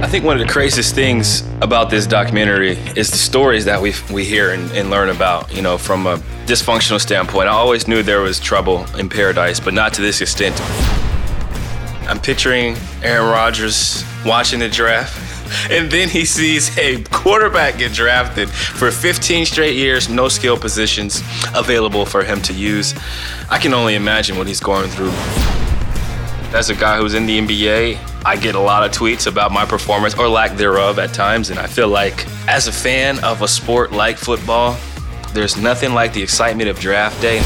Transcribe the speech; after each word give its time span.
I 0.00 0.06
think 0.06 0.24
one 0.24 0.40
of 0.40 0.46
the 0.46 0.50
craziest 0.50 0.94
things 0.94 1.42
about 1.60 1.90
this 1.90 2.06
documentary 2.06 2.78
is 2.96 3.10
the 3.10 3.16
stories 3.16 3.64
that 3.64 3.82
we 3.82 3.92
we 4.12 4.24
hear 4.24 4.52
and, 4.52 4.70
and, 4.70 4.90
learn 4.90 5.08
about. 5.08 5.52
You 5.54 5.60
know, 5.60 5.76
from 5.76 6.06
a 6.06 6.18
dysfunctional 6.46 7.00
standpoint, 7.00 7.48
I 7.48 7.52
always 7.52 7.88
knew 7.88 8.04
there 8.04 8.20
was 8.20 8.38
trouble 8.38 8.86
in 8.96 9.08
paradise, 9.08 9.58
but 9.58 9.74
not 9.74 9.92
to 9.94 10.00
this 10.00 10.20
extent. 10.20 10.58
I'm 12.08 12.20
picturing 12.20 12.76
Aaron 13.02 13.28
Rodgers 13.28 14.04
watching 14.24 14.60
the 14.60 14.68
draft. 14.68 15.24
And 15.70 15.90
then 15.90 16.10
he 16.10 16.26
sees 16.26 16.76
a 16.76 17.02
quarterback 17.04 17.78
get 17.78 17.94
drafted 17.94 18.50
for 18.50 18.90
15 18.90 19.46
straight 19.46 19.76
years, 19.76 20.06
no 20.10 20.28
skill 20.28 20.58
positions 20.58 21.22
available 21.54 22.04
for 22.04 22.22
him 22.22 22.42
to 22.42 22.52
use. 22.52 22.94
I 23.48 23.58
can 23.58 23.72
only 23.72 23.94
imagine 23.94 24.36
what 24.36 24.46
he's 24.46 24.60
going 24.60 24.90
through. 24.90 25.57
As 26.54 26.70
a 26.70 26.74
guy 26.74 26.96
who's 26.96 27.12
in 27.12 27.26
the 27.26 27.38
NBA, 27.38 27.98
I 28.24 28.36
get 28.36 28.54
a 28.54 28.58
lot 28.58 28.82
of 28.82 28.90
tweets 28.90 29.26
about 29.26 29.52
my 29.52 29.66
performance 29.66 30.14
or 30.14 30.28
lack 30.28 30.56
thereof 30.56 30.98
at 30.98 31.12
times, 31.12 31.50
and 31.50 31.58
I 31.58 31.66
feel 31.66 31.88
like 31.88 32.26
as 32.48 32.68
a 32.68 32.72
fan 32.72 33.22
of 33.22 33.42
a 33.42 33.48
sport 33.48 33.92
like 33.92 34.16
football, 34.16 34.74
there's 35.34 35.58
nothing 35.58 35.92
like 35.92 36.14
the 36.14 36.22
excitement 36.22 36.70
of 36.70 36.80
draft 36.80 37.20
day. 37.20 37.40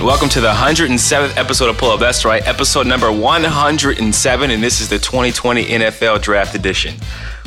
Welcome 0.00 0.28
to 0.28 0.40
the 0.40 0.52
107th 0.52 1.36
episode 1.36 1.70
of 1.70 1.76
Pull 1.76 1.90
Up. 1.90 1.98
That's 1.98 2.24
right, 2.24 2.46
episode 2.46 2.86
number 2.86 3.10
107, 3.10 4.50
and 4.52 4.62
this 4.62 4.80
is 4.80 4.88
the 4.88 5.00
2020 5.00 5.64
NFL 5.64 6.22
Draft 6.22 6.54
Edition. 6.54 6.94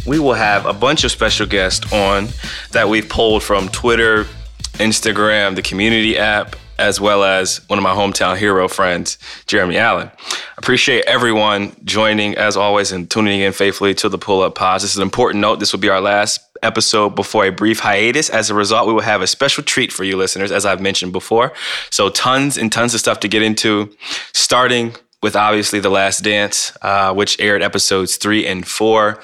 We 0.06 0.20
will 0.20 0.34
have 0.34 0.66
a 0.66 0.74
bunch 0.74 1.06
of 1.06 1.12
special 1.12 1.48
guests 1.48 1.94
on 1.94 2.28
that 2.72 2.90
we've 2.90 3.08
pulled 3.08 3.42
from 3.42 3.70
Twitter, 3.70 4.28
Instagram, 4.74 5.56
the 5.56 5.62
community 5.62 6.18
app, 6.18 6.56
as 6.80 7.00
well 7.00 7.24
as 7.24 7.58
one 7.70 7.78
of 7.78 7.84
my 7.84 7.94
hometown 7.94 8.38
hero 8.38 8.68
friends, 8.68 9.18
Jeremy 9.46 9.78
Allen. 9.78 10.10
Appreciate 10.58 11.06
everyone 11.06 11.76
joining 11.84 12.36
as 12.36 12.58
always 12.58 12.92
and 12.92 13.10
tuning 13.10 13.42
in 13.42 13.54
faithfully 13.54 13.94
to 13.96 14.10
the 14.10 14.18
Pull 14.18 14.42
Up 14.42 14.56
Pods. 14.56 14.84
This 14.84 14.92
is 14.92 14.98
an 14.98 15.04
important 15.04 15.42
note. 15.42 15.60
This 15.60 15.72
will 15.72 15.80
be 15.80 15.90
our 15.90 16.02
last 16.02 16.40
episode 16.64 17.12
before 17.12 17.46
a 17.46 17.52
brief 17.52 17.80
hiatus. 17.80 18.30
As 18.30 18.50
a 18.50 18.56
result, 18.56 18.88
we 18.88 18.94
will 18.94 19.02
have 19.02 19.22
a 19.22 19.28
special 19.28 19.64
treat 19.64 19.92
for 19.92 20.04
you 20.04 20.18
listeners, 20.18 20.52
as 20.52 20.66
I've 20.66 20.82
mentioned 20.82 21.14
before. 21.14 21.54
So 21.92 22.10
tons 22.10 22.58
and 22.58 22.72
tons 22.72 22.94
of 22.94 23.00
stuff 23.00 23.20
to 23.20 23.28
get 23.28 23.44
into, 23.44 23.96
starting 24.34 24.96
with 25.22 25.36
obviously 25.36 25.80
The 25.80 25.90
Last 25.90 26.24
Dance, 26.24 26.76
uh, 26.82 27.14
which 27.14 27.40
aired 27.40 27.62
episodes 27.62 28.18
three 28.18 28.48
and 28.48 28.68
four 28.68 29.22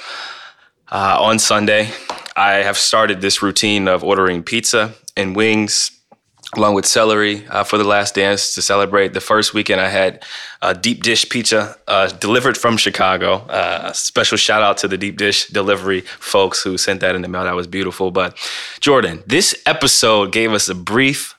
uh, 0.91 1.17
on 1.19 1.39
Sunday. 1.39 1.91
I 2.39 2.63
have 2.63 2.77
started 2.77 3.19
this 3.19 3.41
routine 3.41 3.89
of 3.89 4.01
ordering 4.01 4.43
pizza 4.43 4.93
and 5.17 5.35
wings 5.35 5.91
along 6.55 6.73
with 6.73 6.85
celery 6.85 7.45
uh, 7.49 7.65
for 7.65 7.77
the 7.77 7.83
last 7.83 8.15
dance 8.15 8.55
to 8.55 8.61
celebrate. 8.61 9.13
The 9.13 9.19
first 9.19 9.53
weekend 9.53 9.81
i 9.81 9.89
had 9.89 10.23
uh, 10.61 10.71
deep 10.71 11.03
dish 11.03 11.27
pizza 11.27 11.75
uh, 11.85 12.07
delivered 12.07 12.57
from 12.57 12.77
chicago. 12.77 13.39
Uh, 13.49 13.91
special 13.91 14.37
shout 14.37 14.63
out 14.63 14.77
to 14.77 14.87
the 14.87 14.97
deep 14.97 15.17
dish 15.17 15.47
delivery 15.47 15.99
folks 16.01 16.63
who 16.63 16.77
sent 16.77 17.01
that 17.01 17.13
in 17.13 17.23
the 17.23 17.27
mail. 17.27 17.43
That 17.43 17.55
was 17.55 17.67
beautiful. 17.67 18.09
But 18.09 18.37
jordan 18.79 19.21
this 19.27 19.53
episode 19.65 20.31
gave 20.31 20.53
us 20.53 20.69
a 20.69 20.75
brief 20.75 21.35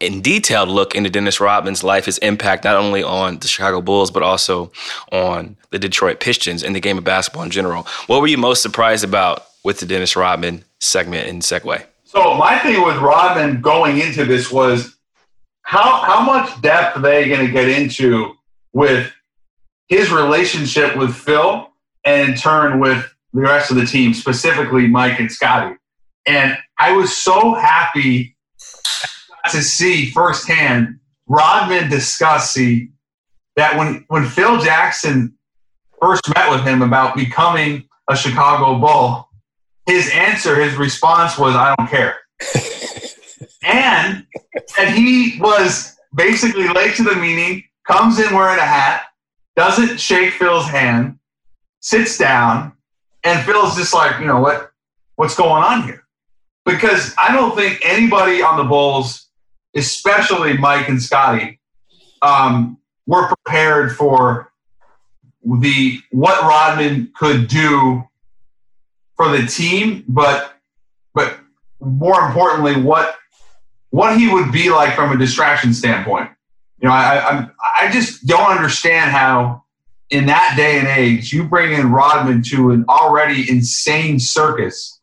and 0.00 0.22
detailed 0.22 0.68
look 0.68 0.94
into 0.94 1.10
dennis 1.10 1.40
rodman's 1.40 1.82
life 1.82 2.06
his 2.06 2.18
impact 2.18 2.64
not 2.64 2.76
only 2.76 3.02
on 3.02 3.38
the 3.40 3.48
chicago 3.48 3.82
bulls 3.82 4.10
but 4.12 4.22
also 4.22 4.70
on 5.12 5.56
the 5.70 5.78
detroit 5.78 6.20
pistons 6.20 6.62
and 6.62 6.74
the 6.74 6.80
game 6.80 6.98
of 6.98 7.04
basketball 7.04 7.42
in 7.42 7.50
general. 7.50 7.82
What 8.06 8.20
were 8.20 8.28
you 8.28 8.38
most 8.38 8.62
surprised 8.62 9.04
about 9.04 9.49
with 9.64 9.80
the 9.80 9.86
dennis 9.86 10.16
rodman 10.16 10.64
segment 10.78 11.28
and 11.28 11.42
segue 11.42 11.84
so 12.10 12.34
my 12.34 12.58
thing 12.58 12.84
with 12.84 12.96
Rodman 12.96 13.60
going 13.60 14.00
into 14.00 14.24
this 14.24 14.50
was 14.50 14.96
how 15.62 16.02
how 16.02 16.20
much 16.20 16.60
depth 16.60 16.96
are 16.96 17.00
they 17.00 17.28
going 17.28 17.46
to 17.46 17.52
get 17.52 17.68
into 17.68 18.34
with 18.72 19.12
his 19.86 20.10
relationship 20.10 20.96
with 20.96 21.14
Phil 21.14 21.70
and 22.04 22.30
in 22.30 22.36
turn 22.36 22.80
with 22.80 23.14
the 23.32 23.42
rest 23.42 23.70
of 23.70 23.76
the 23.76 23.86
team, 23.86 24.12
specifically 24.12 24.88
Mike 24.88 25.20
and 25.20 25.30
Scottie. 25.30 25.76
And 26.26 26.58
I 26.80 26.96
was 26.96 27.16
so 27.16 27.54
happy 27.54 28.36
to 29.50 29.62
see 29.62 30.10
firsthand 30.10 30.98
Rodman 31.28 31.90
discuss 31.90 32.54
that 33.54 33.78
when 33.78 34.04
when 34.08 34.26
Phil 34.26 34.58
Jackson 34.58 35.32
first 36.02 36.22
met 36.34 36.50
with 36.50 36.62
him 36.62 36.82
about 36.82 37.14
becoming 37.14 37.88
a 38.08 38.16
Chicago 38.16 38.80
Bull, 38.80 39.29
his 39.86 40.10
answer, 40.12 40.60
his 40.60 40.76
response 40.76 41.38
was, 41.38 41.54
I 41.54 41.74
don't 41.76 41.88
care. 41.88 42.18
and 43.62 44.26
that 44.76 44.92
he 44.94 45.38
was 45.40 45.96
basically 46.14 46.68
late 46.68 46.96
to 46.96 47.02
the 47.02 47.16
meeting, 47.16 47.64
comes 47.86 48.18
in 48.18 48.34
wearing 48.34 48.58
a 48.58 48.62
hat, 48.66 49.04
doesn't 49.56 49.98
shake 50.00 50.34
Phil's 50.34 50.68
hand, 50.68 51.18
sits 51.80 52.18
down, 52.18 52.72
and 53.24 53.44
Phil's 53.44 53.76
just 53.76 53.92
like, 53.92 54.20
you 54.20 54.26
know 54.26 54.40
what, 54.40 54.70
what's 55.16 55.34
going 55.34 55.62
on 55.62 55.84
here? 55.84 56.04
Because 56.64 57.14
I 57.18 57.32
don't 57.32 57.54
think 57.54 57.80
anybody 57.84 58.42
on 58.42 58.56
the 58.56 58.64
Bulls, 58.64 59.28
especially 59.74 60.56
Mike 60.56 60.88
and 60.88 61.02
Scottie, 61.02 61.60
um, 62.22 62.78
were 63.06 63.26
prepared 63.26 63.96
for 63.96 64.52
the 65.42 65.98
what 66.10 66.42
Rodman 66.42 67.12
could 67.16 67.48
do 67.48 68.04
for 69.20 69.36
the 69.36 69.46
team, 69.46 70.02
but 70.08 70.54
but 71.12 71.38
more 71.78 72.26
importantly, 72.26 72.80
what 72.80 73.16
what 73.90 74.18
he 74.18 74.32
would 74.32 74.50
be 74.50 74.70
like 74.70 74.94
from 74.94 75.12
a 75.12 75.18
distraction 75.18 75.74
standpoint. 75.74 76.30
You 76.80 76.88
know, 76.88 76.94
I 76.94 77.18
I, 77.18 77.48
I 77.80 77.90
just 77.90 78.26
don't 78.26 78.50
understand 78.50 79.10
how 79.10 79.64
in 80.08 80.24
that 80.26 80.54
day 80.56 80.78
and 80.78 80.88
age 80.88 81.34
you 81.34 81.44
bring 81.44 81.74
in 81.74 81.92
Rodman 81.92 82.42
to 82.44 82.70
an 82.70 82.86
already 82.88 83.50
insane 83.50 84.18
circus, 84.18 84.98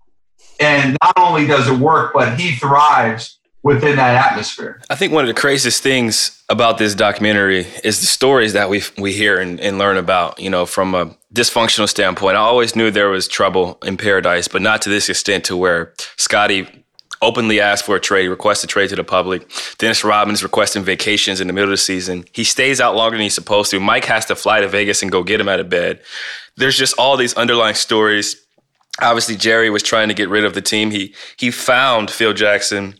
and 0.59 0.97
not 1.03 1.13
only 1.19 1.45
does 1.45 1.69
it 1.69 1.77
work, 1.77 2.11
but 2.15 2.39
he 2.39 2.55
thrives 2.55 3.36
within 3.63 3.95
that 3.97 4.31
atmosphere. 4.31 4.81
I 4.89 4.95
think 4.95 5.13
one 5.13 5.23
of 5.23 5.27
the 5.27 5.39
craziest 5.39 5.83
things 5.83 6.43
about 6.49 6.77
this 6.77 6.95
documentary 6.95 7.67
is 7.83 7.99
the 7.99 8.05
stories 8.05 8.53
that 8.53 8.69
we 8.69 8.83
we 8.97 9.13
hear 9.13 9.39
and, 9.39 9.59
and, 9.59 9.77
learn 9.77 9.97
about. 9.97 10.39
You 10.39 10.49
know, 10.49 10.65
from 10.65 10.95
a 10.95 11.15
dysfunctional 11.33 11.89
standpoint, 11.89 12.37
I 12.37 12.41
always 12.41 12.75
knew 12.75 12.91
there 12.91 13.09
was 13.09 13.27
trouble 13.27 13.77
in 13.83 13.97
paradise, 13.97 14.47
but 14.47 14.61
not 14.61 14.81
to 14.83 14.89
this 14.89 15.09
extent 15.09 15.43
to 15.45 15.57
where 15.57 15.93
Scottie 16.15 16.67
openly 17.21 17.59
asked 17.59 17.85
for 17.85 17.95
a 17.95 17.99
trade, 17.99 18.27
requested 18.27 18.69
a 18.69 18.71
trade 18.71 18.89
to 18.89 18.95
the 18.95 19.03
public. 19.03 19.49
Dennis 19.79 20.03
Rodman's 20.03 20.43
requesting 20.43 20.83
vacations 20.83 21.41
in 21.41 21.47
the 21.47 21.53
middle 21.53 21.69
of 21.69 21.73
the 21.73 21.77
season. 21.77 22.25
He 22.31 22.43
stays 22.43 22.79
out 22.79 22.95
longer 22.95 23.17
than 23.17 23.23
he's 23.23 23.33
supposed 23.33 23.71
to. 23.71 23.79
Mike 23.79 24.05
has 24.05 24.25
to 24.25 24.35
fly 24.35 24.61
to 24.61 24.67
Vegas 24.67 25.01
and 25.01 25.11
go 25.11 25.23
get 25.23 25.41
him 25.41 25.49
out 25.49 25.59
of 25.59 25.67
bed. 25.67 25.99
There's 26.57 26.77
just 26.77 26.97
all 26.97 27.17
these 27.17 27.33
underlying 27.33 27.75
stories. 27.75 28.35
Obviously, 29.01 29.35
Jerry 29.35 29.69
was 29.69 29.83
trying 29.83 30.07
to 30.07 30.13
get 30.13 30.29
rid 30.29 30.45
of 30.45 30.53
the 30.53 30.61
team. 30.61 30.91
He 30.91 31.13
he 31.37 31.51
found 31.51 32.09
Phil 32.09 32.33
Jackson 32.33 32.99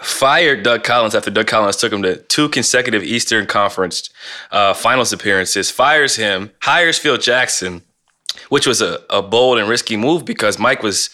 fired 0.00 0.62
Doug 0.62 0.82
Collins 0.82 1.14
after 1.14 1.30
Doug 1.30 1.46
Collins 1.46 1.76
took 1.76 1.92
him 1.92 2.02
to 2.02 2.16
two 2.16 2.48
consecutive 2.48 3.02
Eastern 3.02 3.46
Conference 3.46 4.10
uh, 4.50 4.74
finals 4.74 5.12
appearances, 5.12 5.70
fires 5.70 6.16
him, 6.16 6.50
hires 6.62 6.98
Phil 6.98 7.18
Jackson, 7.18 7.82
which 8.48 8.66
was 8.66 8.80
a, 8.80 9.00
a 9.10 9.22
bold 9.22 9.58
and 9.58 9.68
risky 9.68 9.96
move 9.96 10.24
because 10.24 10.58
Mike 10.58 10.82
was 10.82 11.10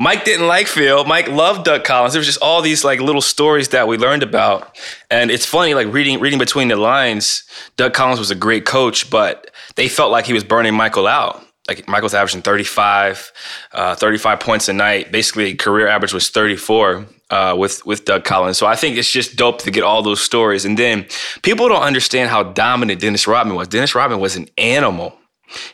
Mike 0.00 0.24
didn't 0.24 0.46
like 0.46 0.68
Phil. 0.68 1.04
Mike 1.04 1.26
loved 1.28 1.64
Doug 1.64 1.82
Collins. 1.82 2.12
There 2.12 2.20
was 2.20 2.26
just 2.26 2.40
all 2.40 2.62
these 2.62 2.84
like 2.84 3.00
little 3.00 3.22
stories 3.22 3.70
that 3.70 3.88
we 3.88 3.98
learned 3.98 4.22
about. 4.22 4.78
And 5.10 5.30
it's 5.30 5.44
funny, 5.44 5.74
like 5.74 5.92
reading 5.92 6.20
reading 6.20 6.38
between 6.38 6.68
the 6.68 6.76
lines, 6.76 7.42
Doug 7.76 7.94
Collins 7.94 8.20
was 8.20 8.30
a 8.30 8.36
great 8.36 8.64
coach, 8.64 9.10
but 9.10 9.50
they 9.74 9.88
felt 9.88 10.12
like 10.12 10.26
he 10.26 10.32
was 10.32 10.44
burning 10.44 10.74
Michael 10.74 11.06
out 11.06 11.47
like 11.68 11.86
Michael's 11.86 12.14
averaging 12.14 12.42
35, 12.42 13.32
uh, 13.72 13.94
35 13.94 14.40
points 14.40 14.68
a 14.68 14.72
night. 14.72 15.12
Basically, 15.12 15.54
career 15.54 15.86
average 15.86 16.14
was 16.14 16.30
34 16.30 17.06
uh, 17.30 17.54
with 17.58 17.84
with 17.84 18.04
Doug 18.04 18.24
Collins. 18.24 18.56
So 18.58 18.66
I 18.66 18.74
think 18.74 18.96
it's 18.96 19.10
just 19.10 19.36
dope 19.36 19.62
to 19.62 19.70
get 19.70 19.82
all 19.82 20.02
those 20.02 20.20
stories. 20.20 20.64
And 20.64 20.78
then 20.78 21.06
people 21.42 21.68
don't 21.68 21.82
understand 21.82 22.30
how 22.30 22.42
dominant 22.42 23.00
Dennis 23.00 23.26
Rodman 23.26 23.54
was. 23.54 23.68
Dennis 23.68 23.94
Rodman 23.94 24.18
was 24.18 24.34
an 24.36 24.48
animal. 24.56 25.14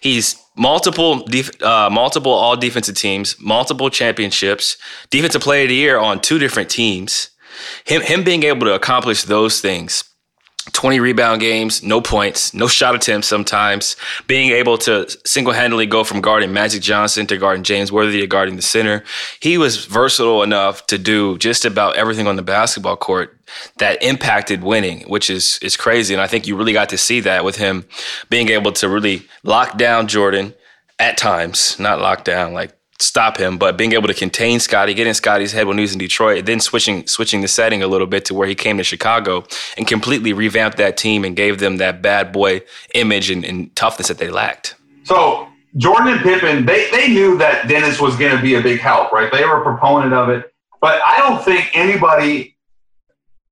He's 0.00 0.36
multiple 0.56 1.24
def- 1.26 1.62
uh, 1.62 1.90
multiple 1.90 2.32
all 2.32 2.56
defensive 2.56 2.96
teams, 2.96 3.36
multiple 3.40 3.90
championships, 3.90 4.76
defensive 5.10 5.42
player 5.42 5.62
of 5.62 5.68
the 5.68 5.74
year 5.76 5.98
on 5.98 6.20
two 6.20 6.38
different 6.38 6.70
teams. 6.70 7.30
Him 7.84 8.02
him 8.02 8.24
being 8.24 8.42
able 8.42 8.66
to 8.66 8.74
accomplish 8.74 9.22
those 9.22 9.60
things 9.60 10.04
20 10.72 10.98
rebound 10.98 11.40
games, 11.40 11.82
no 11.82 12.00
points, 12.00 12.54
no 12.54 12.66
shot 12.66 12.94
attempts 12.94 13.28
sometimes, 13.28 13.96
being 14.26 14.50
able 14.50 14.78
to 14.78 15.08
single 15.26 15.52
handedly 15.52 15.86
go 15.86 16.04
from 16.04 16.20
guarding 16.20 16.52
Magic 16.52 16.82
Johnson 16.82 17.26
to 17.26 17.36
guarding 17.36 17.62
James 17.62 17.92
Worthy 17.92 18.20
to 18.20 18.26
guarding 18.26 18.56
the 18.56 18.62
center. 18.62 19.04
He 19.40 19.58
was 19.58 19.84
versatile 19.84 20.42
enough 20.42 20.86
to 20.86 20.96
do 20.96 21.36
just 21.38 21.64
about 21.64 21.96
everything 21.96 22.26
on 22.26 22.36
the 22.36 22.42
basketball 22.42 22.96
court 22.96 23.38
that 23.78 24.02
impacted 24.02 24.62
winning, 24.62 25.02
which 25.02 25.28
is, 25.28 25.58
is 25.60 25.76
crazy. 25.76 26.14
And 26.14 26.22
I 26.22 26.26
think 26.26 26.46
you 26.46 26.56
really 26.56 26.72
got 26.72 26.88
to 26.90 26.98
see 26.98 27.20
that 27.20 27.44
with 27.44 27.56
him 27.56 27.84
being 28.30 28.48
able 28.48 28.72
to 28.72 28.88
really 28.88 29.26
lock 29.42 29.76
down 29.76 30.08
Jordan 30.08 30.54
at 30.98 31.18
times, 31.18 31.78
not 31.78 32.00
lock 32.00 32.24
down 32.24 32.54
like 32.54 32.74
stop 32.98 33.36
him, 33.36 33.58
but 33.58 33.76
being 33.76 33.92
able 33.92 34.08
to 34.08 34.14
contain 34.14 34.60
Scottie, 34.60 34.94
getting 34.94 35.14
Scottie's 35.14 35.52
head 35.52 35.66
when 35.66 35.78
he 35.78 35.82
was 35.82 35.92
in 35.92 35.98
Detroit, 35.98 36.46
then 36.46 36.60
switching 36.60 37.06
switching 37.06 37.40
the 37.40 37.48
setting 37.48 37.82
a 37.82 37.86
little 37.86 38.06
bit 38.06 38.24
to 38.26 38.34
where 38.34 38.46
he 38.46 38.54
came 38.54 38.78
to 38.78 38.84
Chicago 38.84 39.44
and 39.76 39.86
completely 39.86 40.32
revamped 40.32 40.76
that 40.78 40.96
team 40.96 41.24
and 41.24 41.36
gave 41.36 41.58
them 41.58 41.78
that 41.78 42.02
bad 42.02 42.32
boy 42.32 42.62
image 42.94 43.30
and, 43.30 43.44
and 43.44 43.74
toughness 43.76 44.08
that 44.08 44.18
they 44.18 44.30
lacked. 44.30 44.76
So 45.04 45.48
Jordan 45.76 46.14
and 46.14 46.20
Pippen, 46.20 46.66
they, 46.66 46.88
they 46.90 47.08
knew 47.08 47.36
that 47.38 47.68
Dennis 47.68 48.00
was 48.00 48.16
going 48.16 48.34
to 48.34 48.40
be 48.40 48.54
a 48.54 48.60
big 48.60 48.80
help, 48.80 49.12
right? 49.12 49.30
They 49.32 49.44
were 49.44 49.60
a 49.60 49.62
proponent 49.62 50.14
of 50.14 50.28
it. 50.28 50.52
But 50.80 51.00
I 51.04 51.16
don't 51.18 51.42
think 51.44 51.70
anybody 51.74 52.56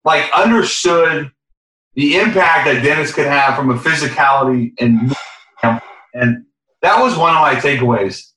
like 0.05 0.31
understood 0.33 1.31
the 1.95 2.17
impact 2.17 2.67
that 2.67 2.83
Dennis 2.83 3.13
could 3.13 3.27
have 3.27 3.57
from 3.57 3.71
a 3.71 3.79
physicality 3.79 4.73
and 4.79 5.15
and 6.15 6.45
that 6.83 7.01
was 7.01 7.17
one 7.17 7.35
of 7.35 7.41
my 7.41 7.55
takeaways. 7.55 8.32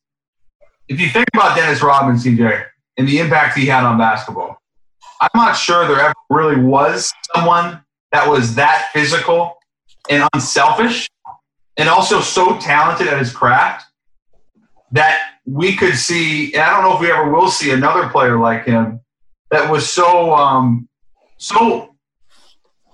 If 0.88 1.00
you 1.00 1.10
think 1.10 1.28
about 1.34 1.56
Dennis 1.56 1.82
Rodman, 1.82 2.16
CJ, 2.16 2.66
and 2.98 3.08
the 3.08 3.20
impact 3.20 3.58
he 3.58 3.66
had 3.66 3.84
on 3.84 3.98
basketball, 3.98 4.62
I'm 5.20 5.30
not 5.34 5.54
sure 5.54 5.88
there 5.88 6.00
ever 6.00 6.14
really 6.30 6.60
was 6.60 7.12
someone 7.34 7.84
that 8.12 8.30
was 8.30 8.56
that 8.56 8.90
physical 8.94 9.58
and 10.10 10.28
unselfish 10.34 11.10
and 11.78 11.90
also 11.90 12.22
so 12.22 12.58
talented 12.60 13.08
at 13.08 13.20
his 13.20 13.32
craft 13.32 13.86
that 14.92 15.32
we 15.46 15.76
could 15.76 15.96
see, 15.96 16.54
and 16.54 16.64
I 16.64 16.74
don't 16.74 16.84
know 16.84 16.96
if 16.96 17.02
we 17.02 17.12
ever 17.12 17.32
will 17.32 17.50
see 17.50 17.72
another 17.72 18.10
player 18.10 18.40
like 18.40 18.66
him 18.66 19.02
that 19.52 19.70
was 19.70 19.92
so 19.92 20.34
um, 20.34 20.88
so 21.38 21.96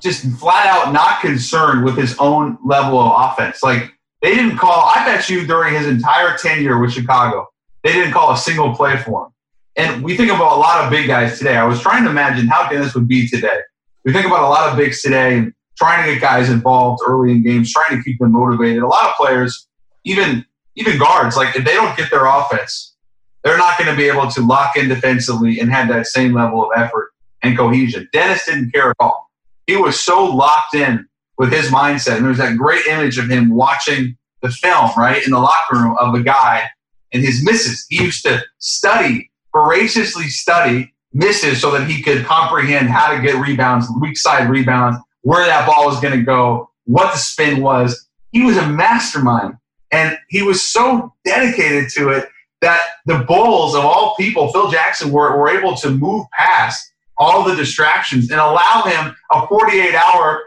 just 0.02 0.26
flat 0.40 0.66
out 0.66 0.94
not 0.94 1.22
concerned 1.22 1.86
with 1.86 1.96
his 1.96 2.18
own 2.18 2.58
level 2.66 3.00
of 3.00 3.32
offense. 3.32 3.62
Like 3.64 3.94
they 4.22 4.36
didn't 4.36 4.58
call. 4.58 4.92
I 4.94 5.06
bet 5.06 5.30
you 5.30 5.46
during 5.46 5.76
his 5.76 5.88
entire 5.88 6.38
tenure 6.38 6.80
with 6.80 6.92
Chicago, 6.92 7.48
they 7.84 7.94
didn't 7.94 8.14
call 8.14 8.32
a 8.32 8.38
single 8.38 8.76
play 8.76 8.98
for 8.98 9.26
him. 9.26 9.32
And 9.76 10.04
we 10.04 10.18
think 10.18 10.32
about 10.32 10.58
a 10.58 10.60
lot 10.60 10.84
of 10.84 10.92
big 10.92 11.08
guys 11.08 11.38
today. 11.38 11.56
I 11.56 11.64
was 11.64 11.80
trying 11.80 12.04
to 12.04 12.10
imagine 12.10 12.48
how 12.48 12.70
Dennis 12.70 12.94
would 12.94 13.08
be 13.08 13.28
today. 13.28 13.60
We 14.04 14.12
think 14.12 14.26
about 14.26 14.44
a 14.44 14.50
lot 14.50 14.70
of 14.70 14.78
bigs 14.78 15.02
today 15.02 15.48
trying 15.78 16.06
to 16.06 16.14
get 16.14 16.22
guys 16.22 16.50
involved 16.50 17.02
early 17.08 17.32
in 17.32 17.44
games, 17.44 17.72
trying 17.72 17.98
to 17.98 18.04
keep 18.04 18.20
them 18.20 18.34
motivated. 18.34 18.84
A 18.84 18.88
lot 18.88 19.10
of 19.10 19.16
players, 19.16 19.68
even 20.04 20.46
even 20.76 20.98
guards, 20.98 21.36
like 21.36 21.56
if 21.56 21.66
they 21.66 21.74
don't 21.74 21.98
get 21.98 22.10
their 22.12 22.26
offense, 22.26 22.96
they're 23.44 23.58
not 23.58 23.78
going 23.78 23.90
to 23.90 23.96
be 23.96 24.08
able 24.08 24.30
to 24.32 24.42
lock 24.42 24.78
in 24.78 24.88
defensively 24.88 25.60
and 25.60 25.72
have 25.72 25.90
that 25.90 26.08
same 26.08 26.34
level 26.34 26.64
of 26.64 26.70
effort 26.76 27.12
and 27.42 27.58
cohesion. 27.58 28.08
Dennis 28.14 28.46
didn't 28.46 28.72
care 28.72 28.92
at 28.92 28.96
all. 29.00 29.30
He 29.68 29.76
was 29.76 30.00
so 30.00 30.24
locked 30.24 30.76
in 30.76 31.08
with 31.38 31.52
his 31.52 31.68
mindset. 31.68 32.18
And 32.18 32.26
there's 32.26 32.38
that 32.38 32.58
great 32.58 32.86
image 32.88 33.18
of 33.18 33.30
him 33.30 33.50
watching 33.50 34.16
the 34.42 34.50
film, 34.50 34.92
right, 34.96 35.24
in 35.26 35.32
the 35.32 35.40
locker 35.40 35.76
room 35.76 35.98
of 36.00 36.14
a 36.14 36.22
guy 36.22 36.70
and 37.14 37.24
his 37.24 37.44
misses. 37.44 37.86
He 37.90 38.04
used 38.04 38.24
to 38.24 38.44
study, 38.60 39.30
voraciously 39.54 40.28
study 40.28 40.94
misses 41.14 41.62
so 41.62 41.72
that 41.72 41.90
he 41.90 42.02
could 42.02 42.26
comprehend 42.26 42.90
how 42.90 43.14
to 43.14 43.22
get 43.22 43.36
rebounds, 43.36 43.88
weak 44.00 44.18
side 44.18 44.50
rebounds, 44.50 44.98
where 45.22 45.46
that 45.46 45.68
ball 45.68 45.86
was 45.86 46.00
going 46.00 46.18
to 46.18 46.24
go, 46.24 46.70
what 46.86 47.12
the 47.14 47.20
spin 47.20 47.62
was. 47.62 48.08
He 48.32 48.44
was 48.44 48.58
a 48.58 48.68
mastermind. 48.68 49.56
And 49.92 50.18
he 50.30 50.42
was 50.42 50.62
so 50.62 51.14
dedicated 51.26 51.90
to 51.96 52.10
it 52.10 52.30
that 52.62 52.80
the 53.06 53.20
Bulls, 53.28 53.76
of 53.76 53.84
all 53.84 54.16
people, 54.16 54.52
Phil 54.54 54.72
Jackson, 54.72 55.12
were, 55.12 55.38
were 55.38 55.50
able 55.50 55.76
to 55.78 55.90
move 55.90 56.26
past 56.32 56.92
all 57.18 57.44
the 57.44 57.56
distractions 57.56 58.32
and 58.32 58.40
allow 58.40 58.84
him 58.84 59.16
a 59.32 59.48
48 59.48 59.96
hour 59.96 60.44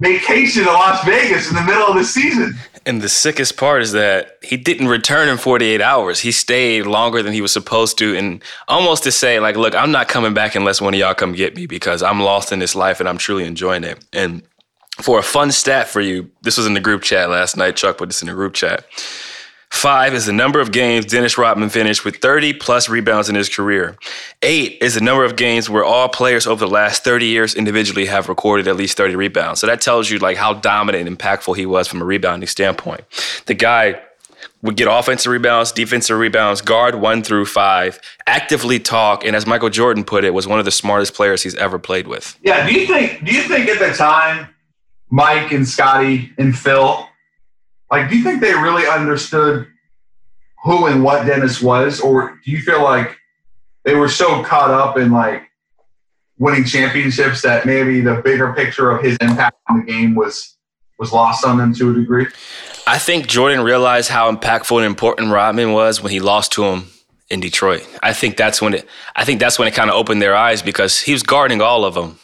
vacation 0.00 0.64
to 0.64 0.72
Las 0.72 1.04
Vegas 1.04 1.48
in 1.48 1.56
the 1.56 1.62
middle 1.62 1.86
of 1.86 1.96
the 1.96 2.04
season. 2.04 2.54
And 2.86 3.02
the 3.02 3.08
sickest 3.08 3.56
part 3.56 3.82
is 3.82 3.90
that 3.92 4.38
he 4.44 4.56
didn't 4.56 4.86
return 4.86 5.28
in 5.28 5.38
48 5.38 5.80
hours. 5.80 6.20
He 6.20 6.30
stayed 6.30 6.86
longer 6.86 7.20
than 7.20 7.32
he 7.32 7.40
was 7.40 7.52
supposed 7.52 7.98
to. 7.98 8.16
And 8.16 8.42
almost 8.68 9.02
to 9.02 9.12
say, 9.12 9.40
like, 9.40 9.56
look, 9.56 9.74
I'm 9.74 9.90
not 9.90 10.06
coming 10.06 10.34
back 10.34 10.54
unless 10.54 10.80
one 10.80 10.94
of 10.94 11.00
y'all 11.00 11.12
come 11.12 11.32
get 11.32 11.56
me 11.56 11.66
because 11.66 12.00
I'm 12.00 12.20
lost 12.20 12.52
in 12.52 12.60
this 12.60 12.76
life 12.76 13.00
and 13.00 13.08
I'm 13.08 13.18
truly 13.18 13.44
enjoying 13.44 13.82
it. 13.82 14.04
And 14.12 14.44
for 15.02 15.18
a 15.18 15.22
fun 15.22 15.50
stat 15.50 15.88
for 15.88 16.00
you, 16.00 16.30
this 16.42 16.56
was 16.56 16.66
in 16.66 16.74
the 16.74 16.80
group 16.80 17.02
chat 17.02 17.28
last 17.28 17.56
night. 17.56 17.74
Chuck 17.74 17.98
put 17.98 18.08
this 18.08 18.22
in 18.22 18.28
the 18.28 18.34
group 18.34 18.54
chat. 18.54 18.84
Five 19.70 20.14
is 20.14 20.26
the 20.26 20.32
number 20.32 20.60
of 20.60 20.72
games 20.72 21.06
Dennis 21.06 21.36
Rodman 21.36 21.68
finished 21.68 22.04
with 22.04 22.16
30 22.16 22.54
plus 22.54 22.88
rebounds 22.88 23.28
in 23.28 23.34
his 23.34 23.48
career. 23.48 23.96
Eight 24.42 24.78
is 24.80 24.94
the 24.94 25.00
number 25.00 25.24
of 25.24 25.36
games 25.36 25.68
where 25.68 25.84
all 25.84 26.08
players 26.08 26.46
over 26.46 26.64
the 26.64 26.70
last 26.70 27.04
30 27.04 27.26
years 27.26 27.54
individually 27.54 28.06
have 28.06 28.28
recorded 28.28 28.68
at 28.68 28.76
least 28.76 28.96
30 28.96 29.16
rebounds. 29.16 29.60
So 29.60 29.66
that 29.66 29.80
tells 29.80 30.08
you 30.08 30.18
like 30.18 30.36
how 30.36 30.54
dominant 30.54 31.06
and 31.06 31.18
impactful 31.18 31.56
he 31.56 31.66
was 31.66 31.88
from 31.88 32.00
a 32.00 32.04
rebounding 32.04 32.46
standpoint. 32.48 33.02
The 33.46 33.54
guy 33.54 34.00
would 34.62 34.76
get 34.76 34.88
offensive 34.88 35.30
rebounds, 35.30 35.72
defensive 35.72 36.18
rebounds, 36.18 36.60
guard 36.60 36.96
one 36.96 37.22
through 37.22 37.46
five, 37.46 38.00
actively 38.26 38.78
talk, 38.78 39.24
and 39.24 39.36
as 39.36 39.46
Michael 39.46 39.70
Jordan 39.70 40.04
put 40.04 40.24
it, 40.24 40.32
was 40.32 40.46
one 40.46 40.58
of 40.58 40.64
the 40.64 40.70
smartest 40.70 41.14
players 41.14 41.42
he's 41.42 41.54
ever 41.56 41.78
played 41.78 42.06
with. 42.06 42.38
Yeah. 42.42 42.66
Do 42.66 42.72
you 42.72 42.86
think? 42.86 43.24
Do 43.24 43.32
you 43.32 43.42
think 43.42 43.68
at 43.68 43.78
the 43.78 43.96
time, 43.96 44.48
Mike 45.10 45.52
and 45.52 45.68
Scottie 45.68 46.32
and 46.38 46.56
Phil 46.56 47.06
like, 47.90 48.10
do 48.10 48.16
you 48.16 48.24
think 48.24 48.40
they 48.40 48.54
really 48.54 48.86
understood 48.86 49.66
who 50.64 50.86
and 50.86 51.02
what 51.02 51.26
Dennis 51.26 51.62
was, 51.62 52.00
or 52.00 52.40
do 52.44 52.50
you 52.50 52.60
feel 52.60 52.82
like 52.82 53.16
they 53.84 53.94
were 53.94 54.08
so 54.08 54.42
caught 54.42 54.70
up 54.70 54.98
in 54.98 55.12
like 55.12 55.42
winning 56.38 56.64
championships 56.64 57.42
that 57.42 57.66
maybe 57.66 58.00
the 58.00 58.20
bigger 58.22 58.52
picture 58.52 58.90
of 58.90 59.02
his 59.02 59.16
impact 59.20 59.56
on 59.68 59.78
the 59.78 59.84
game 59.84 60.14
was 60.14 60.56
was 60.98 61.12
lost 61.12 61.44
on 61.44 61.58
them 61.58 61.74
to 61.74 61.90
a 61.90 61.94
degree? 61.94 62.26
I 62.86 62.98
think 62.98 63.26
Jordan 63.26 63.60
realized 63.60 64.10
how 64.10 64.30
impactful 64.32 64.76
and 64.76 64.86
important 64.86 65.32
Rodman 65.32 65.72
was 65.72 66.02
when 66.02 66.12
he 66.12 66.20
lost 66.20 66.52
to 66.52 66.64
him 66.64 66.86
in 67.30 67.40
Detroit. 67.40 67.86
I 68.02 68.12
think 68.12 68.36
that's 68.36 68.60
when 68.60 68.74
it. 68.74 68.88
I 69.14 69.24
think 69.24 69.40
that's 69.40 69.58
when 69.58 69.68
it 69.68 69.74
kind 69.74 69.90
of 69.90 69.96
opened 69.96 70.20
their 70.20 70.34
eyes 70.34 70.62
because 70.62 71.00
he 71.00 71.12
was 71.12 71.22
guarding 71.22 71.60
all 71.60 71.84
of 71.84 71.94
them. 71.94 72.18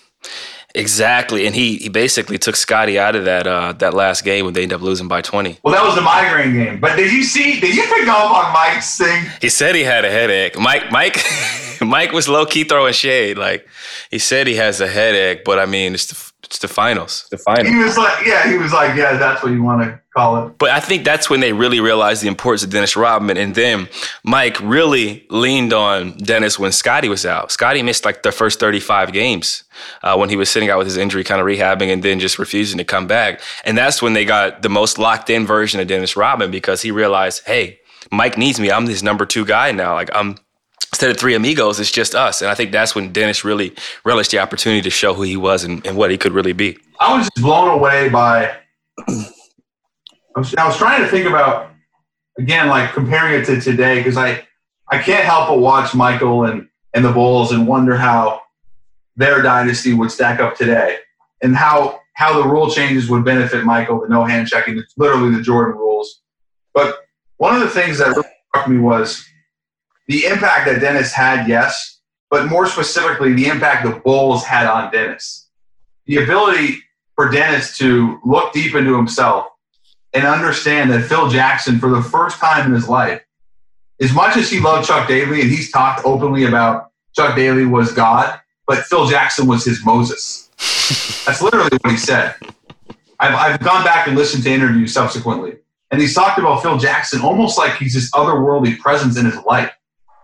Exactly, 0.74 1.46
and 1.46 1.54
he 1.54 1.76
he 1.76 1.88
basically 1.88 2.38
took 2.38 2.56
Scottie 2.56 2.98
out 2.98 3.14
of 3.14 3.26
that 3.26 3.46
uh, 3.46 3.72
that 3.74 3.92
last 3.92 4.24
game 4.24 4.46
when 4.46 4.54
they 4.54 4.62
ended 4.62 4.76
up 4.76 4.82
losing 4.82 5.06
by 5.06 5.20
twenty. 5.20 5.58
Well, 5.62 5.74
that 5.74 5.84
was 5.84 5.94
the 5.94 6.00
migraine 6.00 6.54
game. 6.54 6.80
But 6.80 6.96
did 6.96 7.12
you 7.12 7.22
see? 7.24 7.60
Did 7.60 7.76
you 7.76 7.82
pick 7.82 8.08
up 8.08 8.30
on 8.30 8.52
Mike's 8.54 8.96
thing? 8.96 9.26
He 9.40 9.50
said 9.50 9.74
he 9.74 9.82
had 9.84 10.04
a 10.04 10.10
headache. 10.10 10.58
Mike 10.58 10.90
Mike 10.90 11.18
Mike 11.82 12.12
was 12.12 12.26
low 12.28 12.46
key 12.46 12.64
throwing 12.64 12.94
shade. 12.94 13.36
Like 13.36 13.66
he 14.10 14.18
said 14.18 14.46
he 14.46 14.54
has 14.54 14.80
a 14.80 14.88
headache, 14.88 15.44
but 15.44 15.58
I 15.58 15.66
mean 15.66 15.92
it's 15.92 16.06
the 16.06 16.31
it's 16.44 16.58
the 16.58 16.68
finals. 16.68 17.26
The 17.30 17.38
finals. 17.38 17.68
He 17.68 17.76
was 17.76 17.96
like, 17.96 18.26
yeah, 18.26 18.50
he 18.50 18.58
was 18.58 18.72
like, 18.72 18.96
yeah, 18.96 19.16
that's 19.16 19.42
what 19.42 19.52
you 19.52 19.62
want 19.62 19.82
to 19.82 20.00
call 20.14 20.46
it. 20.46 20.58
But 20.58 20.70
I 20.70 20.80
think 20.80 21.04
that's 21.04 21.30
when 21.30 21.40
they 21.40 21.52
really 21.52 21.80
realized 21.80 22.22
the 22.22 22.28
importance 22.28 22.64
of 22.64 22.70
Dennis 22.70 22.96
Rodman. 22.96 23.36
And 23.36 23.54
then 23.54 23.88
Mike 24.24 24.60
really 24.60 25.24
leaned 25.30 25.72
on 25.72 26.16
Dennis 26.18 26.58
when 26.58 26.72
Scottie 26.72 27.08
was 27.08 27.24
out. 27.24 27.52
Scottie 27.52 27.82
missed 27.82 28.04
like 28.04 28.22
the 28.22 28.32
first 28.32 28.58
35 28.58 29.12
games 29.12 29.64
uh, 30.02 30.16
when 30.16 30.30
he 30.30 30.36
was 30.36 30.50
sitting 30.50 30.68
out 30.68 30.78
with 30.78 30.86
his 30.86 30.96
injury, 30.96 31.24
kind 31.24 31.40
of 31.40 31.46
rehabbing 31.46 31.92
and 31.92 32.02
then 32.02 32.18
just 32.18 32.38
refusing 32.38 32.78
to 32.78 32.84
come 32.84 33.06
back. 33.06 33.40
And 33.64 33.78
that's 33.78 34.02
when 34.02 34.12
they 34.12 34.24
got 34.24 34.62
the 34.62 34.68
most 34.68 34.98
locked 34.98 35.30
in 35.30 35.46
version 35.46 35.80
of 35.80 35.86
Dennis 35.86 36.16
Rodman 36.16 36.50
because 36.50 36.82
he 36.82 36.90
realized, 36.90 37.42
hey, 37.46 37.78
Mike 38.10 38.36
needs 38.36 38.58
me. 38.58 38.70
I'm 38.70 38.86
his 38.86 39.02
number 39.02 39.26
two 39.26 39.44
guy 39.44 39.70
now. 39.72 39.94
Like 39.94 40.10
I'm 40.12 40.36
instead 40.92 41.10
of 41.10 41.16
three 41.16 41.34
amigos, 41.34 41.80
it's 41.80 41.90
just 41.90 42.14
us. 42.14 42.42
And 42.42 42.50
I 42.50 42.54
think 42.54 42.70
that's 42.70 42.94
when 42.94 43.12
Dennis 43.12 43.44
really 43.44 43.74
relished 44.04 44.30
the 44.30 44.38
opportunity 44.38 44.82
to 44.82 44.90
show 44.90 45.14
who 45.14 45.22
he 45.22 45.36
was 45.36 45.64
and, 45.64 45.84
and 45.86 45.96
what 45.96 46.10
he 46.10 46.18
could 46.18 46.32
really 46.32 46.52
be. 46.52 46.78
I 47.00 47.16
was 47.16 47.28
just 47.34 47.42
blown 47.42 47.70
away 47.70 48.08
by. 48.08 48.56
I 49.08 50.38
was, 50.38 50.54
I 50.54 50.66
was 50.66 50.76
trying 50.76 51.02
to 51.02 51.08
think 51.08 51.26
about 51.26 51.70
again, 52.38 52.68
like 52.68 52.92
comparing 52.92 53.40
it 53.40 53.46
to 53.46 53.60
today, 53.60 53.98
because 53.98 54.16
I 54.16 54.46
I 54.90 54.98
can't 54.98 55.24
help 55.24 55.48
but 55.48 55.58
watch 55.58 55.94
Michael 55.94 56.44
and 56.44 56.68
and 56.94 57.04
the 57.04 57.12
Bulls 57.12 57.52
and 57.52 57.66
wonder 57.66 57.96
how 57.96 58.42
their 59.16 59.42
dynasty 59.42 59.94
would 59.94 60.10
stack 60.10 60.40
up 60.40 60.56
today, 60.56 60.98
and 61.42 61.56
how 61.56 62.00
how 62.14 62.40
the 62.40 62.46
rule 62.46 62.70
changes 62.70 63.08
would 63.08 63.24
benefit 63.24 63.64
Michael, 63.64 64.00
the 64.00 64.08
no 64.08 64.24
hand 64.24 64.46
checking, 64.46 64.82
literally 64.96 65.34
the 65.34 65.42
Jordan 65.42 65.76
rules. 65.78 66.20
But 66.74 66.98
one 67.38 67.54
of 67.54 67.60
the 67.60 67.70
things 67.70 67.98
that 67.98 68.08
really 68.08 68.28
struck 68.54 68.68
me 68.68 68.78
was 68.78 69.26
the 70.08 70.24
impact 70.26 70.66
that 70.66 70.80
Dennis 70.80 71.12
had, 71.12 71.48
yes, 71.48 72.00
but 72.30 72.46
more 72.46 72.66
specifically, 72.66 73.34
the 73.34 73.46
impact 73.46 73.84
the 73.84 74.00
Bulls 74.00 74.44
had 74.44 74.66
on 74.66 74.90
Dennis. 74.90 75.48
The 76.06 76.22
ability 76.22 76.78
for 77.14 77.30
Dennis 77.30 77.76
to 77.78 78.18
look 78.24 78.52
deep 78.52 78.74
into 78.74 78.96
himself 78.96 79.48
and 80.12 80.24
understand 80.24 80.90
that 80.90 81.04
Phil 81.04 81.28
Jackson, 81.28 81.78
for 81.78 81.90
the 81.90 82.02
first 82.02 82.38
time 82.38 82.66
in 82.66 82.72
his 82.72 82.88
life, 82.88 83.22
as 84.00 84.12
much 84.12 84.36
as 84.36 84.50
he 84.50 84.60
loved 84.60 84.88
Chuck 84.88 85.06
Daly 85.08 85.42
and 85.42 85.50
he's 85.50 85.70
talked 85.70 86.04
openly 86.04 86.44
about 86.44 86.90
Chuck 87.14 87.36
Daly 87.36 87.66
was 87.66 87.92
God, 87.92 88.40
but 88.66 88.84
Phil 88.84 89.06
Jackson 89.06 89.46
was 89.46 89.64
his 89.64 89.84
Moses. 89.84 90.48
That's 91.26 91.42
literally 91.42 91.70
what 91.82 91.90
he 91.92 91.98
said. 91.98 92.34
I've, 93.20 93.34
I've 93.34 93.60
gone 93.60 93.84
back 93.84 94.08
and 94.08 94.16
listened 94.16 94.42
to 94.44 94.50
interviews 94.50 94.92
subsequently, 94.92 95.56
and 95.90 96.00
he's 96.00 96.14
talked 96.14 96.38
about 96.38 96.62
Phil 96.62 96.78
Jackson 96.78 97.20
almost 97.20 97.58
like 97.58 97.76
he's 97.76 97.94
this 97.94 98.10
otherworldly 98.12 98.78
presence 98.78 99.16
in 99.18 99.26
his 99.26 99.36
life 99.44 99.70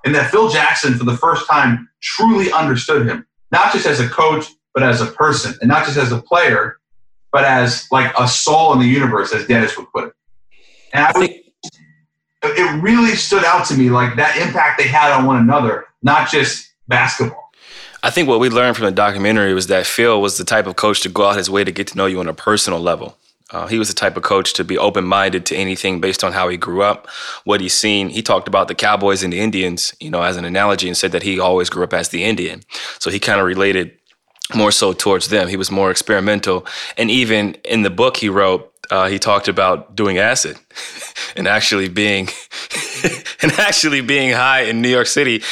and 0.04 0.14
that 0.14 0.30
Phil 0.30 0.48
Jackson, 0.48 0.94
for 0.94 1.04
the 1.04 1.16
first 1.16 1.48
time, 1.48 1.88
truly 2.00 2.52
understood 2.52 3.06
him, 3.06 3.26
not 3.50 3.72
just 3.72 3.86
as 3.86 4.00
a 4.00 4.08
coach, 4.08 4.46
but 4.74 4.82
as 4.82 5.00
a 5.00 5.06
person, 5.06 5.54
and 5.60 5.68
not 5.68 5.84
just 5.84 5.96
as 5.96 6.12
a 6.12 6.22
player, 6.22 6.78
but 7.32 7.44
as 7.44 7.86
like 7.90 8.12
a 8.18 8.28
soul 8.28 8.72
in 8.72 8.78
the 8.78 8.86
universe, 8.86 9.32
as 9.32 9.46
Dennis 9.46 9.76
would 9.76 9.90
put 9.92 10.08
it. 10.08 10.12
And 10.92 11.04
I 11.04 11.12
think 11.12 11.44
it 12.42 12.82
really 12.82 13.16
stood 13.16 13.44
out 13.44 13.66
to 13.66 13.74
me 13.74 13.90
like 13.90 14.16
that 14.16 14.36
impact 14.36 14.78
they 14.78 14.88
had 14.88 15.12
on 15.12 15.26
one 15.26 15.36
another, 15.36 15.86
not 16.02 16.30
just 16.30 16.72
basketball. 16.86 17.50
I 18.02 18.10
think 18.10 18.28
what 18.28 18.38
we 18.38 18.48
learned 18.48 18.76
from 18.76 18.86
the 18.86 18.92
documentary 18.92 19.52
was 19.54 19.66
that 19.66 19.84
Phil 19.84 20.20
was 20.22 20.38
the 20.38 20.44
type 20.44 20.66
of 20.66 20.76
coach 20.76 21.00
to 21.02 21.08
go 21.08 21.24
out 21.24 21.36
his 21.36 21.50
way 21.50 21.64
to 21.64 21.72
get 21.72 21.88
to 21.88 21.96
know 21.96 22.06
you 22.06 22.20
on 22.20 22.28
a 22.28 22.34
personal 22.34 22.78
level. 22.78 23.16
Uh, 23.50 23.66
he 23.66 23.78
was 23.78 23.88
the 23.88 23.94
type 23.94 24.16
of 24.16 24.22
coach 24.22 24.52
to 24.54 24.64
be 24.64 24.76
open 24.76 25.04
minded 25.04 25.46
to 25.46 25.56
anything 25.56 26.00
based 26.00 26.22
on 26.22 26.32
how 26.32 26.48
he 26.48 26.56
grew 26.56 26.82
up, 26.82 27.08
what 27.44 27.60
he's 27.60 27.74
seen. 27.74 28.10
He 28.10 28.22
talked 28.22 28.46
about 28.46 28.68
the 28.68 28.74
Cowboys 28.74 29.22
and 29.22 29.32
the 29.32 29.40
Indians, 29.40 29.94
you 30.00 30.10
know, 30.10 30.22
as 30.22 30.36
an 30.36 30.44
analogy, 30.44 30.86
and 30.86 30.96
said 30.96 31.12
that 31.12 31.22
he 31.22 31.40
always 31.40 31.70
grew 31.70 31.84
up 31.84 31.94
as 31.94 32.10
the 32.10 32.24
Indian. 32.24 32.62
So 32.98 33.10
he 33.10 33.18
kind 33.18 33.40
of 33.40 33.46
related 33.46 33.92
more 34.54 34.70
so 34.70 34.92
towards 34.92 35.28
them. 35.28 35.48
He 35.48 35.56
was 35.56 35.70
more 35.70 35.90
experimental, 35.90 36.66
and 36.96 37.10
even 37.10 37.54
in 37.64 37.82
the 37.82 37.90
book 37.90 38.18
he 38.18 38.28
wrote, 38.28 38.72
uh, 38.90 39.08
he 39.08 39.18
talked 39.18 39.48
about 39.48 39.94
doing 39.94 40.18
acid 40.18 40.58
and 41.36 41.46
actually 41.46 41.88
being 41.88 42.28
and 43.42 43.52
actually 43.52 44.00
being 44.00 44.32
high 44.32 44.62
in 44.62 44.80
New 44.82 44.88
York 44.88 45.06
City 45.06 45.42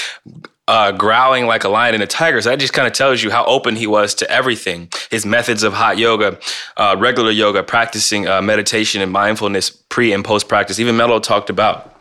uh, 0.68 0.92
growling 0.92 1.46
like 1.46 1.64
a 1.64 1.68
lion 1.68 1.94
and 1.94 2.02
a 2.02 2.06
tiger. 2.06 2.40
So 2.40 2.50
that 2.50 2.58
just 2.58 2.72
kind 2.72 2.86
of 2.86 2.92
tells 2.92 3.22
you 3.22 3.30
how 3.30 3.44
open 3.44 3.76
he 3.76 3.86
was 3.86 4.14
to 4.16 4.30
everything. 4.30 4.88
His 5.10 5.24
methods 5.24 5.62
of 5.62 5.72
hot 5.72 5.98
yoga, 5.98 6.38
uh, 6.76 6.96
regular 6.98 7.30
yoga, 7.30 7.62
practicing 7.62 8.26
uh, 8.26 8.42
meditation 8.42 9.00
and 9.00 9.12
mindfulness 9.12 9.70
pre 9.70 10.12
and 10.12 10.24
post 10.24 10.48
practice. 10.48 10.80
Even 10.80 10.96
Melo 10.96 11.20
talked 11.20 11.50
about 11.50 11.92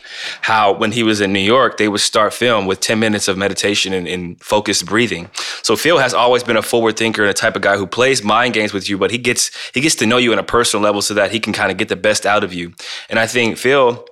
how 0.41 0.73
when 0.73 0.91
he 0.91 1.03
was 1.03 1.21
in 1.21 1.33
New 1.33 1.39
York, 1.39 1.77
they 1.77 1.87
would 1.87 1.99
start 1.99 2.33
film 2.33 2.65
with 2.65 2.79
10 2.79 2.99
minutes 2.99 3.27
of 3.27 3.37
meditation 3.37 3.93
and, 3.93 4.07
and, 4.07 4.41
focused 4.41 4.85
breathing. 4.85 5.29
So 5.61 5.75
Phil 5.75 5.97
has 5.97 6.13
always 6.13 6.43
been 6.43 6.57
a 6.57 6.61
forward 6.61 6.97
thinker 6.97 7.23
and 7.23 7.29
a 7.29 7.33
type 7.33 7.55
of 7.55 7.61
guy 7.61 7.77
who 7.77 7.87
plays 7.87 8.23
mind 8.23 8.53
games 8.53 8.71
with 8.71 8.89
you, 8.89 8.97
but 8.97 9.11
he 9.11 9.17
gets 9.17 9.51
he 9.73 9.81
gets 9.81 9.95
to 9.95 10.05
know 10.05 10.17
you 10.17 10.31
on 10.31 10.39
a 10.39 10.43
personal 10.43 10.83
level 10.83 11.01
so 11.01 11.13
that 11.15 11.31
he 11.31 11.39
can 11.39 11.53
kind 11.53 11.71
of 11.71 11.77
get 11.77 11.89
the 11.89 11.95
best 11.95 12.25
out 12.25 12.43
of 12.43 12.53
you. 12.53 12.73
And 13.09 13.19
I 13.19 13.27
think 13.27 13.57
Phil 13.57 14.05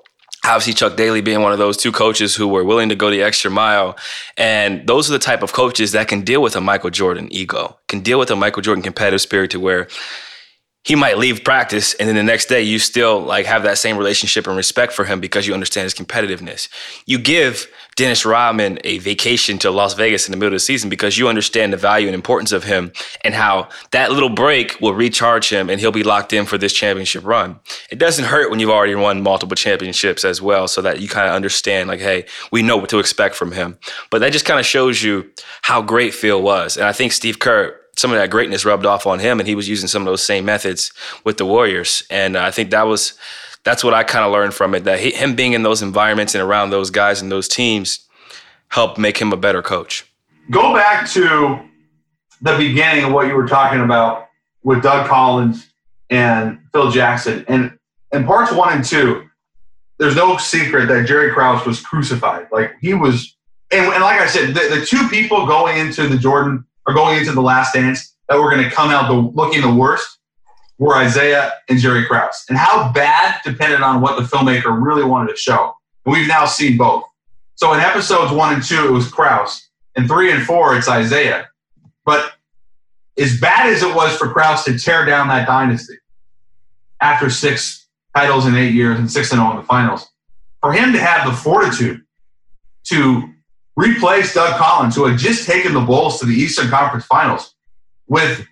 obviously 0.46 0.74
Chuck 0.74 0.96
Daly 0.96 1.22
being 1.22 1.42
one 1.42 1.52
of 1.52 1.58
those 1.58 1.78
two 1.78 1.92
coaches 1.92 2.36
who 2.36 2.48
were 2.48 2.64
willing 2.64 2.90
to 2.90 2.96
go 2.96 3.10
the 3.10 3.24
extra 3.24 3.50
mile. 3.50 3.98
And 4.38 4.86
those 4.88 5.10
are 5.10 5.14
the 5.14 5.20
type 5.20 5.42
of 5.42 5.54
coaches 5.54 5.92
that 5.94 6.08
can 6.08 6.22
deal 6.22 6.42
with 6.42 6.56
a 6.56 6.62
Michael 6.62 6.90
Jordan 6.90 7.32
ego, 7.32 7.78
can 7.88 8.02
deal 8.02 8.20
with 8.20 8.30
a 8.30 8.36
Michael 8.36 8.62
Jordan 8.62 8.84
competitive 8.84 9.22
spirit 9.22 9.52
to 9.52 9.60
where 9.60 9.88
he 10.84 10.96
might 10.96 11.18
leave 11.18 11.44
practice 11.44 11.94
and 11.96 12.10
then 12.10 12.16
the 12.16 12.24
next 12.24 12.48
day 12.48 12.62
you 12.62 12.78
still 12.78 13.20
like 13.20 13.46
have 13.46 13.64
that 13.64 13.78
same 13.78 13.98
relationship 13.98 14.48
and 14.48 14.58
respect 14.58 14.94
for 14.94 15.06
him 15.06 15.20
because 15.22 15.48
you 15.48 15.54
understand 15.54 15.86
his 15.86 15.94
competitiveness. 15.94 16.68
You 17.06 17.20
give 17.20 17.68
Dennis 17.96 18.26
Rodman 18.26 18.80
a 18.84 18.98
vacation 19.00 19.58
to 19.60 19.72
Las 19.72 19.94
Vegas 19.94 20.28
in 20.28 20.32
the 20.32 20.38
middle 20.38 20.54
of 20.54 20.56
the 20.56 20.60
season 20.60 20.90
because 20.90 21.18
you 21.18 21.28
understand 21.28 21.72
the 21.72 21.78
value 21.78 22.08
and 22.08 22.16
importance 22.16 22.52
of 22.52 22.64
him 22.64 22.92
and 23.24 23.34
how 23.34 23.70
that 23.92 24.12
little 24.12 24.30
break 24.30 24.80
will 24.82 24.94
recharge 24.94 25.50
him 25.50 25.70
and 25.70 25.80
he'll 25.80 25.92
be 25.92 26.04
locked 26.04 26.34
in 26.34 26.46
for 26.46 26.58
this 26.58 26.74
championship 26.74 27.24
run. 27.24 27.60
It 27.90 28.00
doesn't 28.00 28.26
hurt 28.26 28.50
when 28.50 28.60
you've 28.60 28.70
already 28.70 28.96
won 28.96 29.22
multiple 29.22 29.56
championships 29.56 30.26
as 30.26 30.42
well, 30.42 30.68
so 30.68 30.82
that 30.82 31.02
you 31.02 31.08
kind 31.08 31.28
of 31.28 31.36
understand, 31.36 31.88
like, 31.88 32.00
hey, 32.00 32.26
we 32.52 32.64
know 32.64 32.78
what 32.78 32.90
to 32.90 33.00
expect 33.00 33.36
from 33.36 33.52
him. 33.52 33.78
But 34.10 34.20
that 34.20 34.34
just 34.34 34.46
kind 34.46 34.60
of 34.60 34.66
shows 34.66 35.04
you 35.04 35.30
how 35.62 35.82
great 35.82 36.14
Phil 36.14 36.42
was. 36.42 36.78
And 36.78 36.86
I 36.86 36.92
think 36.94 37.12
Steve 37.12 37.40
Kerr 37.40 37.80
some 37.96 38.12
of 38.12 38.18
that 38.18 38.30
greatness 38.30 38.66
rubbed 38.66 38.86
off 38.86 39.06
on 39.06 39.20
him, 39.20 39.40
and 39.40 39.48
he 39.48 39.56
was 39.56 39.70
using 39.70 39.88
some 39.88 40.02
of 40.02 40.06
those 40.06 40.24
same 40.24 40.46
methods 40.46 40.92
with 41.24 41.38
the 41.38 41.46
Warriors. 41.46 42.04
And 42.10 42.36
uh, 42.36 42.44
I 42.44 42.52
think 42.52 42.72
that 42.72 42.84
was 42.84 43.14
that's 43.64 43.84
what 43.84 43.94
I 43.94 44.04
kind 44.04 44.26
of 44.26 44.32
learned 44.32 44.54
from 44.54 44.76
it. 44.76 44.84
That 44.84 45.00
he, 45.00 45.12
him 45.12 45.36
being 45.36 45.54
in 45.54 45.64
those 45.64 45.82
environments 45.82 46.36
and 46.36 46.44
around 46.44 46.70
those 46.72 46.90
guys 46.90 47.22
and 47.22 47.32
those 47.32 47.48
teams 47.48 48.08
helped 48.70 48.98
make 48.98 49.18
him 49.18 49.32
a 49.32 49.38
better 49.38 49.62
coach. 49.62 50.06
Go 50.50 50.74
back 50.74 51.10
to 51.12 51.60
the 52.42 52.58
beginning 52.58 53.06
of 53.06 53.14
what 53.14 53.28
you 53.28 53.36
were 53.36 53.48
talking 53.48 53.82
about 53.82 54.28
with 54.64 54.82
Doug 54.82 55.08
Collins 55.08 55.68
and 56.10 56.60
Phil 56.74 56.92
Jackson, 56.92 57.46
and 57.48 57.78
in 58.12 58.26
parts 58.26 58.52
one 58.52 58.74
and 58.74 58.86
two. 58.86 59.28
There's 60.00 60.16
no 60.16 60.38
secret 60.38 60.88
that 60.88 61.08
Jerry 61.08 61.32
Krause 61.32 61.66
was 61.68 61.80
crucified. 61.80 62.48
Like 62.52 62.74
he 62.82 62.96
was, 62.96 63.38
and, 63.72 63.86
and 63.94 64.02
like 64.02 64.20
I 64.20 64.28
said, 64.28 64.50
the, 64.50 64.80
the 64.80 64.86
two 64.86 65.08
people 65.08 65.46
going 65.46 65.78
into 65.78 66.08
the 66.08 66.18
Jordan 66.18 66.66
or 66.88 66.94
going 66.94 67.18
into 67.18 67.32
the 67.32 67.42
Last 67.42 67.74
Dance 67.74 68.16
that 68.30 68.38
were 68.38 68.50
going 68.50 68.64
to 68.64 68.70
come 68.70 68.90
out 68.90 69.08
the, 69.08 69.16
looking 69.16 69.62
the 69.62 69.74
worst 69.74 70.20
were 70.78 71.02
Isiah 71.02 71.52
and 71.70 71.80
Jerry 71.80 72.06
Krause. 72.06 72.46
And 72.50 72.58
how 72.58 72.92
bad 72.92 73.40
depended 73.46 73.82
on 73.82 74.02
what 74.02 74.18
the 74.18 74.24
filmmaker 74.24 74.84
really 74.84 75.04
wanted 75.04 75.32
to 75.32 75.38
show. 75.38 75.74
And 76.06 76.14
we've 76.14 76.28
now 76.28 76.46
seen 76.46 76.78
both. 76.78 77.04
So 77.56 77.74
in 77.74 77.80
episodes 77.80 78.32
one 78.32 78.54
and 78.54 78.64
two, 78.64 78.88
it 78.88 78.92
was 78.92 79.10
Krause. 79.10 79.70
In 79.96 80.08
three 80.08 80.32
and 80.32 80.44
four, 80.44 80.76
it's 80.76 80.88
Isiah. 80.88 81.48
But 82.06 82.34
as 83.18 83.40
bad 83.40 83.70
as 83.70 83.84
it 83.84 83.96
was 83.96 84.18
for 84.18 84.30
Krause 84.30 84.64
to 84.66 84.78
tear 84.78 85.06
down 85.06 85.28
that 85.28 85.46
dynasty 85.46 85.98
after 87.00 87.30
six 87.30 87.88
titles 88.16 88.46
in 88.46 88.56
eight 88.56 88.74
years 88.74 88.98
and 89.00 89.10
six 89.10 89.32
and 89.32 89.40
all 89.40 89.52
in 89.52 89.58
the 89.58 89.64
finals, 89.64 90.10
for 90.62 90.74
him 90.74 90.94
to 90.94 91.00
have 91.00 91.30
the 91.30 91.36
fortitude 91.36 92.02
to 92.86 93.30
replace 93.76 94.34
Doug 94.34 94.58
Collins, 94.58 94.96
who 94.96 95.06
had 95.06 95.18
just 95.18 95.48
taken 95.48 95.74
the 95.74 95.82
Bulls 95.82 96.20
to 96.20 96.26
the 96.26 96.34
Eastern 96.34 96.70
Conference 96.70 97.06
Finals, 97.06 97.56
with 98.08 98.46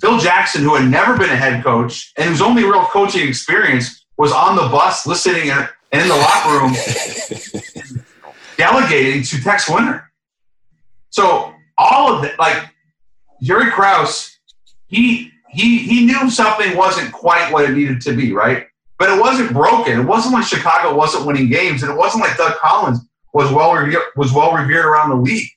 Phil 0.00 0.18
Jackson, 0.18 0.62
who 0.62 0.74
had 0.74 0.90
never 0.90 1.16
been 1.16 1.30
a 1.30 1.36
head 1.36 1.62
coach 1.62 2.12
and 2.16 2.28
whose 2.28 2.40
only 2.40 2.64
real 2.64 2.84
coaching 2.86 3.26
experience 3.28 4.06
was 4.16 4.32
on 4.32 4.56
the 4.56 4.62
bus 4.62 5.06
listening 5.06 5.50
and 5.50 5.68
in 5.92 6.08
the 6.08 6.14
locker 6.14 6.50
room 6.50 6.74
delegating 8.56 9.22
to 9.22 9.42
Tex 9.42 9.68
Winter. 9.68 10.10
So 11.10 11.52
all 11.76 12.14
of 12.14 12.24
it, 12.24 12.38
like 12.38 12.70
Jerry 13.42 13.70
Krause, 13.70 14.38
he 14.86 15.30
he 15.50 15.78
he 15.78 16.06
knew 16.06 16.30
something 16.30 16.76
wasn't 16.76 17.12
quite 17.12 17.52
what 17.52 17.68
it 17.68 17.74
needed 17.74 18.00
to 18.02 18.16
be, 18.16 18.32
right? 18.32 18.66
But 18.98 19.10
it 19.10 19.20
wasn't 19.20 19.52
broken. 19.52 20.00
It 20.00 20.04
wasn't 20.04 20.34
like 20.34 20.44
Chicago 20.44 20.96
wasn't 20.96 21.26
winning 21.26 21.50
games, 21.50 21.82
and 21.82 21.92
it 21.92 21.98
wasn't 21.98 22.24
like 22.24 22.36
Doug 22.36 22.56
Collins 22.58 23.00
was 23.32 23.50
well 23.52 23.74
revered, 23.74 24.02
was 24.16 24.32
well 24.32 24.52
revered 24.52 24.84
around 24.84 25.10
the 25.10 25.16
league. 25.16 25.48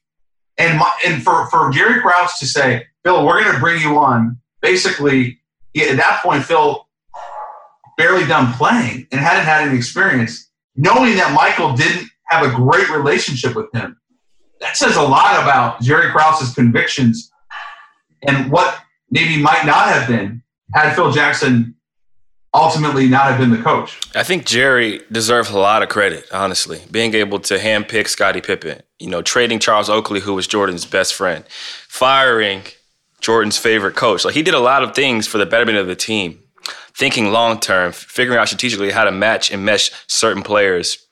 And 0.58 0.79
my, 0.79 0.91
and 1.05 1.22
for 1.22 1.48
for 1.50 1.70
Jerry 1.72 2.01
Krause 2.01 2.39
to 2.39 2.46
say, 2.46 2.86
Phil, 3.03 3.25
we're 3.25 3.44
going 3.44 3.53
to 3.53 3.60
bring 3.60 3.82
you 3.82 3.98
on. 3.98 4.39
Basically, 4.62 5.39
at 5.75 5.98
that 5.98 6.22
point, 6.24 6.44
Phil 6.44 6.88
barely 7.98 8.25
done 8.25 8.53
playing 8.53 9.08
and 9.12 9.22
hadn't 9.22 9.46
had 9.46 9.67
any 9.67 9.77
experience, 9.77 10.50
knowing 10.75 11.15
that 11.15 11.34
Michael 11.34 11.75
didn't 11.75 12.10
have 12.27 12.46
a 12.46 12.55
great 12.55 12.89
relationship 12.89 13.55
with 13.55 13.72
him. 13.74 13.98
That 14.62 14.77
says 14.77 14.96
a 14.96 15.01
lot 15.01 15.41
about 15.44 15.82
Jerry 15.82 16.12
Krause's 16.12 16.53
convictions 16.53 17.32
and 18.24 18.51
what 18.51 18.79
maybe 19.12 19.41
might 19.41 19.65
not 19.65 19.88
have 19.88 20.08
been 20.08 20.41
had 20.74 20.96
Phil 20.96 21.12
Jackson 21.12 21.75
ultimately 22.56 23.08
not 23.08 23.26
have 23.26 23.40
been 23.40 23.52
the 23.52 23.62
coach. 23.62 24.00
I 24.16 24.24
think 24.24 24.46
Jerry 24.46 25.02
deserves 25.12 25.50
a 25.50 25.60
lot 25.60 25.84
of 25.84 25.90
credit, 25.90 26.26
honestly, 26.32 26.82
being 26.90 27.14
able 27.14 27.40
to 27.42 27.58
handpick 27.58 28.08
Scottie 28.08 28.42
Pippen, 28.42 28.82
you 28.98 29.10
know, 29.10 29.22
trading 29.22 29.60
Charles 29.60 29.90
Oakley, 29.90 30.22
who 30.22 30.34
was 30.34 30.48
Jordan's 30.48 30.86
best 30.86 31.14
friend, 31.14 31.44
firing 31.50 32.64
Jordan's 33.20 33.58
favorite 33.58 33.96
coach. 33.96 34.24
Like 34.24 34.36
he 34.36 34.42
did 34.44 34.54
a 34.54 34.60
lot 34.60 34.84
of 34.84 34.96
things 34.96 35.28
for 35.28 35.38
the 35.38 35.46
betterment 35.46 35.78
of 35.78 35.88
the 35.88 35.96
team, 35.96 36.40
thinking 36.94 37.32
long 37.32 37.60
term, 37.60 37.92
figuring 37.92 38.40
out 38.40 38.48
strategically 38.48 38.92
how 38.92 39.04
to 39.04 39.12
match 39.12 39.52
and 39.52 39.66
mesh 39.66 39.92
certain 40.08 40.42
players. 40.42 41.06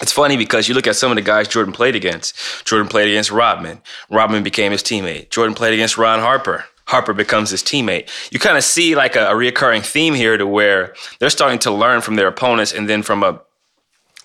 It's 0.00 0.12
funny 0.12 0.36
because 0.36 0.68
you 0.68 0.74
look 0.74 0.86
at 0.86 0.96
some 0.96 1.10
of 1.10 1.16
the 1.16 1.22
guys 1.22 1.48
Jordan 1.48 1.72
played 1.72 1.96
against. 1.96 2.36
Jordan 2.66 2.88
played 2.88 3.08
against 3.08 3.30
Rodman. 3.30 3.80
Rodman 4.10 4.42
became 4.42 4.72
his 4.72 4.82
teammate. 4.82 5.30
Jordan 5.30 5.54
played 5.54 5.72
against 5.72 5.96
Ron 5.96 6.20
Harper. 6.20 6.66
Harper 6.86 7.12
becomes 7.12 7.50
his 7.50 7.62
teammate. 7.62 8.08
You 8.30 8.38
kind 8.38 8.56
of 8.56 8.64
see 8.64 8.94
like 8.94 9.16
a, 9.16 9.26
a 9.26 9.32
reoccurring 9.32 9.84
theme 9.84 10.14
here 10.14 10.36
to 10.36 10.46
where 10.46 10.94
they're 11.18 11.30
starting 11.30 11.58
to 11.60 11.70
learn 11.70 12.00
from 12.00 12.14
their 12.14 12.28
opponents 12.28 12.72
and 12.72 12.88
then 12.88 13.02
from 13.02 13.22
a 13.22 13.40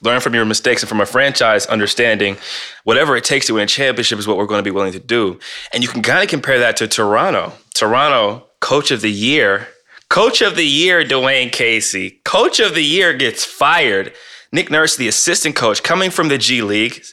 learn 0.04 0.20
from 0.20 0.34
your 0.34 0.46
mistakes 0.46 0.82
and 0.82 0.90
from 0.90 1.02
a 1.02 1.06
franchise 1.06 1.66
understanding 1.68 2.36
whatever 2.84 3.16
it 3.16 3.24
takes 3.24 3.46
to 3.48 3.54
win 3.54 3.64
a 3.64 3.68
championship 3.68 4.18
is 4.18 4.28
what 4.28 4.38
we're 4.38 4.48
going 4.48 4.60
to 4.60 4.64
be 4.64 4.72
willing 4.72 4.94
to 4.94 5.00
do. 5.00 5.40
And 5.74 5.84
you 5.84 5.90
can 5.90 6.02
kind 6.02 6.24
of 6.24 6.30
compare 6.30 6.60
that 6.60 6.78
to 6.78 6.88
Toronto. 6.88 7.54
Toronto, 7.74 8.48
coach 8.60 8.92
of 8.92 9.02
the 9.02 9.12
year, 9.12 9.68
coach 10.10 10.42
of 10.42 10.56
the 10.56 10.66
year, 10.66 11.04
Dwane 11.04 11.52
Casey, 11.52 12.22
coach 12.26 12.60
of 12.60 12.74
the 12.74 12.84
year 12.84 13.14
gets 13.14 13.46
fired. 13.46 14.14
Nick 14.52 14.70
Nurse, 14.70 14.98
the 14.98 15.08
assistant 15.08 15.56
coach, 15.56 15.82
coming 15.82 16.12
from 16.12 16.28
the 16.28 16.38
G 16.38 16.62
League. 16.62 17.04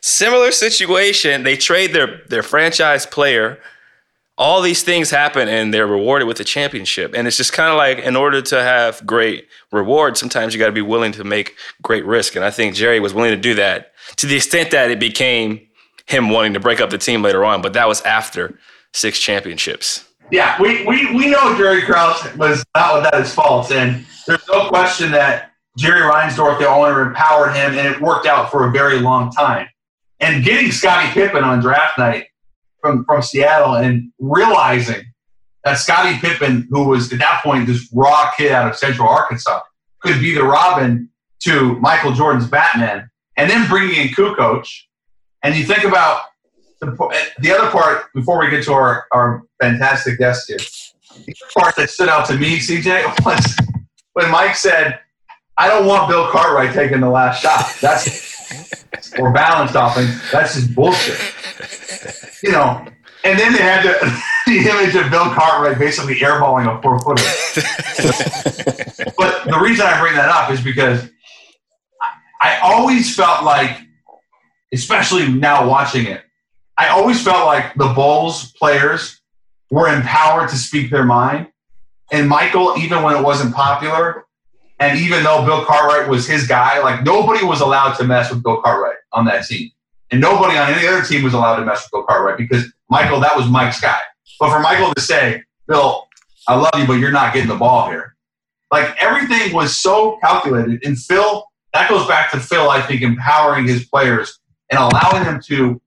Similar 0.00 0.50
situation. 0.50 1.44
They 1.44 1.56
trade 1.56 1.92
their, 1.92 2.22
their 2.28 2.42
franchise 2.42 3.06
player 3.06 3.60
all 4.38 4.62
these 4.62 4.84
things 4.84 5.10
happen 5.10 5.48
and 5.48 5.74
they're 5.74 5.86
rewarded 5.86 6.28
with 6.28 6.38
a 6.38 6.44
championship. 6.44 7.12
And 7.14 7.26
it's 7.26 7.36
just 7.36 7.52
kind 7.52 7.70
of 7.70 7.76
like 7.76 7.98
in 7.98 8.14
order 8.14 8.40
to 8.40 8.62
have 8.62 9.04
great 9.04 9.48
reward, 9.72 10.16
sometimes 10.16 10.54
you 10.54 10.60
got 10.60 10.66
to 10.66 10.72
be 10.72 10.80
willing 10.80 11.10
to 11.12 11.24
make 11.24 11.56
great 11.82 12.06
risk. 12.06 12.36
And 12.36 12.44
I 12.44 12.50
think 12.50 12.76
Jerry 12.76 13.00
was 13.00 13.12
willing 13.12 13.32
to 13.32 13.36
do 13.36 13.54
that 13.54 13.92
to 14.16 14.26
the 14.26 14.36
extent 14.36 14.70
that 14.70 14.92
it 14.92 15.00
became 15.00 15.60
him 16.06 16.30
wanting 16.30 16.54
to 16.54 16.60
break 16.60 16.80
up 16.80 16.90
the 16.90 16.98
team 16.98 17.20
later 17.20 17.44
on. 17.44 17.60
But 17.60 17.72
that 17.72 17.88
was 17.88 18.00
after 18.02 18.56
six 18.94 19.18
championships. 19.18 20.08
Yeah, 20.30 20.60
we, 20.60 20.84
we, 20.86 21.12
we 21.14 21.28
know 21.28 21.56
Jerry 21.58 21.82
Krause 21.82 22.32
was 22.36 22.64
not 22.76 22.94
without 22.94 23.20
his 23.20 23.34
faults. 23.34 23.72
And 23.72 24.06
there's 24.26 24.46
no 24.48 24.68
question 24.68 25.10
that 25.12 25.52
Jerry 25.76 26.02
Reinsdorf, 26.02 26.60
the 26.60 26.68
owner, 26.68 27.02
empowered 27.02 27.56
him, 27.56 27.76
and 27.76 27.88
it 27.88 28.00
worked 28.00 28.26
out 28.26 28.50
for 28.52 28.68
a 28.68 28.70
very 28.70 29.00
long 29.00 29.32
time. 29.32 29.68
And 30.20 30.44
getting 30.44 30.70
Scottie 30.70 31.12
Pippen 31.12 31.42
on 31.42 31.60
draft 31.60 31.98
night 31.98 32.27
from, 32.80 33.04
from 33.04 33.22
Seattle 33.22 33.74
and 33.74 34.10
realizing 34.18 35.04
that 35.64 35.78
Scottie 35.78 36.18
Pippen, 36.18 36.66
who 36.70 36.88
was 36.88 37.12
at 37.12 37.18
that 37.18 37.42
point 37.42 37.66
this 37.66 37.88
raw 37.92 38.30
kid 38.36 38.52
out 38.52 38.70
of 38.70 38.76
Central 38.76 39.08
Arkansas, 39.08 39.60
could 40.00 40.20
be 40.20 40.34
the 40.34 40.44
Robin 40.44 41.08
to 41.40 41.78
Michael 41.80 42.12
Jordan's 42.12 42.48
Batman, 42.48 43.10
and 43.36 43.50
then 43.50 43.68
bringing 43.68 43.96
in 43.96 44.08
Kukoc, 44.08 44.68
and 45.42 45.54
you 45.56 45.64
think 45.64 45.84
about 45.84 46.22
the, 46.80 47.30
the 47.40 47.52
other 47.52 47.70
part 47.70 48.12
before 48.14 48.40
we 48.40 48.50
get 48.50 48.64
to 48.64 48.72
our, 48.72 49.06
our 49.12 49.42
fantastic 49.60 50.18
guest 50.18 50.48
here. 50.48 50.58
The 51.26 51.34
part 51.56 51.74
that 51.76 51.90
stood 51.90 52.08
out 52.08 52.26
to 52.26 52.36
me, 52.36 52.58
CJ, 52.58 53.24
was 53.24 53.56
when 54.12 54.30
Mike 54.30 54.56
said, 54.56 55.00
"I 55.56 55.68
don't 55.68 55.86
want 55.86 56.08
Bill 56.08 56.30
Cartwright 56.30 56.74
taking 56.74 57.00
the 57.00 57.10
last 57.10 57.42
shot." 57.42 57.76
That's 57.80 59.14
or 59.18 59.32
balanced 59.32 59.74
offense. 59.76 60.30
That's 60.30 60.54
just 60.54 60.74
bullshit. 60.74 61.18
You 62.42 62.52
know, 62.52 62.86
and 63.24 63.38
then 63.38 63.52
they 63.52 63.62
had 63.62 63.84
the, 63.84 64.22
the 64.46 64.58
image 64.68 64.94
of 64.94 65.10
Bill 65.10 65.30
Cartwright 65.34 65.78
basically 65.78 66.16
airballing 66.16 66.66
a 66.66 66.80
four 66.82 66.98
footer. 67.00 67.22
but 69.16 69.44
the 69.44 69.58
reason 69.60 69.86
I 69.86 70.00
bring 70.00 70.14
that 70.14 70.28
up 70.28 70.50
is 70.50 70.60
because 70.60 71.08
I 72.40 72.58
always 72.62 73.14
felt 73.14 73.44
like, 73.44 73.78
especially 74.72 75.28
now 75.28 75.68
watching 75.68 76.06
it, 76.06 76.22
I 76.76 76.88
always 76.88 77.22
felt 77.22 77.46
like 77.46 77.74
the 77.74 77.88
Bulls 77.88 78.52
players 78.52 79.20
were 79.70 79.88
empowered 79.88 80.48
to 80.50 80.56
speak 80.56 80.90
their 80.90 81.04
mind. 81.04 81.48
And 82.12 82.28
Michael, 82.28 82.74
even 82.78 83.02
when 83.02 83.16
it 83.16 83.22
wasn't 83.22 83.54
popular, 83.54 84.24
and 84.78 84.98
even 84.98 85.24
though 85.24 85.44
Bill 85.44 85.64
Cartwright 85.64 86.08
was 86.08 86.26
his 86.26 86.46
guy, 86.46 86.80
like 86.80 87.04
nobody 87.04 87.44
was 87.44 87.60
allowed 87.60 87.94
to 87.94 88.04
mess 88.04 88.30
with 88.30 88.42
Bill 88.42 88.62
Cartwright 88.62 88.96
on 89.12 89.24
that 89.24 89.44
team. 89.44 89.70
And 90.10 90.20
nobody 90.20 90.56
on 90.56 90.72
any 90.72 90.86
other 90.86 91.02
team 91.02 91.22
was 91.22 91.34
allowed 91.34 91.56
to 91.56 91.64
mess 91.64 91.84
with 91.84 91.90
Bill 91.92 92.02
Cartwright 92.04 92.38
because 92.38 92.72
Michael, 92.88 93.20
that 93.20 93.36
was 93.36 93.48
Mike's 93.48 93.80
guy. 93.80 93.98
But 94.40 94.50
for 94.50 94.60
Michael 94.60 94.94
to 94.94 95.00
say, 95.00 95.42
Bill, 95.66 96.06
I 96.46 96.56
love 96.56 96.70
you, 96.78 96.86
but 96.86 96.94
you're 96.94 97.12
not 97.12 97.34
getting 97.34 97.48
the 97.48 97.56
ball 97.56 97.90
here. 97.90 98.16
Like 98.70 98.96
everything 99.02 99.52
was 99.54 99.76
so 99.76 100.18
calculated. 100.22 100.84
And 100.84 100.98
Phil, 100.98 101.44
that 101.74 101.90
goes 101.90 102.06
back 102.06 102.30
to 102.32 102.40
Phil, 102.40 102.70
I 102.70 102.80
think, 102.80 103.02
empowering 103.02 103.66
his 103.66 103.86
players 103.86 104.38
and 104.70 104.78
allowing 104.78 105.24
them 105.24 105.40
to 105.48 105.80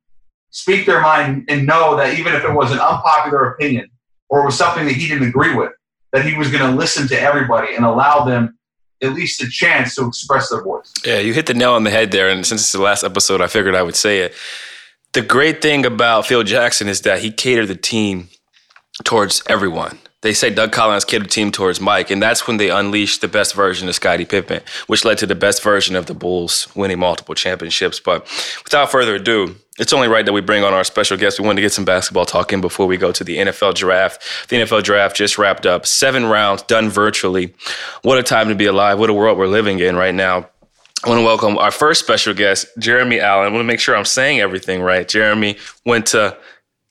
speak 0.51 0.85
their 0.85 1.01
mind 1.01 1.45
and 1.47 1.65
know 1.65 1.95
that 1.95 2.17
even 2.19 2.33
if 2.33 2.43
it 2.43 2.53
was 2.53 2.71
an 2.71 2.79
unpopular 2.79 3.51
opinion 3.51 3.89
or 4.29 4.45
was 4.45 4.57
something 4.57 4.85
that 4.85 4.93
he 4.93 5.07
didn't 5.07 5.27
agree 5.27 5.55
with, 5.55 5.71
that 6.13 6.25
he 6.25 6.37
was 6.37 6.51
going 6.51 6.69
to 6.69 6.77
listen 6.77 7.07
to 7.07 7.19
everybody 7.19 7.75
and 7.75 7.85
allow 7.85 8.23
them 8.25 8.57
at 9.01 9.13
least 9.13 9.41
a 9.41 9.49
chance 9.49 9.95
to 9.95 10.05
express 10.05 10.49
their 10.49 10.61
voice. 10.61 10.91
Yeah, 11.05 11.19
you 11.19 11.33
hit 11.33 11.47
the 11.47 11.53
nail 11.53 11.73
on 11.73 11.83
the 11.83 11.89
head 11.89 12.11
there. 12.11 12.29
And 12.29 12.45
since 12.45 12.61
it's 12.61 12.71
the 12.71 12.81
last 12.81 13.03
episode, 13.03 13.41
I 13.41 13.47
figured 13.47 13.75
I 13.75 13.83
would 13.83 13.95
say 13.95 14.19
it. 14.19 14.35
The 15.13 15.21
great 15.21 15.61
thing 15.61 15.85
about 15.85 16.25
Phil 16.27 16.43
Jackson 16.43 16.87
is 16.87 17.01
that 17.01 17.19
he 17.19 17.31
catered 17.31 17.67
the 17.67 17.75
team 17.75 18.29
towards 19.03 19.43
everyone. 19.47 19.99
They 20.21 20.33
say 20.33 20.51
Doug 20.51 20.71
Collins 20.71 21.03
the 21.03 21.19
team 21.21 21.51
towards 21.51 21.81
Mike, 21.81 22.11
and 22.11 22.21
that's 22.21 22.47
when 22.47 22.57
they 22.57 22.69
unleashed 22.69 23.21
the 23.21 23.27
best 23.27 23.55
version 23.55 23.89
of 23.89 23.95
Scottie 23.95 24.25
Pippen, 24.25 24.61
which 24.85 25.03
led 25.03 25.17
to 25.17 25.25
the 25.25 25.35
best 25.35 25.63
version 25.63 25.95
of 25.95 26.05
the 26.05 26.13
Bulls 26.13 26.67
winning 26.75 26.99
multiple 26.99 27.33
championships. 27.33 27.99
But 27.99 28.21
without 28.63 28.91
further 28.91 29.15
ado, 29.15 29.55
it's 29.79 29.93
only 29.93 30.07
right 30.07 30.23
that 30.23 30.33
we 30.33 30.41
bring 30.41 30.63
on 30.63 30.73
our 30.73 30.83
special 30.83 31.17
guest. 31.17 31.39
We 31.39 31.45
wanted 31.45 31.57
to 31.57 31.61
get 31.63 31.71
some 31.71 31.85
basketball 31.85 32.25
talking 32.25 32.61
before 32.61 32.85
we 32.85 32.97
go 32.97 33.11
to 33.11 33.23
the 33.23 33.37
NFL 33.37 33.73
draft. 33.73 34.21
The 34.49 34.57
NFL 34.57 34.83
draft 34.83 35.15
just 35.15 35.39
wrapped 35.39 35.65
up, 35.65 35.87
seven 35.87 36.25
rounds 36.25 36.61
done 36.63 36.89
virtually. 36.89 37.55
What 38.03 38.19
a 38.19 38.23
time 38.23 38.49
to 38.49 38.55
be 38.55 38.65
alive! 38.65 38.99
What 38.99 39.09
a 39.09 39.13
world 39.13 39.39
we're 39.39 39.47
living 39.47 39.79
in 39.79 39.95
right 39.95 40.13
now. 40.13 40.47
I 41.03 41.09
want 41.09 41.19
to 41.19 41.25
welcome 41.25 41.57
our 41.57 41.71
first 41.71 42.03
special 42.03 42.35
guest, 42.35 42.67
Jeremy 42.77 43.19
Allen. 43.19 43.47
I 43.47 43.49
want 43.49 43.61
to 43.61 43.67
make 43.67 43.79
sure 43.79 43.95
I'm 43.95 44.05
saying 44.05 44.39
everything 44.39 44.83
right. 44.83 45.07
Jeremy 45.07 45.57
went 45.83 46.05
to 46.07 46.37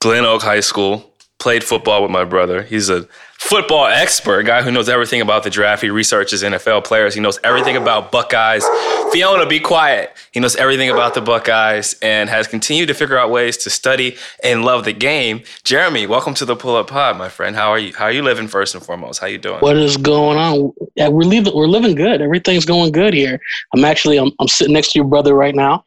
Glen 0.01 0.25
Oak 0.25 0.43
High 0.43 0.61
School, 0.61 1.10
played 1.41 1.65
football 1.65 2.03
with 2.03 2.11
my 2.11 2.25
brother. 2.25 2.63
He's 2.63 2.91
a 2.91 3.09
football 3.39 3.87
expert, 3.87 4.41
a 4.41 4.45
guy 4.45 4.63
who 4.63 4.71
knows 4.71 4.89
everything 4.89 5.23
about 5.23 5.43
the 5.43 5.51
draft. 5.51 5.83
He 5.83 5.89
researches 5.89 6.43
NFL 6.43 6.85
players. 6.85 7.15
He 7.15 7.21
knows 7.21 7.41
everything 7.43 7.77
about 7.77 8.13
Buckeyes. 8.13 8.65
Fiona, 9.11 9.47
be 9.47 9.59
quiet. 9.59 10.15
He 10.31 10.39
knows 10.39 10.55
everything 10.55 10.91
about 10.91 11.15
the 11.15 11.23
Buckeyes 11.23 11.97
and 12.03 12.29
has 12.29 12.47
continued 12.47 12.87
to 12.89 12.95
figure 12.95 13.19
out 13.19 13.31
ways 13.31 13.57
to 13.59 13.71
study 13.71 14.17
and 14.45 14.65
love 14.65 14.85
the 14.85 14.93
game. 14.93 15.43
Jeremy, 15.65 16.07
welcome 16.07 16.35
to 16.35 16.45
the 16.45 16.55
Pull 16.55 16.77
Up 16.77 16.89
Pod, 16.89 17.17
my 17.17 17.31
friend. 17.31 17.57
How 17.57 17.71
are 17.71 17.79
you? 17.79 17.95
How 17.95 18.05
are 18.05 18.13
you 18.13 18.23
living 18.23 18.47
first 18.47 18.75
and 18.75 18.85
foremost? 18.85 19.19
How 19.21 19.27
you 19.27 19.39
doing? 19.39 19.61
What 19.61 19.77
is 19.77 19.97
going 19.97 20.37
on? 20.37 20.73
Yeah, 20.95 21.09
we're 21.09 21.23
living. 21.23 21.55
We're 21.57 21.67
living 21.67 21.95
good. 21.95 22.21
Everything's 22.21 22.67
going 22.67 22.93
good 22.93 23.15
here. 23.15 23.41
I'm 23.75 23.85
actually. 23.85 24.19
I'm, 24.19 24.31
I'm 24.39 24.49
sitting 24.49 24.75
next 24.75 24.93
to 24.93 24.99
your 24.99 25.09
brother 25.09 25.35
right 25.35 25.55
now. 25.55 25.85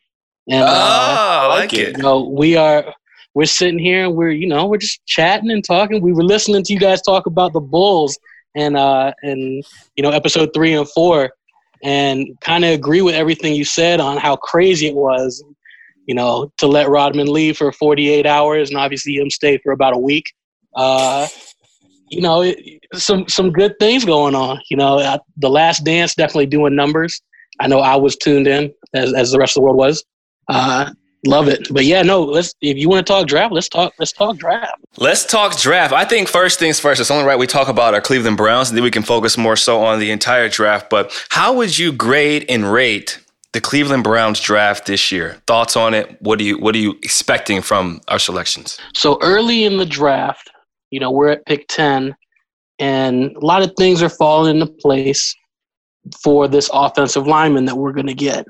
And, 0.49 0.63
oh, 0.63 0.67
uh, 0.67 1.39
I 1.43 1.47
like 1.47 1.73
it. 1.73 1.95
You 1.95 2.03
know, 2.03 2.27
we 2.27 2.57
are 2.57 2.93
we're 3.33 3.45
sitting 3.45 3.79
here 3.79 4.05
and 4.05 4.15
we're 4.15 4.31
you 4.31 4.47
know 4.47 4.65
we're 4.65 4.77
just 4.77 5.05
chatting 5.05 5.51
and 5.51 5.63
talking. 5.63 6.01
We 6.01 6.13
were 6.13 6.23
listening 6.23 6.63
to 6.63 6.73
you 6.73 6.79
guys 6.79 7.01
talk 7.01 7.25
about 7.25 7.53
the 7.53 7.59
Bulls 7.59 8.17
and 8.55 8.77
uh 8.77 9.13
and 9.23 9.63
you 9.95 10.03
know 10.03 10.11
episode 10.11 10.51
three 10.53 10.73
and 10.73 10.87
four, 10.89 11.31
and 11.83 12.27
kind 12.41 12.63
of 12.63 12.71
agree 12.71 13.01
with 13.01 13.15
everything 13.15 13.55
you 13.55 13.65
said 13.65 13.99
on 13.99 14.17
how 14.17 14.35
crazy 14.35 14.87
it 14.87 14.95
was. 14.95 15.43
You 16.05 16.15
know, 16.15 16.51
to 16.57 16.67
let 16.67 16.89
Rodman 16.89 17.31
leave 17.31 17.55
for 17.55 17.71
48 17.71 18.25
hours 18.25 18.69
and 18.69 18.77
obviously 18.77 19.15
him 19.15 19.29
stay 19.29 19.57
for 19.63 19.71
about 19.71 19.95
a 19.95 19.97
week. 19.97 20.25
Uh, 20.75 21.29
you 22.09 22.19
know, 22.19 22.41
it, 22.41 22.57
some 22.93 23.27
some 23.29 23.51
good 23.51 23.73
things 23.79 24.03
going 24.03 24.35
on. 24.35 24.59
You 24.69 24.77
know, 24.77 25.17
the 25.37 25.49
Last 25.49 25.85
Dance 25.85 26.13
definitely 26.13 26.47
doing 26.47 26.75
numbers. 26.75 27.21
I 27.59 27.67
know 27.67 27.79
I 27.79 27.95
was 27.95 28.17
tuned 28.17 28.47
in 28.47 28.73
as 28.93 29.13
as 29.13 29.31
the 29.31 29.39
rest 29.39 29.55
of 29.55 29.61
the 29.61 29.65
world 29.65 29.77
was. 29.77 30.03
Uh, 30.49 30.91
Love 31.25 31.47
it. 31.47 31.67
But 31.71 31.85
yeah, 31.85 32.01
no, 32.01 32.21
let's 32.23 32.53
if 32.61 32.77
you 32.77 32.89
want 32.89 33.05
to 33.05 33.13
talk 33.13 33.27
draft, 33.27 33.53
let's 33.53 33.69
talk 33.69 33.93
let's 33.97 34.11
talk 34.11 34.37
draft. 34.37 34.73
Let's 34.97 35.25
talk 35.25 35.57
draft. 35.57 35.93
I 35.93 36.03
think 36.03 36.27
first 36.27 36.59
things 36.59 36.79
first, 36.79 36.99
it's 36.99 37.09
only 37.09 37.25
right 37.25 37.39
we 37.39 37.47
talk 37.47 37.69
about 37.69 37.93
our 37.93 38.01
Cleveland 38.01 38.37
Browns 38.37 38.69
and 38.69 38.77
then 38.77 38.83
we 38.83 38.91
can 38.91 39.03
focus 39.03 39.37
more 39.37 39.55
so 39.55 39.83
on 39.83 39.99
the 39.99 40.11
entire 40.11 40.49
draft. 40.49 40.89
But 40.89 41.13
how 41.29 41.53
would 41.53 41.77
you 41.77 41.93
grade 41.93 42.45
and 42.49 42.71
rate 42.71 43.19
the 43.53 43.61
Cleveland 43.61 44.03
Browns 44.03 44.41
draft 44.41 44.85
this 44.85 45.11
year? 45.13 45.41
Thoughts 45.47 45.77
on 45.77 45.93
it? 45.93 46.21
What 46.21 46.39
do 46.39 46.45
you 46.45 46.57
what 46.59 46.75
are 46.75 46.79
you 46.79 46.91
expecting 47.03 47.61
from 47.61 48.01
our 48.09 48.19
selections? 48.19 48.77
So 48.93 49.17
early 49.21 49.63
in 49.63 49.77
the 49.77 49.85
draft, 49.85 50.51
you 50.91 50.99
know, 50.99 51.09
we're 51.09 51.29
at 51.29 51.45
pick 51.45 51.67
10 51.69 52.13
and 52.79 53.35
a 53.37 53.45
lot 53.45 53.61
of 53.61 53.71
things 53.77 54.03
are 54.03 54.09
falling 54.09 54.59
into 54.59 54.73
place 54.73 55.33
for 56.21 56.49
this 56.49 56.69
offensive 56.73 57.27
lineman 57.27 57.63
that 57.65 57.77
we're 57.77 57.93
going 57.93 58.07
to 58.07 58.13
get. 58.13 58.45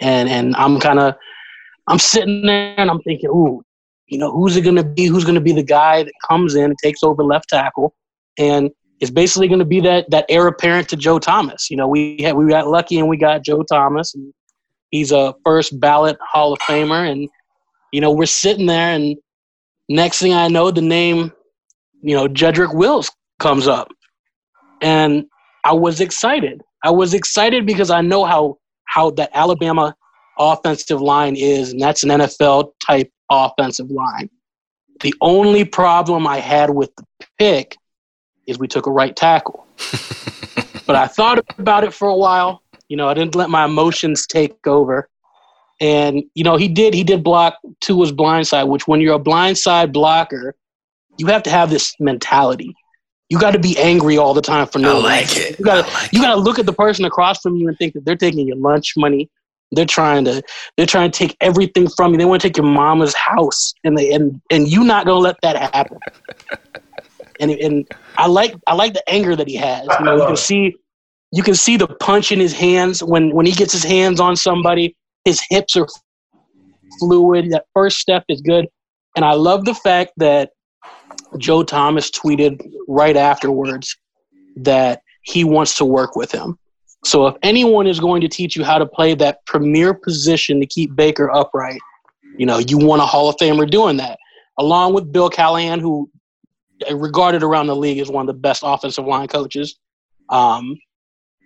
And 0.00 0.30
and 0.30 0.56
I'm 0.56 0.80
kind 0.80 0.98
of 0.98 1.14
I'm 1.88 1.98
sitting 1.98 2.46
there 2.46 2.74
and 2.78 2.90
I'm 2.90 3.00
thinking, 3.02 3.30
ooh, 3.30 3.62
you 4.06 4.18
know, 4.18 4.32
who's 4.32 4.56
it 4.56 4.62
going 4.62 4.76
to 4.76 4.84
be? 4.84 5.06
Who's 5.06 5.24
going 5.24 5.36
to 5.36 5.40
be 5.40 5.52
the 5.52 5.62
guy 5.62 6.02
that 6.02 6.12
comes 6.28 6.54
in 6.54 6.64
and 6.64 6.76
takes 6.82 7.02
over 7.02 7.22
left 7.24 7.48
tackle 7.48 7.94
and 8.38 8.70
it's 9.00 9.10
basically 9.10 9.48
going 9.48 9.58
to 9.58 9.64
be 9.66 9.80
that 9.80 10.10
that 10.10 10.24
heir 10.28 10.46
apparent 10.46 10.88
to 10.90 10.96
Joe 10.96 11.18
Thomas? 11.18 11.70
You 11.70 11.76
know, 11.76 11.88
we 11.88 12.18
had 12.22 12.36
we 12.36 12.48
got 12.48 12.68
lucky 12.68 12.98
and 12.98 13.08
we 13.08 13.16
got 13.16 13.44
Joe 13.44 13.62
Thomas, 13.62 14.14
and 14.14 14.32
he's 14.90 15.12
a 15.12 15.34
first 15.44 15.78
ballot 15.80 16.16
Hall 16.20 16.52
of 16.52 16.58
Famer, 16.60 17.10
and 17.10 17.28
you 17.92 18.00
know, 18.00 18.10
we're 18.10 18.26
sitting 18.26 18.66
there, 18.66 18.94
and 18.94 19.16
next 19.88 20.20
thing 20.20 20.32
I 20.32 20.48
know, 20.48 20.70
the 20.70 20.82
name, 20.82 21.32
you 22.02 22.16
know, 22.16 22.26
Jedrick 22.26 22.74
Wills 22.74 23.10
comes 23.38 23.68
up, 23.68 23.88
and 24.80 25.26
I 25.64 25.72
was 25.72 26.00
excited. 26.00 26.62
I 26.84 26.90
was 26.90 27.14
excited 27.14 27.66
because 27.66 27.90
I 27.90 28.00
know 28.00 28.24
how 28.24 28.58
how 28.84 29.10
that 29.12 29.30
Alabama 29.34 29.94
offensive 30.38 31.00
line 31.00 31.36
is, 31.36 31.72
and 31.72 31.80
that's 31.80 32.02
an 32.02 32.10
NFL 32.10 32.72
type 32.86 33.10
offensive 33.30 33.90
line. 33.90 34.30
The 35.00 35.14
only 35.20 35.64
problem 35.64 36.26
I 36.26 36.38
had 36.38 36.70
with 36.70 36.94
the 36.96 37.04
pick 37.38 37.76
is 38.46 38.58
we 38.58 38.68
took 38.68 38.86
a 38.86 38.90
right 38.90 39.14
tackle. 39.14 39.66
but 40.86 40.96
I 40.96 41.06
thought 41.06 41.44
about 41.58 41.84
it 41.84 41.92
for 41.92 42.08
a 42.08 42.16
while. 42.16 42.62
You 42.88 42.96
know, 42.96 43.08
I 43.08 43.14
didn't 43.14 43.34
let 43.34 43.50
my 43.50 43.64
emotions 43.64 44.26
take 44.26 44.66
over. 44.66 45.08
And, 45.80 46.22
you 46.34 46.44
know, 46.44 46.56
he 46.56 46.68
did 46.68 46.94
he 46.94 47.04
did 47.04 47.22
block 47.22 47.58
Tua's 47.80 48.12
blindside, 48.12 48.68
which 48.68 48.88
when 48.88 49.00
you're 49.00 49.16
a 49.16 49.20
blindside 49.20 49.92
blocker, 49.92 50.54
you 51.18 51.26
have 51.26 51.42
to 51.42 51.50
have 51.50 51.68
this 51.68 51.94
mentality. 52.00 52.74
You 53.28 53.38
got 53.38 53.50
to 53.50 53.58
be 53.58 53.76
angry 53.78 54.16
all 54.16 54.34
the 54.34 54.40
time 54.40 54.68
for 54.68 54.78
no 54.78 54.98
I 54.98 55.02
like 55.02 55.26
reason. 55.26 55.42
it. 55.42 55.58
You 55.58 55.64
got 55.64 55.92
like 55.92 56.12
you 56.12 56.22
got 56.22 56.34
to 56.34 56.40
look 56.40 56.58
at 56.58 56.64
the 56.64 56.72
person 56.72 57.04
across 57.04 57.40
from 57.40 57.56
you 57.56 57.68
and 57.68 57.76
think 57.76 57.92
that 57.94 58.04
they're 58.04 58.16
taking 58.16 58.46
your 58.46 58.56
lunch 58.56 58.94
money, 58.96 59.28
they're 59.72 59.84
trying 59.84 60.24
to 60.24 60.42
they're 60.76 60.86
trying 60.86 61.10
to 61.10 61.18
take 61.18 61.36
everything 61.40 61.88
from 61.88 62.12
you. 62.12 62.18
They 62.18 62.24
want 62.24 62.42
to 62.42 62.48
take 62.48 62.56
your 62.56 62.66
mama's 62.66 63.14
house, 63.14 63.74
and 63.84 63.96
they 63.96 64.12
and 64.12 64.40
and 64.50 64.68
you 64.68 64.84
not 64.84 65.06
gonna 65.06 65.18
let 65.18 65.36
that 65.42 65.56
happen. 65.74 65.98
and 67.40 67.50
and 67.50 67.88
I 68.16 68.26
like 68.26 68.54
I 68.66 68.74
like 68.74 68.94
the 68.94 69.08
anger 69.10 69.34
that 69.36 69.48
he 69.48 69.56
has. 69.56 69.86
You 69.98 70.04
know, 70.04 70.16
you 70.16 70.26
can 70.26 70.36
see 70.36 70.76
you 71.32 71.42
can 71.42 71.54
see 71.54 71.76
the 71.76 71.88
punch 71.88 72.32
in 72.32 72.40
his 72.40 72.52
hands 72.52 73.02
when 73.02 73.34
when 73.34 73.46
he 73.46 73.52
gets 73.52 73.72
his 73.72 73.84
hands 73.84 74.20
on 74.20 74.36
somebody. 74.36 74.96
His 75.24 75.42
hips 75.50 75.76
are 75.76 75.88
fluid. 77.00 77.50
That 77.50 77.64
first 77.74 77.98
step 77.98 78.24
is 78.28 78.40
good, 78.40 78.66
and 79.16 79.24
I 79.24 79.32
love 79.32 79.64
the 79.64 79.74
fact 79.74 80.12
that 80.18 80.50
Joe 81.38 81.64
Thomas 81.64 82.10
tweeted 82.10 82.60
right 82.86 83.16
afterwards 83.16 83.96
that 84.56 85.02
he 85.22 85.42
wants 85.42 85.76
to 85.78 85.84
work 85.84 86.14
with 86.14 86.30
him. 86.30 86.56
So 87.06 87.28
if 87.28 87.36
anyone 87.42 87.86
is 87.86 88.00
going 88.00 88.20
to 88.22 88.28
teach 88.28 88.56
you 88.56 88.64
how 88.64 88.78
to 88.78 88.86
play 88.86 89.14
that 89.14 89.46
premier 89.46 89.94
position 89.94 90.58
to 90.60 90.66
keep 90.66 90.94
Baker 90.96 91.30
upright, 91.30 91.80
you 92.36 92.44
know, 92.44 92.58
you 92.58 92.78
want 92.78 93.00
a 93.00 93.06
Hall 93.06 93.28
of 93.28 93.36
Famer 93.36 93.70
doing 93.70 93.96
that. 93.98 94.18
Along 94.58 94.92
with 94.92 95.12
Bill 95.12 95.30
Callahan, 95.30 95.80
who 95.80 96.10
regarded 96.92 97.42
around 97.42 97.68
the 97.68 97.76
league 97.76 97.98
as 97.98 98.08
one 98.08 98.28
of 98.28 98.34
the 98.34 98.38
best 98.38 98.62
offensive 98.64 99.06
line 99.06 99.28
coaches. 99.28 99.76
Um, 100.30 100.76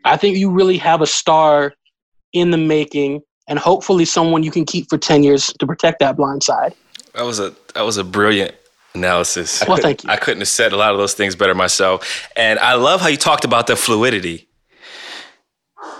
I 0.05 0.16
think 0.16 0.38
you 0.38 0.51
really 0.51 0.79
have 0.79 1.03
a 1.03 1.07
star 1.07 1.75
in 2.33 2.51
the 2.51 2.57
making, 2.57 3.20
and 3.49 3.59
hopefully 3.59 4.05
someone 4.05 4.42
you 4.42 4.51
can 4.51 4.64
keep 4.64 4.88
for 4.88 4.96
10 4.96 5.23
years 5.23 5.53
to 5.59 5.66
protect 5.66 5.99
that 6.01 6.16
blind 6.16 6.42
side. 6.42 6.75
That 7.14 7.25
was 7.25 7.38
a 7.38 7.55
that 7.75 7.83
was 7.83 7.96
a 7.96 8.05
brilliant 8.05 8.55
analysis. 8.94 9.62
Well, 9.66 9.77
thank 9.77 10.05
you. 10.05 10.11
I 10.11 10.16
couldn't 10.16 10.40
have 10.40 10.49
said 10.49 10.73
a 10.73 10.77
lot 10.77 10.92
of 10.92 10.99
those 10.99 11.14
things 11.14 11.35
better 11.35 11.55
myself. 11.55 12.29
And 12.37 12.59
I 12.61 12.75
love 12.75 13.01
how 13.01 13.09
you 13.09 13.16
talked 13.16 13.44
about 13.44 13.66
the 13.66 13.77
fluidity. 13.77 14.46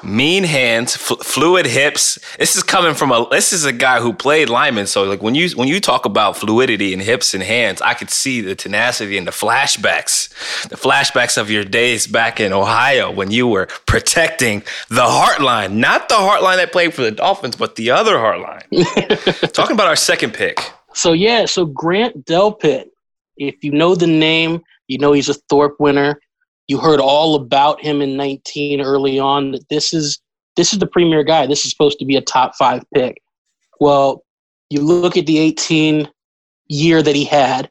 Mean 0.03 0.45
hands, 0.45 0.97
fl- 0.97 1.15
fluid 1.15 1.67
hips. 1.67 2.19
This 2.39 2.57
is 2.57 2.63
coming 2.63 2.95
from 2.95 3.13
a. 3.13 3.27
This 3.31 3.53
is 3.53 3.65
a 3.65 3.73
guy 3.73 4.01
who 4.01 4.13
played 4.13 4.49
lineman. 4.49 4.87
So 4.87 5.05
like 5.05 5.23
when 5.23 5.35
you 5.35 5.49
when 5.51 5.69
you 5.69 5.81
talk 5.81 6.05
about 6.05 6.37
fluidity 6.37 6.93
and 6.93 7.03
hips 7.03 7.35
and 7.35 7.43
hands, 7.43 7.83
I 7.83 7.95
could 7.95 8.11
see 8.11 8.41
the 8.41 8.55
tenacity 8.55 9.19
and 9.19 9.27
the 9.27 9.33
flashbacks, 9.33 10.29
the 10.69 10.77
flashbacks 10.77 11.37
of 11.37 11.51
your 11.51 11.65
days 11.65 12.07
back 12.07 12.41
in 12.41 12.53
Ohio 12.53 13.11
when 13.11 13.31
you 13.31 13.47
were 13.47 13.67
protecting 13.87 14.61
the 14.89 15.03
Hartline, 15.03 15.73
not 15.73 16.09
the 16.09 16.15
Hartline 16.15 16.57
that 16.57 16.73
played 16.73 16.95
for 16.95 17.03
the 17.03 17.11
Dolphins, 17.11 17.57
but 17.57 17.77
the 17.77 17.91
other 17.91 18.17
Hartline. 18.17 18.63
Talking 19.53 19.75
about 19.75 19.87
our 19.87 19.97
second 19.97 20.35
pick. 20.35 20.61
So 20.95 21.13
yeah, 21.13 21.47
so 21.47 21.67
Grant 21.67 22.25
Delpit, 22.25 22.87
if 23.37 23.63
you 23.63 23.73
know 23.73 23.95
the 23.95 24.07
name, 24.07 24.63
you 24.89 24.99
know 24.99 25.13
he's 25.13 25.29
a 25.29 25.35
Thorpe 25.35 25.79
winner. 25.79 26.21
You 26.71 26.79
heard 26.79 27.01
all 27.01 27.35
about 27.35 27.83
him 27.83 28.01
in 28.01 28.17
19 28.17 28.81
early 28.81 29.19
on. 29.19 29.51
That 29.51 29.69
this 29.71 29.93
is 29.93 30.21
this 30.55 30.73
is 30.73 30.79
the 30.79 30.87
premier 30.87 31.25
guy. 31.25 31.45
This 31.49 31.65
is 31.65 31.73
supposed 31.73 31.99
to 31.99 32.05
be 32.05 32.15
a 32.15 32.21
top 32.21 32.55
five 32.55 32.85
pick. 32.95 33.21
Well, 33.81 34.23
you 34.69 34.81
look 34.81 35.17
at 35.17 35.27
the 35.27 35.41
18 35.41 36.09
year 36.69 37.03
that 37.03 37.17
he 37.17 37.25
had. 37.25 37.69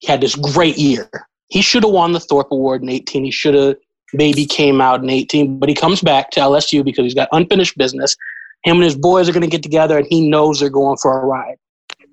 He 0.00 0.08
had 0.08 0.20
this 0.20 0.34
great 0.34 0.76
year. 0.76 1.08
He 1.46 1.62
should 1.62 1.84
have 1.84 1.92
won 1.92 2.10
the 2.10 2.18
Thorpe 2.18 2.50
Award 2.50 2.82
in 2.82 2.88
18. 2.88 3.24
He 3.24 3.30
should 3.30 3.54
have 3.54 3.76
maybe 4.12 4.46
came 4.46 4.80
out 4.80 5.00
in 5.00 5.10
18, 5.10 5.60
but 5.60 5.68
he 5.68 5.74
comes 5.76 6.00
back 6.00 6.32
to 6.32 6.40
LSU 6.40 6.84
because 6.84 7.04
he's 7.04 7.14
got 7.14 7.28
unfinished 7.30 7.78
business. 7.78 8.16
Him 8.64 8.78
and 8.78 8.84
his 8.84 8.96
boys 8.96 9.28
are 9.28 9.32
going 9.32 9.42
to 9.42 9.46
get 9.46 9.62
together, 9.62 9.96
and 9.96 10.08
he 10.10 10.28
knows 10.28 10.58
they're 10.58 10.70
going 10.70 10.96
for 10.96 11.20
a 11.20 11.24
ride. 11.24 11.58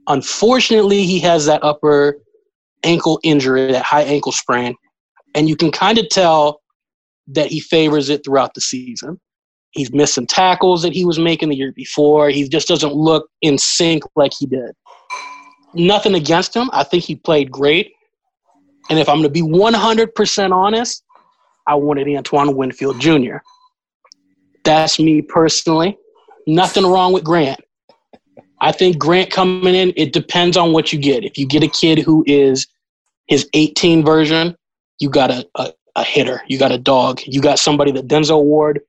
Unfortunately, 0.07 1.03
he 1.03 1.19
has 1.21 1.47
that 1.47 1.63
upper 1.63 2.19
ankle 2.83 3.19
injury, 3.23 3.71
that 3.71 3.83
high 3.83 4.03
ankle 4.03 4.31
sprain, 4.31 4.75
and 5.35 5.47
you 5.47 5.55
can 5.55 5.71
kind 5.71 5.97
of 5.97 6.09
tell 6.09 6.61
that 7.27 7.47
he 7.47 7.59
favors 7.59 8.09
it 8.09 8.23
throughout 8.23 8.53
the 8.53 8.61
season. 8.61 9.19
He's 9.71 9.93
missed 9.93 10.15
some 10.15 10.25
tackles 10.25 10.81
that 10.81 10.93
he 10.93 11.05
was 11.05 11.17
making 11.17 11.49
the 11.49 11.55
year 11.55 11.71
before. 11.71 12.29
He 12.29 12.47
just 12.47 12.67
doesn't 12.67 12.93
look 12.93 13.29
in 13.41 13.57
sync 13.57 14.03
like 14.15 14.33
he 14.37 14.45
did. 14.45 14.71
Nothing 15.73 16.15
against 16.15 16.53
him. 16.53 16.69
I 16.73 16.83
think 16.83 17.03
he 17.03 17.15
played 17.15 17.49
great. 17.49 17.93
And 18.89 18.99
if 18.99 19.07
I'm 19.07 19.21
going 19.21 19.23
to 19.23 19.29
be 19.29 19.41
100% 19.41 20.51
honest, 20.51 21.03
I 21.67 21.75
wanted 21.75 22.07
Antoine 22.09 22.55
Winfield 22.57 22.99
Jr. 22.99 23.37
That's 24.65 24.99
me 24.99 25.21
personally. 25.21 25.97
Nothing 26.47 26.85
wrong 26.85 27.13
with 27.13 27.23
Grant. 27.23 27.61
I 28.59 28.71
think 28.71 28.97
Grant 28.97 29.31
coming 29.31 29.73
in, 29.73 29.93
it 29.95 30.11
depends 30.11 30.57
on 30.57 30.73
what 30.73 30.91
you 30.91 30.99
get. 30.99 31.23
If 31.23 31.37
you 31.37 31.47
get 31.47 31.63
a 31.63 31.67
kid 31.67 31.99
who 31.99 32.23
is 32.27 32.67
his 33.27 33.47
18 33.53 34.03
version, 34.03 34.55
you 35.01 35.09
got 35.09 35.31
a, 35.31 35.47
a, 35.55 35.73
a 35.95 36.03
hitter, 36.03 36.41
you 36.47 36.57
got 36.59 36.71
a 36.71 36.77
dog, 36.77 37.21
you 37.25 37.41
got 37.41 37.59
somebody 37.59 37.91
that 37.91 38.07
Denzel 38.07 38.43
Ward. 38.43 38.81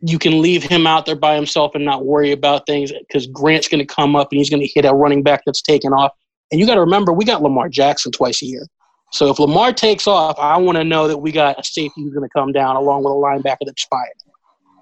You 0.00 0.18
can 0.18 0.40
leave 0.40 0.62
him 0.62 0.86
out 0.86 1.06
there 1.06 1.16
by 1.16 1.34
himself 1.34 1.74
and 1.74 1.84
not 1.84 2.04
worry 2.04 2.30
about 2.30 2.66
things 2.66 2.92
because 2.92 3.26
Grant's 3.26 3.66
going 3.66 3.84
to 3.84 3.94
come 3.94 4.14
up 4.14 4.28
and 4.30 4.38
he's 4.38 4.50
going 4.50 4.62
to 4.62 4.68
hit 4.72 4.84
a 4.84 4.92
running 4.92 5.24
back 5.24 5.42
that's 5.44 5.60
taken 5.60 5.92
off. 5.92 6.12
And 6.52 6.60
you 6.60 6.66
got 6.66 6.74
to 6.74 6.80
remember, 6.80 7.12
we 7.12 7.24
got 7.24 7.42
Lamar 7.42 7.68
Jackson 7.68 8.12
twice 8.12 8.40
a 8.42 8.46
year. 8.46 8.66
So 9.10 9.30
if 9.30 9.38
Lamar 9.38 9.72
takes 9.72 10.06
off, 10.06 10.38
I 10.38 10.56
want 10.56 10.78
to 10.78 10.84
know 10.84 11.08
that 11.08 11.18
we 11.18 11.32
got 11.32 11.58
a 11.58 11.64
safety 11.64 12.02
who's 12.02 12.12
going 12.12 12.28
to 12.28 12.32
come 12.32 12.52
down 12.52 12.76
along 12.76 13.04
with 13.04 13.12
a 13.12 13.16
linebacker 13.16 13.66
that's 13.66 13.84
fired. 13.84 14.12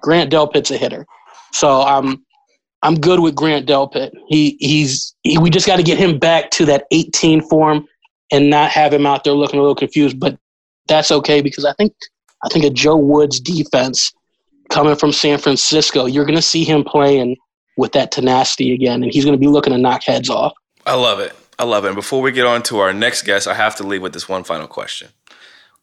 Grant 0.03 0.31
Delpit's 0.31 0.71
a 0.71 0.77
hitter. 0.77 1.07
So 1.53 1.81
um, 1.81 2.25
I'm 2.83 2.97
good 2.97 3.21
with 3.21 3.35
Grant 3.35 3.67
Delpit. 3.67 4.11
He 4.29 4.57
he's 4.61 5.15
he, 5.23 5.39
we 5.39 5.51
just 5.51 5.67
got 5.67 5.77
to 5.77 5.83
get 5.83 5.99
him 5.99 6.19
back 6.19 6.51
to 6.53 6.67
that 6.67 6.85
18 6.91 7.43
form 7.49 7.87
and 8.33 8.51
not 8.51 8.71
have 8.71 8.93
him 8.93 9.07
out 9.07 9.25
there 9.25 9.33
looking 9.33 9.59
a 9.59 9.63
little 9.63 9.75
confused. 9.75 10.19
But 10.19 10.39
that's 10.89 11.11
okay 11.11 11.41
because 11.41 11.65
I 11.65 11.73
think 11.75 11.95
I 12.45 12.49
think 12.49 12.65
a 12.65 12.71
Joe 12.71 12.97
Woods 12.97 13.41
defense 13.41 14.13
coming 14.71 14.97
from 14.97 15.13
San 15.13 15.39
Francisco, 15.39 16.07
you're 16.07 16.25
going 16.25 16.37
to 16.37 16.43
see 16.43 16.65
him 16.65 16.85
playing 16.85 17.37
with 17.77 17.93
that 17.93 18.11
tenacity 18.11 18.73
again, 18.73 19.03
and 19.03 19.13
he's 19.13 19.25
going 19.25 19.35
to 19.35 19.41
be 19.41 19.49
looking 19.49 19.73
to 19.73 19.79
knock 19.79 20.03
heads 20.03 20.31
off. 20.31 20.53
I 20.87 20.95
love 20.95 21.21
it. 21.21 21.35
I 21.59 21.65
love 21.65 21.85
it. 21.85 21.89
And 21.89 21.97
before 21.97 22.23
we 22.23 22.33
get 22.33 22.47
on 22.47 22.63
to 22.65 22.79
our 22.79 22.93
next 22.93 23.23
guest, 23.23 23.49
I 23.49 23.55
have 23.55 23.77
to 23.77 23.83
leave 23.83 24.03
with 24.03 24.13
this 24.13 24.29
one 24.29 24.45
final 24.45 24.67
question. 24.67 25.09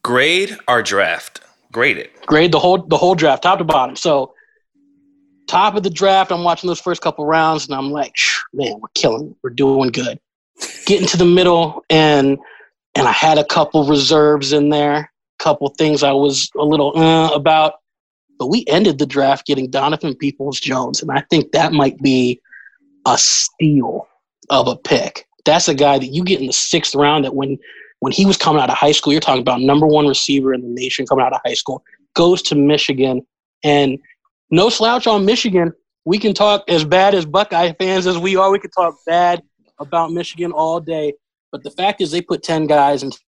Grade 0.04 0.58
our 0.68 0.84
draft. 0.84 1.42
Grade 1.72 1.98
it. 1.98 2.26
Grade 2.26 2.52
the 2.52 2.60
whole 2.60 2.78
the 2.78 2.98
whole 2.98 3.16
draft, 3.16 3.44
top 3.44 3.58
to 3.58 3.64
bottom. 3.64 3.96
So 3.96 4.34
top 5.48 5.76
of 5.76 5.84
the 5.84 5.90
draft, 5.90 6.32
I'm 6.32 6.44
watching 6.44 6.68
those 6.68 6.80
first 6.80 7.02
couple 7.02 7.26
rounds, 7.26 7.66
and 7.66 7.76
I'm 7.76 7.92
like, 7.92 8.14
man, 8.54 8.80
we're 8.80 8.90
killing. 8.96 9.36
We're 9.42 9.50
doing 9.50 9.90
good. 9.90 10.20
Getting 10.86 11.08
to 11.08 11.18
the 11.18 11.26
middle, 11.26 11.84
and 11.90 12.38
and 12.96 13.08
I 13.08 13.12
had 13.12 13.38
a 13.38 13.46
couple 13.46 13.88
reserves 13.88 14.54
in 14.54 14.70
there, 14.70 15.12
couple 15.40 15.70
things 15.70 16.04
I 16.04 16.12
was 16.12 16.50
a 16.58 16.64
little 16.64 16.98
uh, 16.98 17.30
about. 17.30 17.76
But 18.40 18.48
we 18.48 18.66
ended 18.68 19.00
the 19.00 19.06
draft 19.06 19.46
getting 19.46 19.70
Donovan 19.70 20.16
Peoples 20.16 20.60
Jones, 20.60 21.02
and 21.02 21.12
I 21.12 21.24
think 21.30 21.52
that 21.52 21.72
might 21.72 21.98
be 22.00 22.42
a 23.06 23.18
steal 23.18 24.08
of 24.50 24.68
a 24.68 24.76
pick. 24.76 25.28
That's 25.46 25.68
a 25.68 25.74
guy 25.76 26.00
that 26.00 26.08
you 26.08 26.24
get 26.24 26.40
in 26.40 26.48
the 26.48 26.54
sixth 26.54 26.96
round. 26.96 27.26
That 27.26 27.36
when 27.36 27.58
when 28.00 28.12
he 28.12 28.26
was 28.26 28.38
coming 28.38 28.62
out 28.62 28.70
of 28.70 28.76
high 28.76 28.92
school, 28.92 29.14
you're 29.14 29.22
talking 29.22 29.42
about 29.42 29.62
number 29.62 29.88
one 29.88 30.08
receiver 30.08 30.54
in 30.54 30.62
the 30.62 30.68
nation 30.68 31.06
coming 31.06 31.24
out 31.24 31.34
of 31.34 31.40
high 31.46 31.54
school, 31.54 31.84
goes 32.16 32.42
to 32.44 32.56
Michigan, 32.56 33.26
and 33.64 34.00
no 34.52 34.70
slouch 34.70 35.08
on 35.08 35.26
Michigan. 35.26 35.74
We 36.06 36.20
can 36.20 36.34
talk 36.34 36.66
as 36.68 36.84
bad 36.84 37.16
as 37.16 37.26
Buckeye 37.26 37.74
fans 37.80 38.06
as 38.08 38.18
we 38.18 38.36
are. 38.36 38.52
We 38.52 38.60
can 38.60 38.72
talk 38.72 38.96
bad 39.06 39.42
about 39.80 40.12
Michigan 40.12 40.52
all 40.52 40.80
day. 40.80 41.14
But 41.52 41.64
the 41.64 41.72
fact 41.72 42.02
is, 42.02 42.12
they 42.12 42.22
put 42.22 42.44
10 42.44 42.68
guys 42.68 43.04
into 43.04 43.20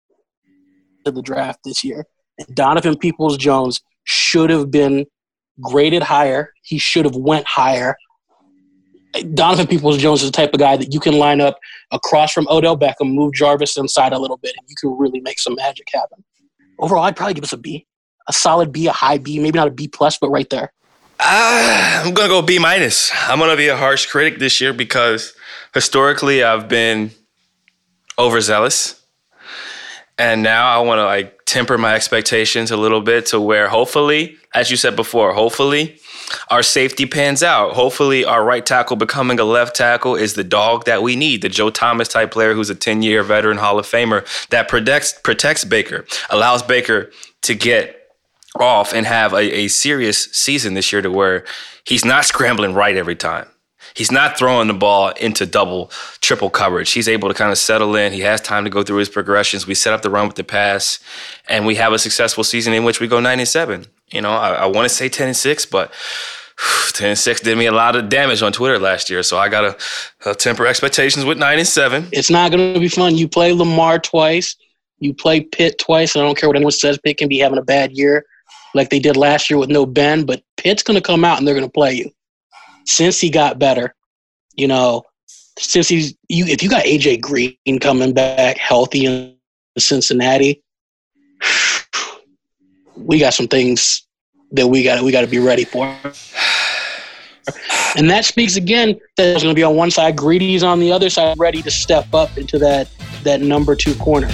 the 1.06 1.22
draft 1.22 1.60
this 1.64 1.84
year. 1.84 2.06
And 2.40 2.56
Donovan 2.56 2.98
Peoples 2.98 3.38
Jones 3.38 3.82
should 4.04 4.50
have 4.50 4.72
been 4.72 5.06
graded 5.62 6.04
higher. 6.04 6.52
He 6.64 6.78
should 6.78 7.06
have 7.06 7.16
went 7.16 7.46
higher. 7.48 7.96
Donovan 9.34 9.68
Peoples 9.68 9.98
Jones 9.98 10.22
is 10.24 10.30
the 10.30 10.36
type 10.36 10.54
of 10.54 10.60
guy 10.60 10.76
that 10.76 10.94
you 10.94 11.00
can 11.00 11.18
line 11.18 11.40
up 11.40 11.58
across 11.92 12.34
from 12.34 12.48
Odell 12.50 12.78
Beckham, 12.78 13.14
move 13.14 13.34
Jarvis 13.34 13.78
inside 13.78 14.12
a 14.12 14.20
little 14.20 14.38
bit, 14.38 14.54
and 14.60 14.68
you 14.70 14.76
can 14.80 14.98
really 14.98 15.22
make 15.22 15.40
some 15.40 15.56
magic 15.56 15.88
happen. 15.94 16.24
Overall, 16.80 17.04
I'd 17.04 17.16
probably 17.16 17.36
give 17.36 17.44
us 17.44 17.54
a 17.54 17.58
B, 17.58 17.88
a 18.28 18.34
solid 18.34 18.74
B, 18.74 18.88
a 18.88 18.92
high 18.92 19.18
B, 19.18 19.40
maybe 19.40 19.58
not 19.58 19.70
a 19.70 19.72
B 19.72 19.88
plus, 19.88 20.18
but 20.18 20.30
right 20.30 20.50
there. 20.50 20.74
Uh, 21.18 22.02
I'm 22.04 22.14
gonna 22.14 22.28
go 22.28 22.42
B 22.42 22.60
minus. 22.60 23.10
I'm 23.14 23.40
gonna 23.40 23.56
be 23.56 23.70
a 23.70 23.78
harsh 23.78 24.06
critic 24.06 24.38
this 24.38 24.60
year 24.60 24.74
because 24.74 25.34
historically 25.76 26.44
I've 26.44 26.68
been 26.68 27.12
overzealous, 28.18 29.00
and 30.18 30.42
now 30.42 30.68
I 30.68 30.80
want 30.80 30.98
to 30.98 31.04
like 31.04 31.46
temper 31.46 31.78
my 31.78 31.94
expectations 31.94 32.72
a 32.72 32.78
little 32.78 33.02
bit 33.02 33.28
to 33.28 33.40
where 33.40 33.68
hopefully, 33.68 34.38
as 34.56 34.72
you 34.72 34.78
said 34.78 34.96
before, 34.96 35.34
hopefully 35.34 36.00
our 36.50 36.64
safety 36.64 37.06
pans 37.06 37.44
out. 37.44 37.74
Hopefully, 37.74 38.26
our 38.26 38.44
right 38.44 38.66
tackle 38.66 38.96
becoming 38.96 39.40
a 39.40 39.44
left 39.44 39.76
tackle 39.76 40.16
is 40.16 40.34
the 40.34 40.44
dog 40.44 40.86
that 40.86 41.04
we 41.04 41.16
need, 41.16 41.42
the 41.42 41.50
Joe 41.50 41.70
Thomas 41.70 42.08
type 42.08 42.32
player 42.32 42.54
who's 42.54 42.70
a 42.70 42.76
10 42.76 43.04
year 43.04 43.22
veteran 43.24 43.58
Hall 43.58 43.78
of 43.78 43.86
Famer 43.86 44.26
that 44.50 44.68
protects 44.68 45.14
protects 45.24 45.64
Baker, 45.64 46.06
allows 46.30 46.64
Baker 46.64 47.12
to 47.44 47.54
get 47.54 48.10
off 48.60 48.94
and 48.94 49.06
have 49.06 49.34
a, 49.34 49.60
a 49.60 49.68
serious 49.68 50.26
season 50.32 50.74
this 50.74 50.92
year 50.92 51.02
to 51.02 51.12
where 51.12 51.44
he's 51.86 52.06
not 52.06 52.26
scrambling 52.26 52.74
right 52.74 52.96
every 52.96 53.16
time. 53.16 53.48
He's 53.96 54.12
not 54.12 54.38
throwing 54.38 54.68
the 54.68 54.74
ball 54.74 55.10
into 55.10 55.46
double, 55.46 55.90
triple 56.22 56.50
coverage. 56.50 56.92
He's 56.92 57.08
able 57.08 57.30
to 57.30 57.34
kind 57.34 57.52
of 57.52 57.58
settle 57.58 57.96
in. 57.96 58.14
He 58.14 58.22
has 58.22 58.42
time 58.42 58.64
to 58.66 58.70
go 58.70 58.84
through 58.84 58.98
his 58.98 59.10
progressions. 59.10 59.66
We 59.66 59.74
set 59.74 59.94
up 59.94 60.02
the 60.02 60.10
run 60.10 60.28
with 60.28 60.36
the 60.36 60.44
pass, 60.44 61.00
and 61.48 61.66
we 61.66 61.76
have 61.76 61.94
a 61.94 62.00
successful 62.00 62.44
season 62.44 62.74
in 62.74 62.84
which 62.84 63.00
we 63.00 63.08
go 63.08 63.20
nine 63.20 63.40
and 63.40 63.48
seven. 63.48 63.86
You 64.12 64.22
know, 64.22 64.32
I, 64.32 64.52
I 64.52 64.66
want 64.66 64.86
to 64.88 64.94
say 64.94 65.10
ten 65.10 65.28
and 65.28 65.38
six, 65.38 65.66
but 65.66 65.94
10 66.94 67.10
and 67.10 67.20
6 67.20 67.42
did 67.42 67.58
me 67.58 67.66
a 67.66 67.72
lot 67.72 67.96
of 67.96 68.08
damage 68.08 68.42
on 68.42 68.54
Twitter 68.54 68.80
last 68.80 69.10
year. 69.10 69.24
So 69.24 69.38
I 69.38 69.50
got 69.50 69.62
to 70.24 70.30
uh, 70.30 70.34
temper 70.34 70.66
expectations 70.66 71.26
with 71.26 71.38
9 71.38 71.60
and 71.60 71.68
7. 71.68 72.08
It's 72.14 72.30
not 72.30 72.52
going 72.52 72.74
to 72.74 72.80
be 72.80 72.88
fun. 72.88 73.18
You 73.18 73.28
play 73.28 73.52
Lamar 73.52 74.00
twice, 74.00 74.56
you 75.00 75.14
play 75.14 75.42
Pitt 75.42 75.80
twice. 75.80 76.16
And 76.16 76.24
I 76.24 76.26
don't 76.26 76.38
care 76.38 76.48
what 76.48 76.56
anyone 76.56 76.72
says, 76.72 76.98
Pitt 76.98 77.18
can 77.18 77.28
be 77.28 77.40
having 77.40 77.58
a 77.58 77.64
bad 77.64 77.92
year 77.92 78.26
like 78.74 78.90
they 78.90 79.00
did 79.00 79.18
last 79.18 79.50
year 79.50 79.58
with 79.58 79.70
no 79.70 79.86
Ben, 79.86 80.26
but 80.26 80.44
Pitt's 80.58 80.84
going 80.84 80.96
to 80.96 81.02
come 81.02 81.24
out 81.24 81.38
and 81.38 81.48
they're 81.48 81.56
going 81.56 81.68
to 81.68 81.72
play 81.72 81.94
you. 81.94 82.12
Since 82.86 83.20
he 83.20 83.30
got 83.30 83.60
better, 83.60 83.94
you 84.56 84.68
know, 84.68 85.04
since 85.58 85.88
he's 85.88 86.16
you, 86.30 86.46
if 86.46 86.62
you 86.62 86.70
got 86.70 86.86
AJ 86.86 87.22
Green 87.22 87.80
coming 87.80 88.14
back 88.14 88.58
healthy 88.58 89.06
in 89.06 89.36
Cincinnati, 89.78 90.62
we 92.96 93.20
got 93.20 93.34
some 93.34 93.48
things 93.48 94.06
that 94.52 94.68
we 94.68 94.84
got 94.84 95.04
we 95.04 95.12
got 95.12 95.22
to 95.22 95.28
be 95.28 95.40
ready 95.40 95.66
for. 95.66 95.96
And 97.98 98.10
that 98.10 98.26
speaks 98.26 98.58
again 98.58 98.90
that 98.90 99.24
there's 99.24 99.44
going 99.44 99.56
to 99.56 99.60
be 99.60 99.64
on 99.64 99.76
one 99.76 99.90
side, 99.90 100.18
Greedy's 100.18 100.64
on 100.64 100.80
the 100.80 100.92
other 100.92 101.10
side, 101.10 101.38
ready 101.40 101.62
to 101.62 101.72
step 101.72 102.14
up 102.14 102.38
into 102.38 102.60
that 102.60 102.90
that 103.24 103.42
number 103.42 103.76
two 103.76 103.96
corner. 103.96 104.30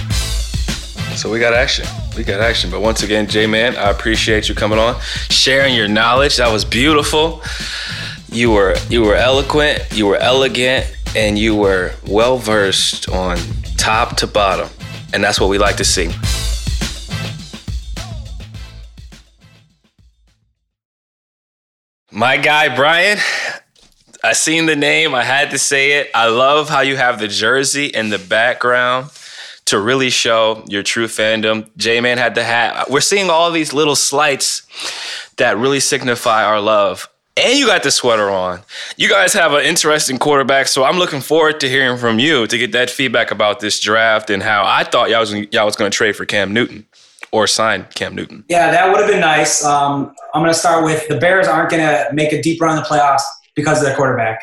So 1.16 1.30
we 1.30 1.38
got 1.38 1.52
action. 1.52 1.86
We 2.16 2.24
got 2.24 2.40
action. 2.40 2.70
But 2.70 2.80
once 2.80 3.02
again, 3.02 3.26
J 3.28 3.46
Man, 3.46 3.76
I 3.76 3.90
appreciate 3.90 4.48
you 4.48 4.54
coming 4.54 4.78
on, 4.78 5.00
sharing 5.28 5.74
your 5.74 5.88
knowledge. 5.88 6.38
That 6.38 6.50
was 6.52 6.64
beautiful. 6.64 7.42
You 8.32 8.50
were 8.50 8.74
you 8.88 9.02
were 9.02 9.14
eloquent, 9.14 9.92
you 9.92 10.06
were 10.06 10.16
elegant, 10.16 10.90
and 11.14 11.38
you 11.38 11.54
were 11.54 11.92
well 12.06 12.38
versed 12.38 13.10
on 13.10 13.36
top 13.76 14.16
to 14.16 14.26
bottom. 14.26 14.70
And 15.12 15.22
that's 15.22 15.38
what 15.38 15.50
we 15.50 15.58
like 15.58 15.76
to 15.76 15.84
see. 15.84 16.08
My 22.10 22.38
guy 22.38 22.74
Brian, 22.74 23.18
I 24.24 24.32
seen 24.32 24.64
the 24.64 24.76
name, 24.76 25.14
I 25.14 25.24
had 25.24 25.50
to 25.50 25.58
say 25.58 26.00
it. 26.00 26.10
I 26.14 26.28
love 26.28 26.70
how 26.70 26.80
you 26.80 26.96
have 26.96 27.18
the 27.18 27.28
jersey 27.28 27.88
in 27.88 28.08
the 28.08 28.18
background 28.18 29.10
to 29.66 29.78
really 29.78 30.08
show 30.08 30.64
your 30.68 30.82
true 30.82 31.06
fandom. 31.06 31.68
J 31.76 32.00
Man 32.00 32.16
had 32.16 32.34
the 32.34 32.44
hat. 32.44 32.88
We're 32.88 33.02
seeing 33.02 33.28
all 33.28 33.50
these 33.50 33.74
little 33.74 33.96
slights 33.96 34.62
that 35.36 35.58
really 35.58 35.80
signify 35.80 36.44
our 36.44 36.62
love. 36.62 37.10
And 37.36 37.58
you 37.58 37.66
got 37.66 37.82
the 37.82 37.90
sweater 37.90 38.28
on. 38.28 38.60
You 38.98 39.08
guys 39.08 39.32
have 39.32 39.54
an 39.54 39.64
interesting 39.64 40.18
quarterback, 40.18 40.68
so 40.68 40.84
I'm 40.84 40.98
looking 40.98 41.22
forward 41.22 41.60
to 41.60 41.68
hearing 41.68 41.96
from 41.96 42.18
you 42.18 42.46
to 42.46 42.58
get 42.58 42.72
that 42.72 42.90
feedback 42.90 43.30
about 43.30 43.60
this 43.60 43.80
draft 43.80 44.28
and 44.28 44.42
how 44.42 44.64
I 44.66 44.84
thought 44.84 45.08
y'all 45.08 45.20
was 45.20 45.32
y'all 45.32 45.64
was 45.64 45.74
going 45.74 45.90
to 45.90 45.96
trade 45.96 46.14
for 46.14 46.26
Cam 46.26 46.52
Newton 46.52 46.86
or 47.32 47.46
sign 47.46 47.86
Cam 47.94 48.14
Newton. 48.14 48.44
Yeah, 48.48 48.70
that 48.70 48.90
would 48.90 49.00
have 49.00 49.08
been 49.08 49.20
nice. 49.20 49.64
Um, 49.64 50.14
I'm 50.34 50.42
going 50.42 50.52
to 50.52 50.58
start 50.58 50.84
with 50.84 51.08
the 51.08 51.18
Bears 51.18 51.48
aren't 51.48 51.70
going 51.70 51.82
to 51.82 52.10
make 52.12 52.34
a 52.34 52.42
deep 52.42 52.60
run 52.60 52.76
in 52.76 52.82
the 52.82 52.88
playoffs 52.88 53.22
because 53.54 53.78
of 53.78 53.84
their 53.84 53.96
quarterback. 53.96 54.38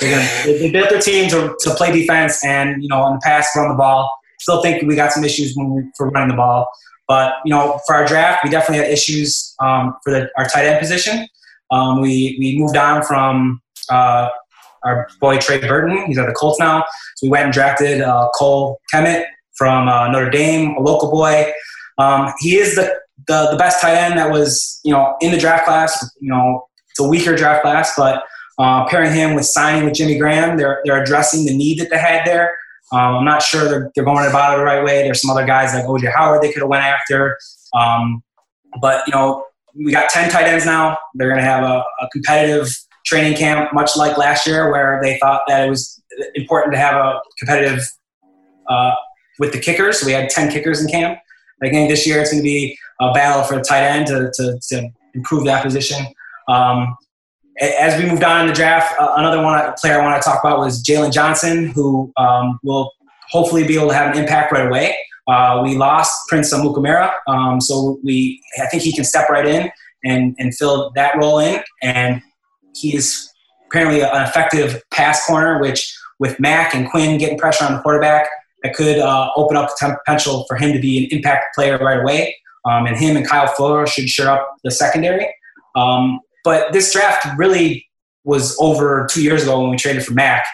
Gonna, 0.00 0.28
they 0.44 0.70
built 0.72 0.90
their 0.90 1.00
team 1.00 1.30
to, 1.30 1.54
to 1.60 1.74
play 1.74 1.92
defense 1.92 2.44
and 2.44 2.82
you 2.82 2.88
know 2.88 3.06
in 3.06 3.14
the 3.14 3.20
past 3.22 3.54
run 3.54 3.68
the 3.68 3.76
ball. 3.76 4.10
Still 4.40 4.60
think 4.62 4.82
we 4.82 4.96
got 4.96 5.12
some 5.12 5.22
issues 5.22 5.54
when 5.54 5.70
we, 5.70 5.82
for 5.96 6.10
running 6.10 6.30
the 6.30 6.36
ball. 6.36 6.66
But 7.06 7.34
you 7.44 7.50
know, 7.50 7.78
for 7.86 7.94
our 7.94 8.04
draft, 8.04 8.42
we 8.42 8.50
definitely 8.50 8.84
had 8.84 8.92
issues 8.92 9.54
um, 9.60 9.94
for 10.02 10.12
the, 10.12 10.28
our 10.36 10.46
tight 10.46 10.66
end 10.66 10.80
position. 10.80 11.28
Um, 11.72 12.00
we 12.00 12.36
we 12.38 12.58
moved 12.58 12.76
on 12.76 13.02
from 13.02 13.60
uh, 13.90 14.28
our 14.84 15.08
boy 15.20 15.38
Trey 15.38 15.58
Burton. 15.58 16.06
He's 16.06 16.18
at 16.18 16.26
the 16.26 16.32
Colts 16.32 16.60
now. 16.60 16.84
So 17.16 17.26
we 17.26 17.30
went 17.30 17.44
and 17.44 17.52
drafted 17.52 18.00
uh, 18.00 18.28
Cole 18.36 18.80
Kmet 18.94 19.24
from 19.56 19.88
uh, 19.88 20.08
Notre 20.08 20.30
Dame, 20.30 20.76
a 20.76 20.80
local 20.80 21.10
boy. 21.10 21.52
Um, 21.98 22.32
he 22.40 22.56
is 22.56 22.74
the, 22.76 22.94
the 23.26 23.48
the 23.50 23.56
best 23.56 23.80
tight 23.80 23.96
end 23.96 24.18
that 24.18 24.30
was 24.30 24.80
you 24.84 24.92
know 24.92 25.16
in 25.20 25.32
the 25.32 25.38
draft 25.38 25.64
class. 25.64 26.08
You 26.20 26.30
know, 26.30 26.66
it's 26.90 27.00
a 27.00 27.08
weaker 27.08 27.34
draft 27.34 27.62
class, 27.62 27.92
but 27.96 28.22
uh, 28.58 28.86
pairing 28.86 29.12
him 29.12 29.34
with 29.34 29.46
signing 29.46 29.84
with 29.84 29.94
Jimmy 29.94 30.18
Graham, 30.18 30.56
they're 30.56 30.80
they're 30.84 31.02
addressing 31.02 31.46
the 31.46 31.56
need 31.56 31.78
that 31.80 31.90
they 31.90 31.98
had 31.98 32.26
there. 32.26 32.54
Um, 32.92 33.16
I'm 33.16 33.24
not 33.24 33.42
sure 33.42 33.64
they're, 33.64 33.90
they're 33.94 34.04
going 34.04 34.28
about 34.28 34.54
it 34.54 34.58
the 34.58 34.64
right 34.64 34.84
way. 34.84 35.02
There's 35.02 35.22
some 35.22 35.30
other 35.30 35.46
guys 35.46 35.72
like 35.72 35.84
OJ 35.84 36.12
Howard 36.12 36.42
they 36.42 36.52
could 36.52 36.60
have 36.60 36.68
went 36.68 36.84
after. 36.84 37.38
Um, 37.74 38.22
but, 38.82 39.06
you 39.06 39.14
know, 39.14 39.46
we 39.74 39.92
got 39.92 40.10
10 40.10 40.30
tight 40.30 40.46
ends 40.46 40.66
now. 40.66 40.98
They're 41.14 41.28
going 41.28 41.40
to 41.40 41.44
have 41.44 41.64
a, 41.64 41.84
a, 42.00 42.08
competitive 42.12 42.68
training 43.06 43.36
camp, 43.36 43.72
much 43.72 43.96
like 43.96 44.18
last 44.18 44.46
year, 44.46 44.70
where 44.70 45.00
they 45.02 45.18
thought 45.18 45.42
that 45.48 45.66
it 45.66 45.70
was 45.70 46.02
important 46.34 46.74
to 46.74 46.78
have 46.78 46.94
a 46.94 47.20
competitive 47.38 47.82
uh, 48.68 48.94
with 49.38 49.52
the 49.52 49.58
kickers. 49.58 50.00
So 50.00 50.06
we 50.06 50.12
had 50.12 50.28
10 50.28 50.50
kickers 50.52 50.82
in 50.82 50.88
camp. 50.88 51.18
I 51.62 51.70
think 51.70 51.88
this 51.88 52.06
year 52.06 52.20
it's 52.20 52.30
going 52.30 52.42
to 52.42 52.44
be 52.44 52.76
a 53.00 53.12
battle 53.12 53.44
for 53.44 53.56
the 53.56 53.62
tight 53.62 53.84
end 53.84 54.06
to, 54.08 54.30
to, 54.34 54.58
to 54.68 54.88
improve 55.14 55.44
that 55.44 55.62
position. 55.62 56.04
Um, 56.48 56.96
as 57.60 58.00
we 58.00 58.08
moved 58.08 58.24
on 58.24 58.42
in 58.42 58.46
the 58.48 58.52
draft, 58.52 58.98
uh, 58.98 59.14
another 59.16 59.42
one 59.42 59.72
player 59.78 60.00
I 60.00 60.04
want 60.04 60.20
to 60.20 60.28
talk 60.28 60.42
about 60.42 60.58
was 60.58 60.82
Jaylon 60.82 61.12
Johnson, 61.12 61.66
who 61.68 62.12
um, 62.16 62.58
will 62.62 62.90
hopefully 63.30 63.66
be 63.66 63.76
able 63.76 63.88
to 63.88 63.94
have 63.94 64.14
an 64.14 64.20
impact 64.20 64.52
right 64.52 64.66
away. 64.66 64.96
Uh, 65.28 65.60
we 65.62 65.76
lost 65.76 66.12
Prince 66.28 66.52
Amukamara, 66.52 67.12
um, 67.28 67.60
so 67.60 67.98
we 68.02 68.42
I 68.60 68.66
think 68.66 68.82
he 68.82 68.92
can 68.92 69.04
step 69.04 69.28
right 69.28 69.46
in 69.46 69.70
and, 70.04 70.34
and 70.38 70.54
fill 70.54 70.90
that 70.96 71.16
role 71.16 71.38
in. 71.38 71.62
And 71.82 72.20
he 72.74 72.96
is 72.96 73.30
apparently 73.68 74.00
an 74.00 74.22
effective 74.22 74.82
pass 74.90 75.24
corner, 75.26 75.60
which 75.60 75.96
with 76.18 76.38
Mack 76.40 76.74
and 76.74 76.90
Quinn 76.90 77.18
getting 77.18 77.38
pressure 77.38 77.64
on 77.64 77.74
the 77.74 77.80
quarterback, 77.80 78.28
that 78.62 78.74
could 78.74 78.98
uh, 78.98 79.30
open 79.36 79.56
up 79.56 79.68
the 79.68 79.96
potential 80.04 80.44
for 80.46 80.56
him 80.56 80.72
to 80.72 80.80
be 80.80 81.04
an 81.04 81.16
impact 81.16 81.54
player 81.54 81.78
right 81.78 82.00
away. 82.00 82.36
Um, 82.64 82.86
and 82.86 82.96
him 82.96 83.16
and 83.16 83.26
Kyle 83.26 83.48
Fuller 83.48 83.86
should 83.86 84.08
shore 84.08 84.28
up 84.28 84.54
the 84.62 84.70
secondary. 84.70 85.26
Um, 85.74 86.20
but 86.44 86.72
this 86.72 86.92
draft 86.92 87.26
really 87.36 87.86
was 88.24 88.56
over 88.60 89.08
two 89.10 89.22
years 89.22 89.42
ago 89.42 89.60
when 89.60 89.70
we 89.70 89.76
traded 89.76 90.04
for 90.04 90.14
Mack. 90.14 90.44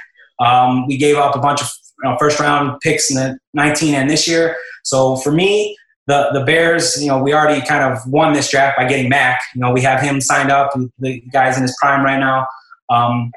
Um, 0.41 0.87
we 0.87 0.97
gave 0.97 1.17
up 1.17 1.35
a 1.35 1.39
bunch 1.39 1.61
of 1.61 1.69
you 2.03 2.09
know, 2.09 2.17
first 2.19 2.39
round 2.41 2.81
picks 2.81 3.11
in 3.11 3.17
the 3.17 3.39
19 3.55 3.95
and 3.95 4.11
this 4.11 4.27
year. 4.27 4.57
So 4.85 5.17
for 5.17 5.33
me, 5.33 5.77
the 6.07 6.31
the 6.33 6.45
Bears, 6.45 7.01
you 7.01 7.09
know, 7.09 7.23
we 7.23 7.35
already 7.35 7.65
kind 7.67 7.85
of 7.85 7.99
won 8.07 8.33
this 8.33 8.51
draft 8.51 8.79
by 8.79 8.89
getting 8.89 9.09
Mack. 9.09 9.41
You 9.55 9.61
know, 9.61 9.73
we 9.73 9.83
have 9.83 10.01
him 10.01 10.21
signed 10.21 10.51
up. 10.51 10.73
The 10.99 11.21
guy's 11.33 11.57
in 11.57 11.63
his 11.63 11.77
prime 11.81 12.03
right 12.03 12.19
now. 12.19 12.47
Um, 12.89 13.31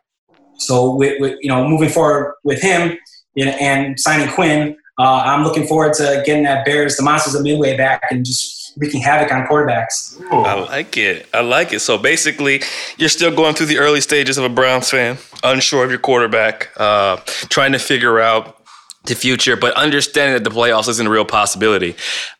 so 0.55 0.95
with, 0.95 1.19
with, 1.19 1.37
you 1.41 1.49
know, 1.49 1.67
moving 1.67 1.89
forward 1.89 2.35
with 2.43 2.61
him 2.61 2.97
and 3.35 3.99
signing 3.99 4.33
Quinn, 4.33 4.77
uh, 4.99 5.23
I'm 5.25 5.43
looking 5.43 5.65
forward 5.67 5.93
to 5.95 6.23
getting 6.25 6.43
that 6.43 6.63
Bears, 6.63 6.95
the 6.95 7.03
Monsters 7.03 7.35
of 7.35 7.41
Midway 7.41 7.75
back, 7.75 8.03
and 8.11 8.23
just 8.23 8.60
wreaking 8.77 9.01
havoc 9.01 9.31
on 9.31 9.45
quarterbacks. 9.45 10.19
Ooh. 10.21 10.41
I 10.41 10.59
like 10.59 10.97
it. 10.97 11.27
I 11.33 11.41
like 11.41 11.73
it. 11.73 11.79
So 11.81 11.97
basically, 11.97 12.61
you're 12.97 13.09
still 13.09 13.35
going 13.35 13.55
through 13.55 13.67
the 13.67 13.77
early 13.79 14.01
stages 14.01 14.37
of 14.37 14.43
a 14.43 14.49
Browns 14.49 14.89
fan, 14.89 15.17
unsure 15.43 15.83
of 15.83 15.89
your 15.89 15.99
quarterback, 15.99 16.69
uh, 16.77 17.17
trying 17.49 17.73
to 17.73 17.79
figure 17.79 18.19
out 18.19 18.61
the 19.05 19.15
future, 19.15 19.55
but 19.55 19.73
understanding 19.73 20.33
that 20.33 20.47
the 20.47 20.55
playoffs 20.55 20.87
isn't 20.87 21.07
a 21.07 21.09
real 21.09 21.25
possibility. 21.25 21.95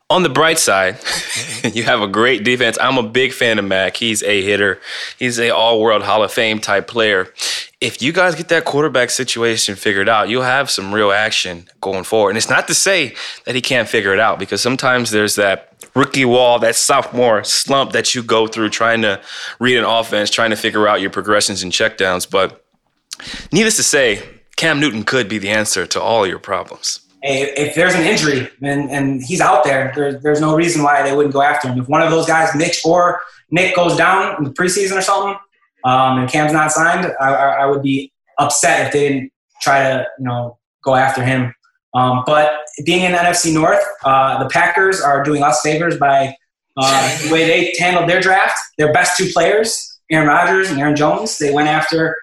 On 0.10 0.24
the 0.24 0.30
bright 0.30 0.60
side, 0.60 0.98
you 1.74 1.84
have 1.84 2.02
a 2.02 2.08
great 2.08 2.44
defense. 2.44 2.78
I'm 2.80 2.98
a 2.98 3.04
big 3.04 3.32
fan 3.32 3.58
of 3.60 3.65
Mack. 3.65 3.98
He's 3.98 4.22
a 4.24 4.41
hitter. 4.41 4.80
He's 5.17 5.39
a 5.39 5.50
all-world 5.52 6.04
Hall 6.04 6.24
of 6.24 6.32
Fame 6.32 6.60
type 6.60 6.88
player. 6.88 7.34
If 7.82 8.00
you 8.00 8.13
guys 8.13 8.36
get 8.36 8.50
that 8.50 8.63
quarterback 8.63 9.10
situation 9.10 9.76
figured 9.76 10.08
out, 10.08 10.30
you'll 10.30 10.44
have 10.44 10.70
some 10.70 10.94
real 10.94 11.12
action 11.12 11.67
going 11.82 12.04
forward. 12.04 12.30
And 12.30 12.38
it's 12.38 12.50
not 12.50 12.67
to 12.67 12.76
say 12.76 13.15
that 13.46 13.56
he 13.56 13.62
can't 13.62 13.89
figure 13.89 14.13
it 14.13 14.20
out 14.20 14.38
because 14.38 14.62
sometimes 14.62 15.10
there's 15.10 15.36
that 15.36 15.84
rookie 15.96 16.24
wall, 16.24 16.60
that 16.60 16.76
sophomore 16.76 17.44
slump 17.44 17.94
that 17.94 18.13
you 18.13 18.22
go 18.22 18.46
through 18.46 18.70
trying 18.70 19.02
to 19.02 19.20
read 19.60 19.78
an 19.78 19.84
offense, 19.84 20.30
trying 20.30 20.52
to 20.52 20.56
figure 20.56 20.88
out 20.88 21.02
your 21.02 21.10
progressions 21.10 21.63
and 21.63 21.72
checkdowns. 21.72 22.30
But 22.30 22.63
needless 23.52 23.78
to 23.78 23.84
say, 23.84 24.30
Cam 24.58 24.80
Newton 24.80 25.04
could 25.04 25.28
be 25.28 25.39
the 25.39 25.50
answer 25.50 25.88
to 25.88 26.00
all 26.00 26.28
your 26.28 26.38
problems. 26.38 27.00
If 27.24 27.74
there's 27.74 27.96
an 27.96 28.04
injury 28.04 28.48
and, 28.62 28.91
and 28.91 29.24
he's 29.24 29.41
out 29.41 29.63
there, 29.63 29.91
there, 29.96 30.20
there's 30.20 30.41
no 30.41 30.56
reason 30.56 30.84
why 30.84 31.02
they 31.02 31.15
wouldn't 31.15 31.34
go 31.34 31.41
after 31.41 31.67
him. 31.67 31.80
If 31.80 31.89
one 31.89 32.04
of 32.04 32.12
those 32.12 32.28
guys, 32.28 32.54
Mitch 32.56 32.82
or 32.86 33.22
Nick, 33.50 33.76
goes 33.76 33.96
down 33.96 34.38
in 34.38 34.44
the 34.44 34.52
preseason 34.52 34.98
or 34.98 35.02
something, 35.02 35.36
um, 35.84 36.20
and 36.20 36.30
Cam's 36.30 36.54
not 36.54 36.72
signed, 36.72 37.12
I, 37.20 37.34
I, 37.34 37.65
would 37.65 37.82
be 37.82 38.12
upset 38.38 38.88
if 38.88 38.94
they 38.94 39.10
didn't 39.10 39.32
try 39.62 39.84
to, 39.84 40.06
you 40.20 40.26
know, 40.26 40.58
go 40.84 40.96
after 40.96 41.24
him. 41.24 41.54
Um, 41.94 42.24
but 42.26 42.54
being 42.86 43.04
in 43.04 43.12
NFC 43.12 43.54
North, 43.54 43.84
uh, 44.04 44.41
the 44.41 44.50
Packers 44.50 45.02
are 45.02 45.24
doing 45.24 45.44
us 45.44 45.62
favors 45.62 45.98
by 45.98 46.36
uh, 46.78 47.17
the 47.24 47.34
way 47.34 47.46
they 47.46 47.74
handled 47.80 48.10
their 48.10 48.22
draft. 48.22 48.58
Their 48.78 48.94
best 48.94 49.17
two 49.17 49.30
players, 49.32 50.00
Aaron 50.12 50.28
Rodgers 50.28 50.70
and 50.70 50.80
Aaron 50.80 50.96
Jones, 50.96 51.38
they 51.38 51.52
went 51.52 51.67
after 51.67 52.17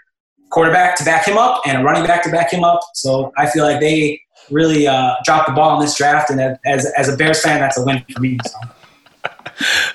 quarterback 0.50 0.96
to 0.96 1.04
back 1.04 1.26
him 1.26 1.36
up 1.36 1.60
and 1.66 1.78
a 1.78 1.84
running 1.84 2.06
back 2.06 2.22
to 2.22 2.30
back 2.30 2.52
him 2.52 2.64
up. 2.64 2.80
So 2.94 3.32
I 3.36 3.50
feel 3.50 3.64
like 3.64 3.80
they 3.80 4.20
really 4.50 4.86
uh, 4.86 5.14
dropped 5.24 5.48
the 5.48 5.54
ball 5.54 5.78
in 5.78 5.84
this 5.84 5.96
draft, 5.96 6.30
and 6.30 6.58
as 6.64 6.86
as 6.96 7.08
a 7.08 7.16
Bears 7.16 7.42
fan, 7.42 7.60
that's 7.60 7.78
a 7.78 7.84
win 7.84 8.04
for 8.12 8.20
me. 8.20 8.38
So. 8.46 8.58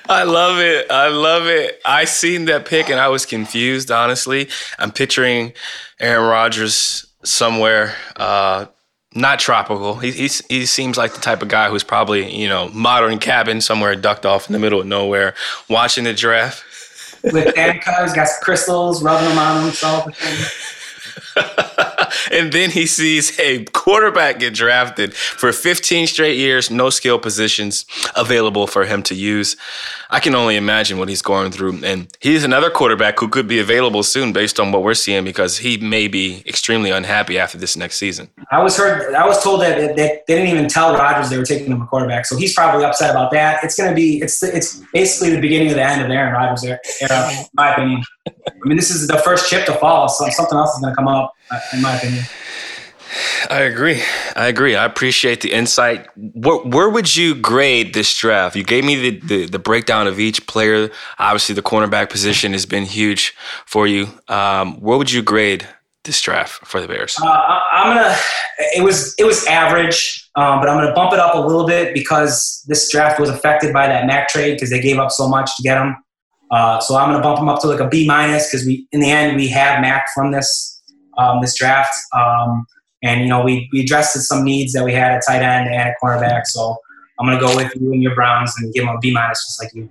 I 0.08 0.24
love 0.24 0.58
it. 0.58 0.90
I 0.90 1.08
love 1.08 1.46
it. 1.46 1.80
I 1.84 2.04
seen 2.04 2.46
that 2.46 2.66
pick 2.66 2.88
and 2.88 3.00
I 3.00 3.08
was 3.08 3.26
confused. 3.26 3.90
Honestly, 3.90 4.48
I'm 4.78 4.92
picturing 4.92 5.52
Aaron 6.00 6.28
Rodgers 6.28 7.06
somewhere 7.22 7.94
uh, 8.16 8.66
not 9.14 9.38
tropical. 9.38 9.94
He, 9.96 10.10
he 10.10 10.28
he 10.48 10.66
seems 10.66 10.96
like 10.96 11.14
the 11.14 11.20
type 11.20 11.42
of 11.42 11.48
guy 11.48 11.70
who's 11.70 11.84
probably 11.84 12.34
you 12.34 12.48
know 12.48 12.68
modern 12.70 13.18
cabin 13.18 13.60
somewhere 13.60 13.94
ducked 13.94 14.26
off 14.26 14.48
in 14.48 14.52
the 14.52 14.58
middle 14.58 14.80
of 14.80 14.86
nowhere, 14.86 15.34
watching 15.68 16.04
the 16.04 16.12
draft. 16.12 16.64
With 17.22 17.54
handcuffs, 17.56 18.12
got 18.12 18.28
crystals, 18.42 19.02
rubbing 19.02 19.28
them 19.28 19.38
on 19.38 19.62
himself. 19.62 20.04
and 22.32 22.52
then 22.52 22.70
he 22.70 22.86
sees 22.86 23.38
a 23.38 23.64
quarterback 23.66 24.38
get 24.38 24.54
drafted 24.54 25.14
for 25.14 25.52
15 25.52 26.06
straight 26.06 26.36
years, 26.36 26.70
no 26.70 26.90
skill 26.90 27.18
positions 27.18 27.86
available 28.16 28.66
for 28.66 28.84
him 28.84 29.02
to 29.04 29.14
use. 29.14 29.56
I 30.10 30.20
can 30.20 30.34
only 30.34 30.56
imagine 30.56 30.98
what 30.98 31.08
he's 31.08 31.22
going 31.22 31.50
through. 31.50 31.84
And 31.84 32.08
he's 32.20 32.44
another 32.44 32.70
quarterback 32.70 33.18
who 33.18 33.28
could 33.28 33.48
be 33.48 33.58
available 33.58 34.02
soon 34.02 34.32
based 34.32 34.60
on 34.60 34.72
what 34.72 34.82
we're 34.82 34.94
seeing 34.94 35.24
because 35.24 35.58
he 35.58 35.76
may 35.78 36.08
be 36.08 36.42
extremely 36.46 36.90
unhappy 36.90 37.38
after 37.38 37.58
this 37.58 37.76
next 37.76 37.96
season. 37.96 38.28
I 38.50 38.62
was 38.62 38.76
heard 38.76 39.14
I 39.14 39.26
was 39.26 39.42
told 39.42 39.62
that, 39.62 39.96
that 39.96 40.26
they 40.26 40.34
didn't 40.34 40.48
even 40.48 40.68
tell 40.68 40.94
Rodgers 40.94 41.30
they 41.30 41.38
were 41.38 41.44
taking 41.44 41.72
him 41.72 41.82
a 41.82 41.86
quarterback. 41.86 42.26
So 42.26 42.36
he's 42.36 42.54
probably 42.54 42.84
upset 42.84 43.10
about 43.10 43.30
that. 43.32 43.64
It's 43.64 43.76
gonna 43.76 43.94
be 43.94 44.20
it's 44.20 44.42
it's 44.42 44.82
basically 44.92 45.30
the 45.34 45.40
beginning 45.40 45.68
of 45.70 45.74
the 45.74 45.84
end 45.84 46.02
of 46.02 46.10
Aaron 46.10 46.32
Rodgers 46.32 46.64
era, 46.64 46.78
in 47.00 47.44
my 47.54 47.72
opinion. 47.72 48.02
I 48.26 48.66
mean, 48.66 48.76
this 48.76 48.90
is 48.90 49.06
the 49.06 49.18
first 49.18 49.50
chip 49.50 49.66
to 49.66 49.74
fall, 49.74 50.08
so 50.08 50.28
something 50.30 50.56
else 50.56 50.74
is 50.74 50.80
gonna 50.80 50.94
come 50.94 51.08
up, 51.08 51.34
in 51.72 51.82
my 51.82 51.96
opinion. 51.96 52.24
I 53.50 53.60
agree. 53.60 54.02
I 54.34 54.46
agree. 54.46 54.74
I 54.74 54.84
appreciate 54.84 55.40
the 55.40 55.52
insight. 55.52 56.08
Where, 56.16 56.58
where 56.58 56.88
would 56.88 57.14
you 57.14 57.34
grade 57.34 57.94
this 57.94 58.16
draft? 58.16 58.56
You 58.56 58.64
gave 58.64 58.84
me 58.84 58.96
the, 58.96 59.20
the, 59.20 59.46
the, 59.46 59.58
breakdown 59.58 60.06
of 60.06 60.18
each 60.18 60.46
player. 60.46 60.90
Obviously, 61.18 61.54
the 61.54 61.62
cornerback 61.62 62.10
position 62.10 62.52
has 62.52 62.66
been 62.66 62.84
huge 62.84 63.34
for 63.66 63.86
you. 63.86 64.08
Um, 64.28 64.80
where 64.80 64.98
would 64.98 65.12
you 65.12 65.22
grade 65.22 65.68
this 66.04 66.20
draft 66.20 66.66
for 66.66 66.80
the 66.80 66.88
Bears? 66.88 67.16
Uh, 67.22 67.60
I'm 67.72 67.96
gonna. 67.96 68.16
It 68.76 68.82
was 68.82 69.14
it 69.18 69.24
was 69.24 69.46
average, 69.46 70.28
um, 70.36 70.60
but 70.60 70.68
I'm 70.68 70.78
gonna 70.78 70.94
bump 70.94 71.12
it 71.12 71.18
up 71.18 71.34
a 71.34 71.40
little 71.40 71.66
bit 71.66 71.94
because 71.94 72.64
this 72.68 72.90
draft 72.90 73.20
was 73.20 73.30
affected 73.30 73.72
by 73.72 73.86
that 73.86 74.06
Mack 74.06 74.28
trade 74.28 74.54
because 74.54 74.70
they 74.70 74.80
gave 74.80 74.98
up 74.98 75.10
so 75.10 75.28
much 75.28 75.54
to 75.56 75.62
get 75.62 75.76
him. 75.76 75.96
Uh, 76.50 76.78
so 76.80 76.96
I'm 76.96 77.10
gonna 77.10 77.22
bump 77.22 77.38
him 77.38 77.48
up 77.48 77.60
to 77.62 77.66
like 77.66 77.80
a 77.80 77.88
B 77.88 78.06
minus 78.06 78.48
because 78.48 78.66
we 78.66 78.86
in 78.92 79.00
the 79.00 79.10
end 79.10 79.36
we 79.36 79.48
have 79.48 79.80
Mack 79.80 80.06
from 80.14 80.32
this 80.32 80.82
um, 81.18 81.40
this 81.40 81.56
draft. 81.56 81.94
Um, 82.12 82.66
and, 83.04 83.20
you 83.20 83.28
know, 83.28 83.42
we, 83.42 83.68
we 83.70 83.82
addressed 83.82 84.18
some 84.22 84.44
needs 84.44 84.72
that 84.72 84.82
we 84.82 84.92
had 84.92 85.12
at 85.12 85.22
tight 85.26 85.42
end 85.42 85.68
and 85.68 85.74
at 85.74 85.94
cornerback. 86.02 86.46
So 86.46 86.74
I'm 87.18 87.26
going 87.26 87.38
to 87.38 87.46
go 87.46 87.54
with 87.54 87.70
you 87.76 87.92
and 87.92 88.02
your 88.02 88.14
Browns 88.14 88.54
and 88.58 88.72
give 88.72 88.86
them 88.86 88.96
a 88.96 88.98
B 88.98 89.12
minus 89.12 89.44
just 89.46 89.62
like 89.62 89.74
you. 89.74 89.90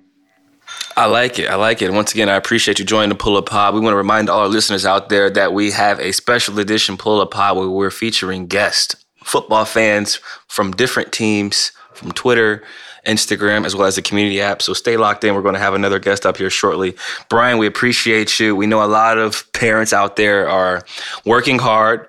I 0.98 1.06
like 1.06 1.38
it. 1.38 1.48
I 1.48 1.56
like 1.56 1.82
it. 1.82 1.92
Once 1.92 2.12
again, 2.12 2.28
I 2.28 2.36
appreciate 2.36 2.80
you 2.80 2.86
joining 2.86 3.10
the 3.10 3.16
Pull 3.16 3.38
Up 3.38 3.48
Pod. 3.48 3.76
We 3.76 3.80
want 3.80 3.94
to 3.94 3.98
remind 3.98 4.30
all 4.30 4.40
our 4.40 4.48
listeners 4.48 4.86
out 4.86 5.10
there 5.10 5.30
that 5.30 5.54
we 5.54 5.72
have 5.72 6.00
a 6.00 6.12
special 6.12 6.58
edition 6.60 6.98
Pull 6.98 7.22
Up 7.22 7.32
Pod 7.32 7.58
where 7.58 7.70
we're 7.70 7.92
featuring 7.92 8.48
guests, 8.48 8.96
football 9.24 9.66
fans 9.66 10.20
from 10.48 10.72
different 10.72 11.12
teams, 11.12 11.72
from 11.94 12.12
Twitter, 12.14 12.64
Instagram, 13.06 13.66
as 13.66 13.76
well 13.76 13.88
as 13.88 13.96
the 13.96 14.02
community 14.02 14.42
app. 14.42 14.62
So 14.62 14.74
stay 14.74 14.98
locked 14.98 15.24
in. 15.24 15.36
We're 15.36 15.42
going 15.42 15.56
to 15.56 15.60
have 15.60 15.74
another 15.74 16.00
guest 16.00 16.26
up 16.26 16.38
here 16.38 16.50
shortly. 16.50 16.96
Brian, 17.30 17.58
we 17.58 17.68
appreciate 17.68 18.40
you. 18.40 18.56
We 18.56 18.68
know 18.68 18.84
a 18.84 18.88
lot 18.88 19.18
of 19.18 19.52
parents 19.54 19.94
out 19.94 20.16
there 20.16 20.48
are 20.48 20.84
working 21.26 21.60
hard, 21.60 22.08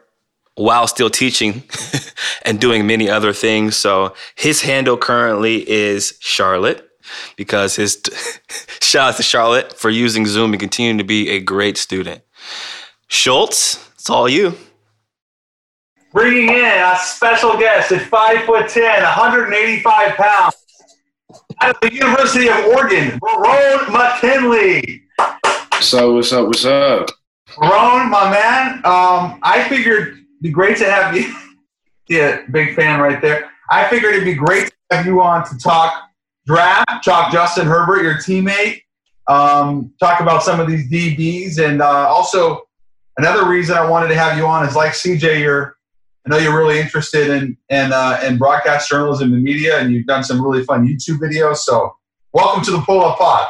while 0.57 0.87
still 0.87 1.11
teaching 1.11 1.65
and 2.43 2.61
doing 2.61 2.87
many 2.87 3.11
other 3.11 3.33
things. 3.33 3.77
So 3.77 4.15
his 4.37 4.63
handle 4.63 4.97
currently 4.97 5.69
is 5.69 6.17
Charlotte 6.21 6.89
because 7.37 7.77
his 7.77 8.01
shout 8.81 9.11
out 9.11 9.17
to 9.17 9.23
Charlotte 9.23 9.73
for 9.73 9.91
using 9.91 10.27
Zoom 10.27 10.53
and 10.53 10.61
continuing 10.61 10.99
to 10.99 11.05
be 11.05 11.31
a 11.31 11.41
great 11.41 11.77
student. 11.77 12.23
Schultz, 13.09 13.91
it's 13.95 14.09
all 14.09 14.29
you. 14.29 14.55
Bringing 16.13 16.49
in 16.49 16.65
a 16.65 16.97
special 16.97 17.57
guest 17.59 17.91
at 17.91 18.03
five 18.03 18.45
foot 18.45 18.69
ten, 18.69 19.03
185 19.03 20.17
pounds, 20.17 20.64
out 21.61 21.71
of 21.71 21.81
the 21.81 21.95
University 21.95 22.49
of 22.49 22.57
Oregon, 22.67 23.19
Ron 23.23 23.93
McKinley. 23.93 25.03
Up? 25.19 25.39
What's 25.83 26.33
up? 26.33 26.47
What's 26.47 26.65
up? 26.65 27.11
Ron, 27.59 28.11
my 28.11 28.31
man. 28.31 28.77
Um, 28.79 29.39
I 29.43 29.67
figured 29.69 30.09
it'd 30.09 30.25
be 30.43 30.51
great 30.51 30.77
to 30.79 30.91
have 30.91 31.17
you. 31.17 31.35
yeah, 32.09 32.43
big 32.51 32.75
fan 32.75 33.01
right 33.01 33.21
there. 33.21 33.51
I 33.71 33.89
figured 33.89 34.15
it'd 34.15 34.25
be 34.25 34.35
great 34.35 34.69
to 34.91 34.97
have 34.97 35.07
you 35.07 35.21
on 35.21 35.49
to 35.49 35.59
talk 35.59 35.95
draft, 36.47 37.05
talk 37.05 37.33
Justin 37.33 37.67
Herbert, 37.67 38.03
your 38.03 38.15
teammate, 38.15 38.83
um, 39.29 39.93
talk 40.01 40.21
about 40.21 40.43
some 40.43 40.61
of 40.61 40.67
these 40.67 40.91
DBs, 40.91 41.65
and 41.65 41.81
uh, 41.81 42.09
also 42.09 42.63
another 43.17 43.49
reason 43.49 43.77
I 43.77 43.89
wanted 43.89 44.09
to 44.09 44.17
have 44.17 44.37
you 44.37 44.47
on 44.47 44.67
is 44.67 44.77
like 44.77 44.93
CJ, 44.93 45.41
you're 45.41 45.77
I 46.27 46.31
know 46.31 46.39
you're 46.39 46.57
really 46.57 46.81
interested 46.81 47.29
in 47.29 47.57
in, 47.69 47.93
uh, 47.93 48.21
in 48.25 48.39
broadcast 48.39 48.89
journalism 48.89 49.35
and 49.35 49.43
media, 49.43 49.79
and 49.79 49.93
you've 49.93 50.07
done 50.07 50.25
some 50.25 50.43
really 50.43 50.65
fun 50.65 50.87
YouTube 50.87 51.19
videos. 51.19 51.59
So 51.59 51.97
welcome 52.33 52.65
to 52.65 52.71
the 52.71 52.79
Pull 52.79 53.05
Up 53.05 53.19
Pod. 53.19 53.49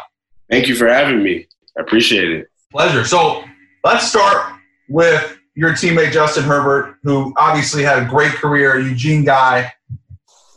Thank 0.50 0.66
you 0.66 0.74
for 0.74 0.88
having 0.88 1.22
me. 1.22 1.46
I 1.78 1.82
appreciate 1.82 2.30
it. 2.30 2.48
Pleasure. 2.72 3.04
So 3.04 3.44
let's 3.84 4.08
start 4.08 4.54
with 4.88 5.38
your 5.54 5.70
teammate 5.70 6.10
Justin 6.10 6.42
Herbert, 6.42 6.96
who 7.04 7.32
obviously 7.36 7.84
had 7.84 8.02
a 8.02 8.06
great 8.06 8.32
career, 8.32 8.80
Eugene 8.80 9.24
guy, 9.24 9.72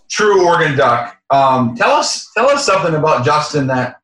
true 0.10 0.44
Oregon 0.44 0.76
Duck. 0.76 1.16
Um, 1.30 1.76
tell 1.76 1.92
us 1.92 2.32
tell 2.34 2.50
us 2.50 2.66
something 2.66 2.96
about 2.96 3.26
Justin 3.26 3.68
that 3.68 3.98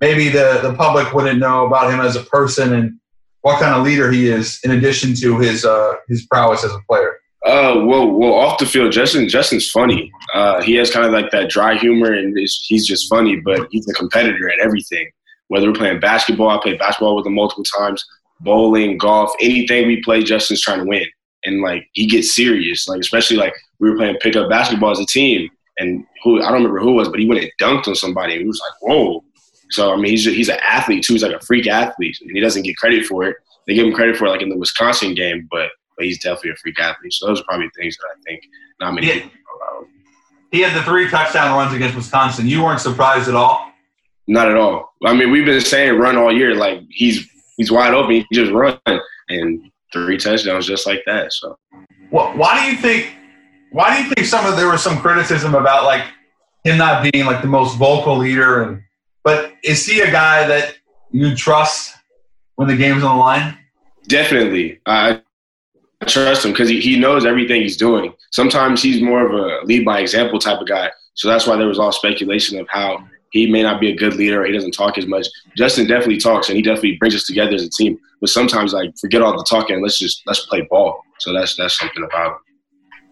maybe 0.00 0.28
the, 0.28 0.60
the 0.62 0.74
public 0.74 1.12
wouldn't 1.12 1.40
know 1.40 1.66
about 1.66 1.92
him 1.92 1.98
as 1.98 2.14
a 2.14 2.22
person 2.22 2.74
and 2.74 3.00
what 3.40 3.60
kind 3.60 3.74
of 3.74 3.84
leader 3.84 4.10
he 4.12 4.28
is 4.28 4.60
in 4.62 4.70
addition 4.70 5.14
to 5.16 5.38
his 5.38 5.64
uh, 5.64 5.94
his 6.06 6.24
prowess 6.26 6.62
as 6.62 6.70
a 6.70 6.80
player. 6.88 7.18
Uh, 7.46 7.84
well, 7.84 8.10
well, 8.10 8.34
off 8.34 8.58
the 8.58 8.66
field, 8.66 8.90
Justin 8.90 9.28
Justin's 9.28 9.70
funny. 9.70 10.10
Uh, 10.34 10.60
he 10.62 10.74
has 10.74 10.90
kind 10.90 11.06
of 11.06 11.12
like 11.12 11.30
that 11.30 11.48
dry 11.48 11.76
humor, 11.76 12.12
and 12.12 12.36
he's 12.36 12.86
just 12.86 13.08
funny. 13.08 13.36
But 13.36 13.68
he's 13.70 13.88
a 13.88 13.94
competitor 13.94 14.50
at 14.50 14.58
everything. 14.58 15.08
Whether 15.48 15.68
we're 15.68 15.74
playing 15.74 16.00
basketball, 16.00 16.48
I 16.48 16.60
played 16.60 16.78
basketball 16.78 17.14
with 17.14 17.24
him 17.24 17.34
multiple 17.34 17.64
times 17.78 18.04
bowling, 18.40 18.98
golf, 18.98 19.32
anything 19.40 19.86
we 19.86 20.02
play, 20.02 20.22
Justin's 20.22 20.60
trying 20.60 20.80
to 20.80 20.84
win. 20.84 21.06
And 21.44 21.62
like 21.62 21.88
he 21.92 22.06
gets 22.06 22.34
serious. 22.34 22.88
Like 22.88 23.00
especially 23.00 23.36
like 23.36 23.54
we 23.78 23.88
were 23.88 23.96
playing 23.96 24.16
pickup 24.20 24.50
basketball 24.50 24.90
as 24.90 24.98
a 24.98 25.06
team, 25.06 25.48
and 25.78 26.04
who 26.24 26.38
I 26.38 26.46
don't 26.46 26.54
remember 26.54 26.80
who 26.80 26.94
was, 26.94 27.08
but 27.08 27.20
he 27.20 27.26
went 27.26 27.42
and 27.42 27.52
dunked 27.60 27.86
on 27.86 27.94
somebody, 27.94 28.32
and 28.32 28.42
he 28.42 28.48
was 28.48 28.60
like, 28.60 28.82
"Whoa!" 28.82 29.22
So 29.70 29.92
I 29.92 29.96
mean, 29.96 30.10
he's 30.10 30.24
he's 30.24 30.48
an 30.48 30.58
athlete 30.62 31.04
too. 31.04 31.12
He's 31.12 31.22
like 31.22 31.36
a 31.36 31.44
freak 31.44 31.68
athlete, 31.68 32.18
and 32.20 32.32
he 32.32 32.40
doesn't 32.40 32.64
get 32.64 32.76
credit 32.78 33.06
for 33.06 33.22
it. 33.24 33.36
They 33.66 33.74
give 33.74 33.86
him 33.86 33.92
credit 33.92 34.16
for 34.16 34.26
it, 34.26 34.30
like 34.30 34.42
in 34.42 34.48
the 34.48 34.58
Wisconsin 34.58 35.14
game, 35.14 35.46
but 35.50 35.70
but 35.96 36.06
he's 36.06 36.18
definitely 36.22 36.50
a 36.50 36.56
freak 36.56 36.80
athlete. 36.80 37.12
So 37.12 37.26
those 37.26 37.40
are 37.40 37.44
probably 37.44 37.70
things 37.76 37.96
that 37.96 38.06
I 38.06 38.22
think 38.24 38.42
not 38.80 38.94
many 38.94 39.08
people 39.08 39.30
know 39.30 39.78
about. 39.78 39.88
He 40.52 40.60
had 40.60 40.76
the 40.76 40.82
three 40.82 41.08
touchdown 41.08 41.56
runs 41.56 41.74
against 41.74 41.96
Wisconsin. 41.96 42.46
You 42.46 42.62
weren't 42.62 42.80
surprised 42.80 43.28
at 43.28 43.34
all. 43.34 43.72
Not 44.28 44.48
at 44.50 44.56
all. 44.56 44.92
I 45.04 45.14
mean, 45.14 45.30
we've 45.30 45.44
been 45.44 45.60
saying 45.60 45.98
run 45.98 46.16
all 46.16 46.32
year. 46.32 46.54
Like 46.54 46.82
he's 46.90 47.28
he's 47.56 47.70
wide 47.70 47.94
open. 47.94 48.10
He 48.10 48.26
just 48.32 48.52
run 48.52 48.78
and 49.28 49.70
three 49.92 50.18
touchdowns 50.18 50.66
just 50.66 50.86
like 50.86 51.02
that. 51.06 51.32
So, 51.32 51.56
well, 52.10 52.36
why 52.36 52.60
do 52.60 52.70
you 52.70 52.76
think? 52.80 53.14
Why 53.70 53.96
do 53.96 54.02
you 54.02 54.14
think 54.14 54.26
some 54.26 54.46
of 54.46 54.56
there 54.56 54.68
was 54.68 54.82
some 54.82 54.98
criticism 54.98 55.54
about 55.54 55.84
like 55.84 56.04
him 56.64 56.78
not 56.78 57.10
being 57.10 57.26
like 57.26 57.42
the 57.42 57.48
most 57.48 57.76
vocal 57.76 58.16
leader? 58.16 58.62
And 58.62 58.82
but 59.22 59.52
is 59.62 59.86
he 59.86 60.00
a 60.00 60.10
guy 60.10 60.46
that 60.46 60.76
you 61.10 61.34
trust 61.34 61.96
when 62.56 62.68
the 62.68 62.76
game's 62.76 63.02
on 63.02 63.16
the 63.16 63.20
line? 63.20 63.58
Definitely, 64.08 64.80
I 64.86 65.22
trust 66.04 66.44
him 66.44 66.52
because 66.52 66.68
he, 66.68 66.80
he 66.80 66.98
knows 66.98 67.24
everything 67.24 67.62
he's 67.62 67.76
doing. 67.76 68.12
Sometimes 68.30 68.82
he's 68.82 69.02
more 69.02 69.26
of 69.26 69.32
a 69.32 69.64
lead 69.64 69.84
by 69.84 70.00
example 70.00 70.38
type 70.38 70.60
of 70.60 70.68
guy. 70.68 70.90
So 71.14 71.28
that's 71.28 71.46
why 71.46 71.56
there 71.56 71.66
was 71.66 71.78
all 71.78 71.92
speculation 71.92 72.58
of 72.58 72.68
how 72.68 73.06
he 73.30 73.50
may 73.50 73.62
not 73.62 73.80
be 73.80 73.90
a 73.90 73.96
good 73.96 74.14
leader 74.14 74.42
or 74.42 74.46
he 74.46 74.52
doesn't 74.52 74.72
talk 74.72 74.98
as 74.98 75.06
much. 75.06 75.26
Justin 75.56 75.86
definitely 75.86 76.18
talks 76.18 76.48
and 76.48 76.56
he 76.56 76.62
definitely 76.62 76.96
brings 76.96 77.14
us 77.14 77.24
together 77.24 77.54
as 77.54 77.62
a 77.62 77.70
team. 77.70 77.98
But 78.20 78.30
sometimes 78.30 78.72
like 78.72 78.96
forget 78.98 79.22
all 79.22 79.36
the 79.36 79.44
talking, 79.48 79.82
let's 79.82 79.98
just 79.98 80.22
let's 80.26 80.46
play 80.46 80.66
ball. 80.70 81.02
So 81.18 81.32
that's 81.32 81.56
that's 81.56 81.78
something 81.78 82.04
about 82.04 82.32
it. 82.32 82.38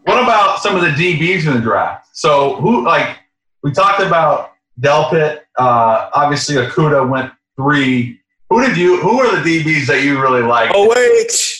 What 0.04 0.22
about 0.22 0.60
some 0.60 0.76
of 0.76 0.82
the 0.82 0.88
DBs 0.88 1.46
in 1.46 1.54
the 1.54 1.60
draft? 1.60 2.08
So 2.12 2.56
who 2.56 2.84
like 2.84 3.18
we 3.62 3.72
talked 3.72 4.00
about 4.00 4.52
Delpit, 4.80 5.40
uh, 5.58 6.10
obviously 6.12 6.56
Okudah 6.56 7.08
went 7.08 7.32
three. 7.56 8.20
Who 8.50 8.60
did 8.60 8.76
you 8.76 9.00
who 9.00 9.20
are 9.20 9.40
the 9.40 9.42
DBs 9.42 9.86
that 9.86 10.02
you 10.02 10.20
really 10.20 10.42
like? 10.42 10.70
Oh 10.74 10.88
wait. 10.88 11.53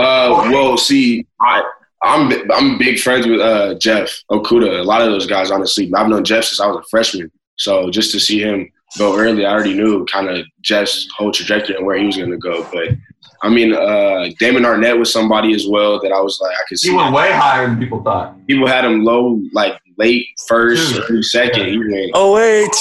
Uh 0.00 0.50
well 0.52 0.76
see 0.76 1.26
I 1.40 1.62
I'm 2.02 2.32
I'm 2.50 2.78
big 2.78 2.98
friends 2.98 3.26
with 3.26 3.40
uh, 3.40 3.74
Jeff 3.74 4.22
Okudah. 4.30 4.80
A 4.80 4.82
lot 4.82 5.02
of 5.02 5.10
those 5.10 5.26
guys, 5.26 5.50
honestly, 5.50 5.92
I've 5.94 6.08
known 6.08 6.24
Jeff 6.24 6.44
since 6.44 6.60
I 6.60 6.66
was 6.66 6.78
a 6.78 6.88
freshman. 6.88 7.30
So 7.56 7.90
just 7.90 8.10
to 8.12 8.20
see 8.20 8.40
him 8.40 8.70
go 8.98 9.18
early, 9.18 9.44
I 9.44 9.52
already 9.52 9.74
knew 9.74 10.06
kind 10.06 10.28
of 10.28 10.46
Jeff's 10.62 11.06
whole 11.16 11.30
trajectory 11.30 11.76
and 11.76 11.84
where 11.84 11.98
he 11.98 12.06
was 12.06 12.16
going 12.16 12.30
to 12.30 12.38
go. 12.38 12.66
But 12.72 12.96
I 13.42 13.50
mean, 13.50 13.74
uh, 13.74 14.28
Damon 14.38 14.62
Arnette 14.62 14.98
was 14.98 15.12
somebody 15.12 15.54
as 15.54 15.66
well 15.68 16.00
that 16.00 16.12
I 16.12 16.20
was 16.20 16.38
like, 16.40 16.52
I 16.52 16.62
could 16.68 16.78
see. 16.78 16.90
He 16.90 16.96
went 16.96 17.14
way 17.14 17.32
higher 17.32 17.66
than 17.66 17.78
people 17.78 18.02
thought. 18.02 18.34
People 18.46 18.66
had 18.66 18.86
him 18.86 19.04
low, 19.04 19.42
like 19.52 19.78
late 19.98 20.26
first, 20.48 20.98
early 21.10 21.22
second. 21.22 21.66
He 21.66 21.78
went. 21.78 22.12
Oh 22.14 22.32
wait, 22.34 22.74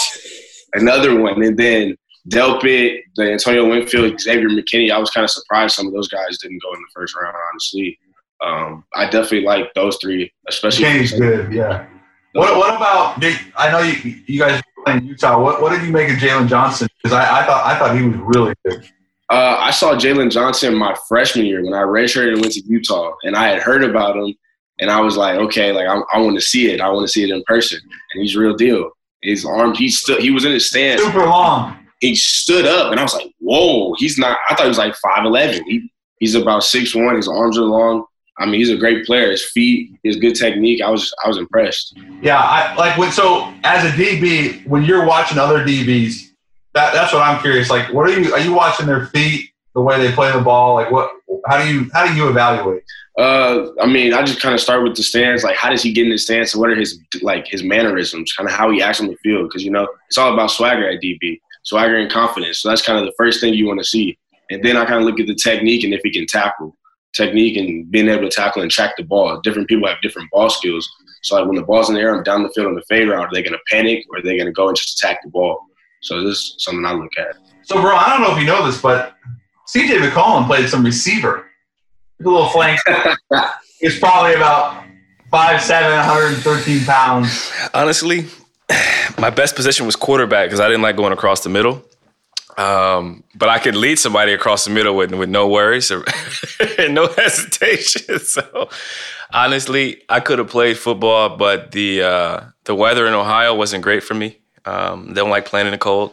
another 0.73 1.19
one, 1.19 1.43
and 1.43 1.57
then 1.57 1.97
Delpit, 2.27 3.01
the 3.15 3.31
Antonio 3.31 3.69
Winfield, 3.69 4.19
Xavier 4.19 4.49
McKinney. 4.49 4.91
I 4.91 4.97
was 4.97 5.09
kind 5.09 5.23
of 5.23 5.29
surprised 5.29 5.75
some 5.75 5.87
of 5.87 5.93
those 5.93 6.07
guys 6.07 6.37
didn't 6.37 6.61
go 6.61 6.73
in 6.73 6.81
the 6.81 6.87
first 6.93 7.15
round. 7.15 7.35
Honestly, 7.51 7.97
um, 8.41 8.83
I 8.95 9.05
definitely 9.05 9.43
like 9.43 9.73
those 9.73 9.97
three, 10.01 10.31
especially. 10.47 10.85
McKinney's 10.85 11.11
good, 11.13 11.51
yeah. 11.53 11.87
What, 12.33 12.57
what 12.57 12.75
about? 12.75 13.23
I 13.57 13.71
know 13.71 13.79
you, 13.79 14.21
you 14.27 14.39
guys 14.39 14.61
in 14.87 15.05
Utah. 15.05 15.41
What, 15.41 15.61
what 15.61 15.71
did 15.71 15.85
you 15.85 15.91
make 15.91 16.09
of 16.09 16.17
Jaylon 16.17 16.47
Johnson? 16.47 16.87
Because 17.01 17.17
I, 17.17 17.41
I, 17.41 17.45
thought 17.45 17.65
I 17.65 17.77
thought 17.77 17.95
he 17.97 18.03
was 18.03 18.17
really 18.17 18.53
good. 18.65 18.89
Uh, 19.29 19.57
I 19.59 19.71
saw 19.71 19.95
Jaylon 19.95 20.31
Johnson 20.31 20.75
my 20.75 20.95
freshman 21.07 21.45
year 21.45 21.63
when 21.63 21.73
I 21.73 21.83
redshirted 21.83 22.33
and 22.33 22.41
went 22.41 22.53
to 22.53 22.61
Utah, 22.61 23.13
and 23.23 23.35
I 23.35 23.47
had 23.47 23.61
heard 23.61 23.83
about 23.83 24.15
him, 24.15 24.33
and 24.79 24.89
I 24.89 25.01
was 25.01 25.17
like, 25.17 25.37
okay, 25.39 25.71
like 25.71 25.87
I, 25.87 26.01
I 26.13 26.19
want 26.19 26.35
to 26.35 26.41
see 26.41 26.71
it. 26.71 26.81
I 26.81 26.89
want 26.89 27.05
to 27.05 27.11
see 27.11 27.23
it 27.23 27.29
in 27.29 27.43
person, 27.45 27.79
and 28.13 28.21
he's 28.21 28.35
real 28.35 28.55
deal. 28.55 28.91
His 29.21 29.45
arm, 29.45 29.75
he 29.75 29.89
stood, 29.89 30.21
he 30.21 30.31
was 30.31 30.45
in 30.45 30.51
his 30.51 30.67
stance, 30.67 31.01
super 31.01 31.25
long. 31.25 31.77
He 31.99 32.15
stood 32.15 32.65
up, 32.65 32.91
and 32.91 32.99
I 32.99 33.03
was 33.03 33.13
like, 33.13 33.31
whoa, 33.39 33.93
he's 33.97 34.17
not. 34.17 34.37
I 34.49 34.55
thought 34.55 34.63
he 34.63 34.69
was 34.69 34.77
like 34.77 34.95
five 34.95 35.25
eleven. 35.25 35.63
He 35.65 35.91
he's 36.19 36.35
about 36.35 36.63
six 36.63 36.95
one. 36.95 37.15
His 37.15 37.27
arms 37.27 37.57
are 37.57 37.63
long. 37.63 38.05
I 38.37 38.45
mean, 38.45 38.55
he's 38.55 38.69
a 38.69 38.77
great 38.77 39.05
player. 39.05 39.29
His 39.31 39.45
feet, 39.51 39.91
his 40.03 40.15
good 40.15 40.33
technique. 40.33 40.81
I 40.81 40.89
was 40.89 41.13
I 41.23 41.27
was 41.27 41.37
impressed. 41.37 41.97
Yeah, 42.21 42.39
I 42.39 42.73
like 42.75 42.97
when 42.97 43.11
so 43.11 43.53
as 43.63 43.83
a 43.83 43.89
DB, 43.95 44.65
when 44.65 44.83
you're 44.83 45.05
watching 45.05 45.37
other 45.37 45.59
DBs, 45.59 46.29
that 46.73 46.93
that's 46.93 47.11
what 47.11 47.21
I'm 47.21 47.41
curious. 47.41 47.69
Like, 47.69 47.93
what 47.93 48.09
are 48.09 48.17
you 48.17 48.33
are 48.33 48.39
you 48.39 48.53
watching 48.53 48.85
their 48.85 49.07
feet, 49.07 49.49
the 49.75 49.81
way 49.81 49.97
they 49.99 50.13
play 50.13 50.31
the 50.31 50.41
ball? 50.41 50.75
Like, 50.75 50.91
what? 50.91 51.11
How 51.47 51.61
do 51.61 51.73
you 51.73 51.89
how 51.93 52.07
do 52.07 52.13
you 52.13 52.29
evaluate? 52.29 52.83
Uh, 53.17 53.67
I 53.81 53.85
mean, 53.85 54.13
I 54.13 54.23
just 54.23 54.39
kind 54.39 54.55
of 54.55 54.61
start 54.61 54.83
with 54.83 54.95
the 54.95 55.03
stance. 55.03 55.43
Like, 55.43 55.57
how 55.57 55.69
does 55.69 55.83
he 55.83 55.91
get 55.91 56.05
in 56.05 56.11
the 56.11 56.17
stance? 56.17 56.53
And 56.53 56.61
what 56.61 56.69
are 56.69 56.75
his 56.75 56.99
like 57.21 57.47
his 57.47 57.63
mannerisms? 57.63 58.31
Kind 58.31 58.47
of 58.47 58.55
how 58.55 58.71
he 58.71 58.81
acts 58.81 59.01
on 59.01 59.07
the 59.07 59.17
field. 59.17 59.49
Because 59.49 59.63
you 59.63 59.71
know, 59.71 59.87
it's 60.07 60.17
all 60.17 60.33
about 60.33 60.51
swagger 60.51 60.89
at 60.89 61.01
DB, 61.01 61.41
swagger 61.63 61.97
and 61.97 62.11
confidence. 62.11 62.59
So 62.59 62.69
that's 62.69 62.81
kind 62.81 62.99
of 62.99 63.05
the 63.05 63.13
first 63.17 63.41
thing 63.41 63.53
you 63.53 63.67
want 63.67 63.79
to 63.79 63.85
see. 63.85 64.17
And 64.49 64.63
then 64.63 64.77
I 64.77 64.85
kind 64.85 64.99
of 64.99 65.03
look 65.03 65.19
at 65.19 65.27
the 65.27 65.35
technique 65.35 65.83
and 65.83 65.93
if 65.93 66.01
he 66.03 66.11
can 66.11 66.25
tackle, 66.25 66.75
technique 67.13 67.57
and 67.57 67.89
being 67.91 68.07
able 68.07 68.29
to 68.29 68.35
tackle 68.35 68.61
and 68.61 68.71
track 68.71 68.95
the 68.97 69.03
ball. 69.03 69.39
Different 69.41 69.67
people 69.67 69.87
have 69.87 70.01
different 70.01 70.29
ball 70.31 70.49
skills. 70.49 70.89
So 71.23 71.35
like 71.35 71.45
when 71.45 71.55
the 71.55 71.63
ball's 71.63 71.89
in 71.89 71.95
the 71.95 72.01
air, 72.01 72.15
I'm 72.15 72.23
down 72.23 72.43
the 72.43 72.49
field 72.49 72.67
on 72.67 72.75
the 72.75 72.83
fade 72.87 73.09
route. 73.09 73.19
Are 73.19 73.29
they 73.33 73.43
going 73.43 73.53
to 73.53 73.59
panic 73.69 74.05
or 74.09 74.19
are 74.19 74.21
they 74.21 74.35
going 74.35 74.47
to 74.47 74.53
go 74.53 74.67
and 74.67 74.77
just 74.77 74.97
attack 74.97 75.21
the 75.23 75.29
ball? 75.29 75.59
So 76.01 76.23
this 76.23 76.37
is 76.37 76.55
something 76.59 76.85
I 76.85 76.93
look 76.93 77.11
at. 77.17 77.35
So, 77.63 77.81
bro, 77.81 77.95
I 77.95 78.09
don't 78.09 78.21
know 78.21 78.35
if 78.35 78.39
you 78.39 78.47
know 78.47 78.65
this, 78.65 78.81
but 78.81 79.15
CJ 79.67 80.09
McCollum 80.09 80.47
played 80.47 80.69
some 80.69 80.83
receiver. 80.83 81.45
A 82.19 82.23
little 82.23 82.49
flank. 82.49 82.79
He's 83.79 83.99
probably 83.99 84.33
about 84.33 84.83
5'7", 85.31 85.97
113 85.97 86.85
pounds. 86.85 87.51
Honestly, 87.73 88.25
my 89.17 89.29
best 89.29 89.55
position 89.55 89.85
was 89.85 89.95
quarterback 89.95 90.47
because 90.47 90.59
I 90.59 90.67
didn't 90.67 90.81
like 90.81 90.95
going 90.95 91.13
across 91.13 91.41
the 91.43 91.49
middle. 91.49 91.83
Um, 92.57 93.23
but 93.35 93.47
I 93.47 93.57
could 93.57 93.75
lead 93.75 93.99
somebody 93.99 94.33
across 94.33 94.65
the 94.65 94.71
middle 94.71 94.95
with 94.95 95.13
with 95.13 95.29
no 95.29 95.47
worries 95.47 95.91
or 95.91 96.03
and 96.77 96.93
no 96.93 97.07
hesitation. 97.07 98.19
So 98.19 98.69
honestly, 99.33 100.01
I 100.09 100.19
could 100.19 100.39
have 100.39 100.49
played 100.49 100.77
football, 100.77 101.37
but 101.37 101.71
the 101.71 102.03
uh, 102.03 102.41
the 102.65 102.75
weather 102.75 103.07
in 103.07 103.13
Ohio 103.13 103.55
wasn't 103.55 103.83
great 103.83 104.03
for 104.03 104.13
me. 104.13 104.39
Um, 104.65 105.13
don't 105.13 105.29
like 105.29 105.45
playing 105.45 105.67
in 105.67 105.71
the 105.71 105.77
cold. 105.77 106.11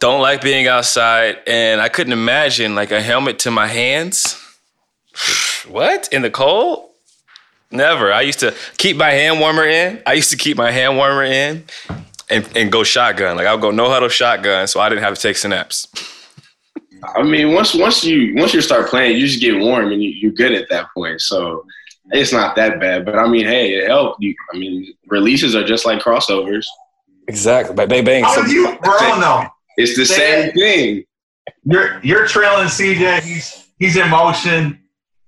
Don't 0.00 0.20
like 0.20 0.42
being 0.42 0.66
outside, 0.66 1.38
and 1.46 1.80
I 1.80 1.88
couldn't 1.88 2.12
imagine 2.12 2.74
like 2.74 2.90
a 2.90 3.00
helmet 3.00 3.38
to 3.40 3.50
my 3.50 3.68
hands. 3.68 4.38
what 5.66 6.08
in 6.12 6.20
the 6.20 6.30
cold? 6.30 6.90
Never. 7.74 8.12
I 8.12 8.22
used 8.22 8.40
to 8.40 8.54
keep 8.78 8.96
my 8.96 9.10
hand 9.10 9.40
warmer 9.40 9.64
in. 9.66 10.00
I 10.06 10.12
used 10.14 10.30
to 10.30 10.36
keep 10.36 10.56
my 10.56 10.70
hand 10.70 10.96
warmer 10.96 11.24
in 11.24 11.64
and, 12.30 12.48
and 12.56 12.70
go 12.72 12.84
shotgun. 12.84 13.36
Like 13.36 13.46
I 13.46 13.52
would 13.54 13.60
go 13.60 13.70
no 13.70 13.88
huddle 13.90 14.08
shotgun, 14.08 14.66
so 14.68 14.80
I 14.80 14.88
didn't 14.88 15.02
have 15.04 15.14
to 15.14 15.20
take 15.20 15.36
snaps. 15.36 15.88
I 17.16 17.22
mean, 17.22 17.52
once 17.52 17.74
once 17.74 18.02
you 18.04 18.34
once 18.36 18.54
you 18.54 18.62
start 18.62 18.88
playing, 18.88 19.18
you 19.18 19.26
just 19.26 19.40
get 19.40 19.58
warm 19.58 19.92
and 19.92 20.02
you, 20.02 20.10
you're 20.10 20.32
good 20.32 20.52
at 20.52 20.68
that 20.70 20.86
point. 20.94 21.20
So 21.20 21.66
it's 22.12 22.32
not 22.32 22.56
that 22.56 22.80
bad. 22.80 23.04
But 23.04 23.18
I 23.18 23.26
mean, 23.26 23.44
hey, 23.44 23.74
it 23.74 23.88
helped. 23.88 24.22
You, 24.22 24.34
I 24.52 24.56
mean, 24.56 24.94
releases 25.08 25.54
are 25.54 25.64
just 25.64 25.84
like 25.84 26.00
crossovers. 26.00 26.64
Exactly. 27.28 27.74
But 27.74 27.88
bang 27.88 28.04
bang. 28.04 28.24
How 28.24 28.40
are 28.40 28.48
you, 28.48 28.76
bro? 28.82 28.98
No, 29.18 29.46
It's 29.76 29.96
the 29.96 30.06
Say 30.06 30.14
same 30.16 30.52
thing. 30.52 31.04
you're 31.64 32.00
you're 32.02 32.26
trailing 32.26 32.66
CJ. 32.68 33.20
He's 33.22 33.66
he's 33.78 33.96
in 33.96 34.08
motion. 34.08 34.78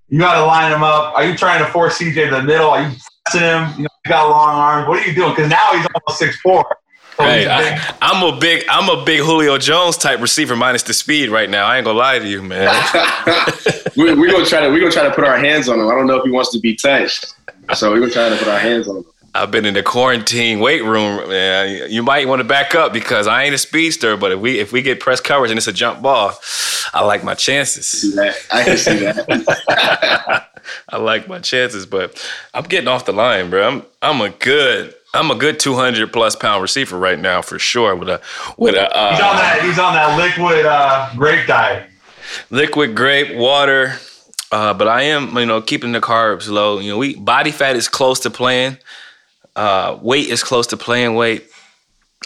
You 0.09 0.21
got 0.21 0.39
to 0.39 0.47
line 0.47 0.73
him 0.73 0.83
up. 0.83 1.15
Are 1.17 1.25
you 1.25 1.37
trying 1.37 1.65
to 1.65 1.71
force 1.71 1.99
CJ 1.99 2.31
to 2.31 2.37
the 2.37 2.43
middle? 2.43 2.71
Are 2.71 2.83
you 2.83 2.97
pressing 3.25 3.41
him? 3.41 3.69
You 3.77 3.83
know, 3.85 3.89
you 4.05 4.09
got 4.09 4.31
long 4.31 4.55
arms. 4.55 4.89
What 4.89 5.03
are 5.03 5.07
you 5.07 5.15
doing? 5.15 5.31
Because 5.31 5.51
now 5.51 5.73
he's 5.73 5.87
almost 5.95 6.19
six 6.19 6.41
four. 6.41 6.65
So 7.17 7.25
Hey. 7.25 7.47
I, 7.49 7.97
I'm 8.03 8.23
a 8.23 8.39
big 8.39 8.65
I'm 8.69 8.91
a 8.91 9.03
big 9.03 9.21
Julio 9.21 9.57
Jones 9.57 9.97
type 9.97 10.21
receiver 10.21 10.55
minus 10.55 10.83
the 10.83 10.93
speed 10.93 11.31
right 11.31 11.49
now. 11.49 11.67
I 11.67 11.79
ain't 11.79 11.87
gonna 11.87 11.99
lie 11.99 12.19
to 12.19 12.29
you, 12.29 12.43
man. 12.43 12.69
we, 13.97 14.15
we're 14.15 14.31
gonna 14.31 14.45
try 14.45 14.61
to 14.61 14.69
we're 14.69 14.81
gonna 14.81 14.93
try 14.93 15.05
to 15.05 15.15
put 15.15 15.25
our 15.25 15.39
hands 15.39 15.69
on 15.69 15.81
him. 15.81 15.89
I 15.89 15.95
don't 15.95 16.07
know 16.07 16.17
if 16.17 16.25
he 16.25 16.31
wants 16.31 16.53
to 16.53 16.61
be 16.61 16.77
touched, 16.77 17.35
so 17.75 17.91
we're 17.91 18.01
gonna 18.01 18.13
try 18.13 18.29
to 18.29 18.37
put 18.37 18.49
our 18.49 18.59
hands 18.59 18.87
on 18.87 18.99
him. 18.99 19.05
I've 19.37 19.51
been 19.51 19.67
in 19.67 19.75
the 19.75 19.83
quarantine 19.83 20.61
weight 20.61 20.83
room, 20.83 21.29
man. 21.29 21.91
You 21.91 22.03
might 22.03 22.27
want 22.27 22.41
to 22.41 22.45
back 22.45 22.75
up 22.75 22.93
because 22.93 23.27
I 23.27 23.45
ain't 23.45 23.55
a 23.55 23.59
speedster, 23.59 24.17
but 24.17 24.33
if 24.33 24.41
we 24.41 24.59
if 24.59 24.73
we 24.73 24.81
get 24.81 24.99
press 24.99 25.21
coverage 25.21 25.51
and 25.51 25.59
it's 25.59 25.67
a 25.67 25.73
jump 25.73 26.01
ball, 26.01 26.33
I 26.95 27.05
like 27.05 27.23
my 27.23 27.35
chances. 27.35 27.87
See 27.87 28.15
that? 28.15 28.37
I 28.51 28.65
can 28.65 28.77
see 28.79 28.99
that. 29.01 30.49
I 30.89 30.97
like 30.97 31.29
my 31.29 31.39
chances, 31.39 31.85
but 31.85 32.27
I'm 32.55 32.65
getting 32.65 32.89
off 32.89 33.05
the 33.05 33.13
line, 33.13 33.51
bro. 33.51 33.69
I'm 33.69 33.83
I'm 34.01 34.21
a 34.23 34.31
good 34.31 34.95
I'm 35.13 35.31
a 35.31 35.35
good 35.35 35.61
200 35.61 36.13
plus 36.13 36.35
pound 36.35 36.63
receiver 36.63 36.99
right 36.99 37.19
now 37.19 37.43
for 37.43 37.59
sure 37.59 37.95
with 37.95 38.09
a 38.09 38.21
with 38.57 38.75
a 38.75 38.85
he's 38.85 39.21
on 39.21 39.37
uh, 39.37 39.39
that. 39.39 39.61
He's 39.63 39.79
on 39.79 39.95
that 39.95 40.17
liquid 40.17 40.65
uh, 40.65 41.11
grape 41.15 41.47
diet. 41.47 41.91
liquid 42.51 42.95
grape 42.95 43.37
water. 43.37 43.95
Uh, 44.53 44.73
but 44.73 44.87
I 44.87 45.03
am, 45.03 45.37
you 45.37 45.45
know, 45.45 45.61
keeping 45.61 45.91
the 45.91 46.01
carbs 46.01 46.49
low. 46.49 46.79
You 46.79 46.93
know, 46.93 46.99
we 46.99 47.17
body 47.17 47.51
fat 47.51 47.75
is 47.75 47.89
close 47.89 48.21
to 48.21 48.31
playing. 48.31 48.79
Uh, 49.57 49.99
weight 50.03 50.29
is 50.29 50.45
close 50.45 50.67
to 50.69 50.77
playing 50.77 51.15
weight. 51.15 51.51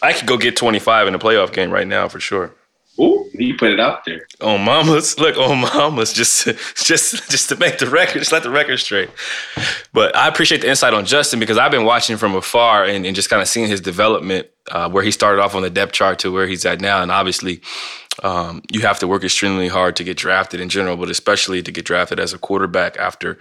I 0.03 0.12
could 0.12 0.26
go 0.26 0.37
get 0.37 0.57
25 0.57 1.09
in 1.09 1.14
a 1.14 1.18
playoff 1.18 1.53
game 1.53 1.70
right 1.70 1.87
now 1.87 2.09
for 2.09 2.20
sure. 2.20 2.53
Ooh, 2.99 3.31
he 3.33 3.53
put 3.55 3.70
it 3.70 3.81
out 3.81 4.05
there. 4.05 4.26
Oh 4.41 4.59
mamas, 4.59 5.18
look, 5.18 5.37
oh 5.39 5.55
mamas, 5.55 6.12
just 6.12 6.45
just 6.76 7.31
just 7.31 7.49
to 7.49 7.57
make 7.57 7.78
the 7.78 7.87
record, 7.87 8.18
just 8.18 8.33
let 8.33 8.43
the 8.43 8.51
record 8.51 8.78
straight. 8.78 9.09
But 9.93 10.14
I 10.14 10.28
appreciate 10.28 10.61
the 10.61 10.68
insight 10.68 10.93
on 10.93 11.07
Justin 11.07 11.41
because 11.41 11.57
I've 11.57 11.70
been 11.70 11.85
watching 11.85 12.16
from 12.18 12.35
afar 12.35 12.85
and, 12.85 13.07
and 13.07 13.16
just 13.16 13.31
kind 13.31 13.41
of 13.41 13.49
seeing 13.49 13.68
his 13.68 13.81
development, 13.81 14.49
uh, 14.70 14.91
where 14.91 15.03
he 15.03 15.12
started 15.12 15.41
off 15.41 15.55
on 15.55 15.62
the 15.62 15.70
depth 15.70 15.93
chart 15.93 16.18
to 16.20 16.33
where 16.33 16.47
he's 16.47 16.66
at 16.66 16.81
now, 16.81 17.01
and 17.01 17.11
obviously, 17.11 17.62
um, 18.22 18.61
you 18.70 18.81
have 18.81 18.99
to 18.99 19.07
work 19.07 19.24
extremely 19.24 19.68
hard 19.68 19.97
to 19.97 20.05
get 20.05 20.18
drafted 20.18 20.61
in 20.61 20.68
general, 20.68 20.97
but 20.97 21.11
especially 21.11 21.62
to 21.62 21.72
get 21.72 21.87
drafted 21.87 22.20
as 22.20 22.35
a 22.35 22.39
quarterback 22.39 22.99
after 22.99 23.39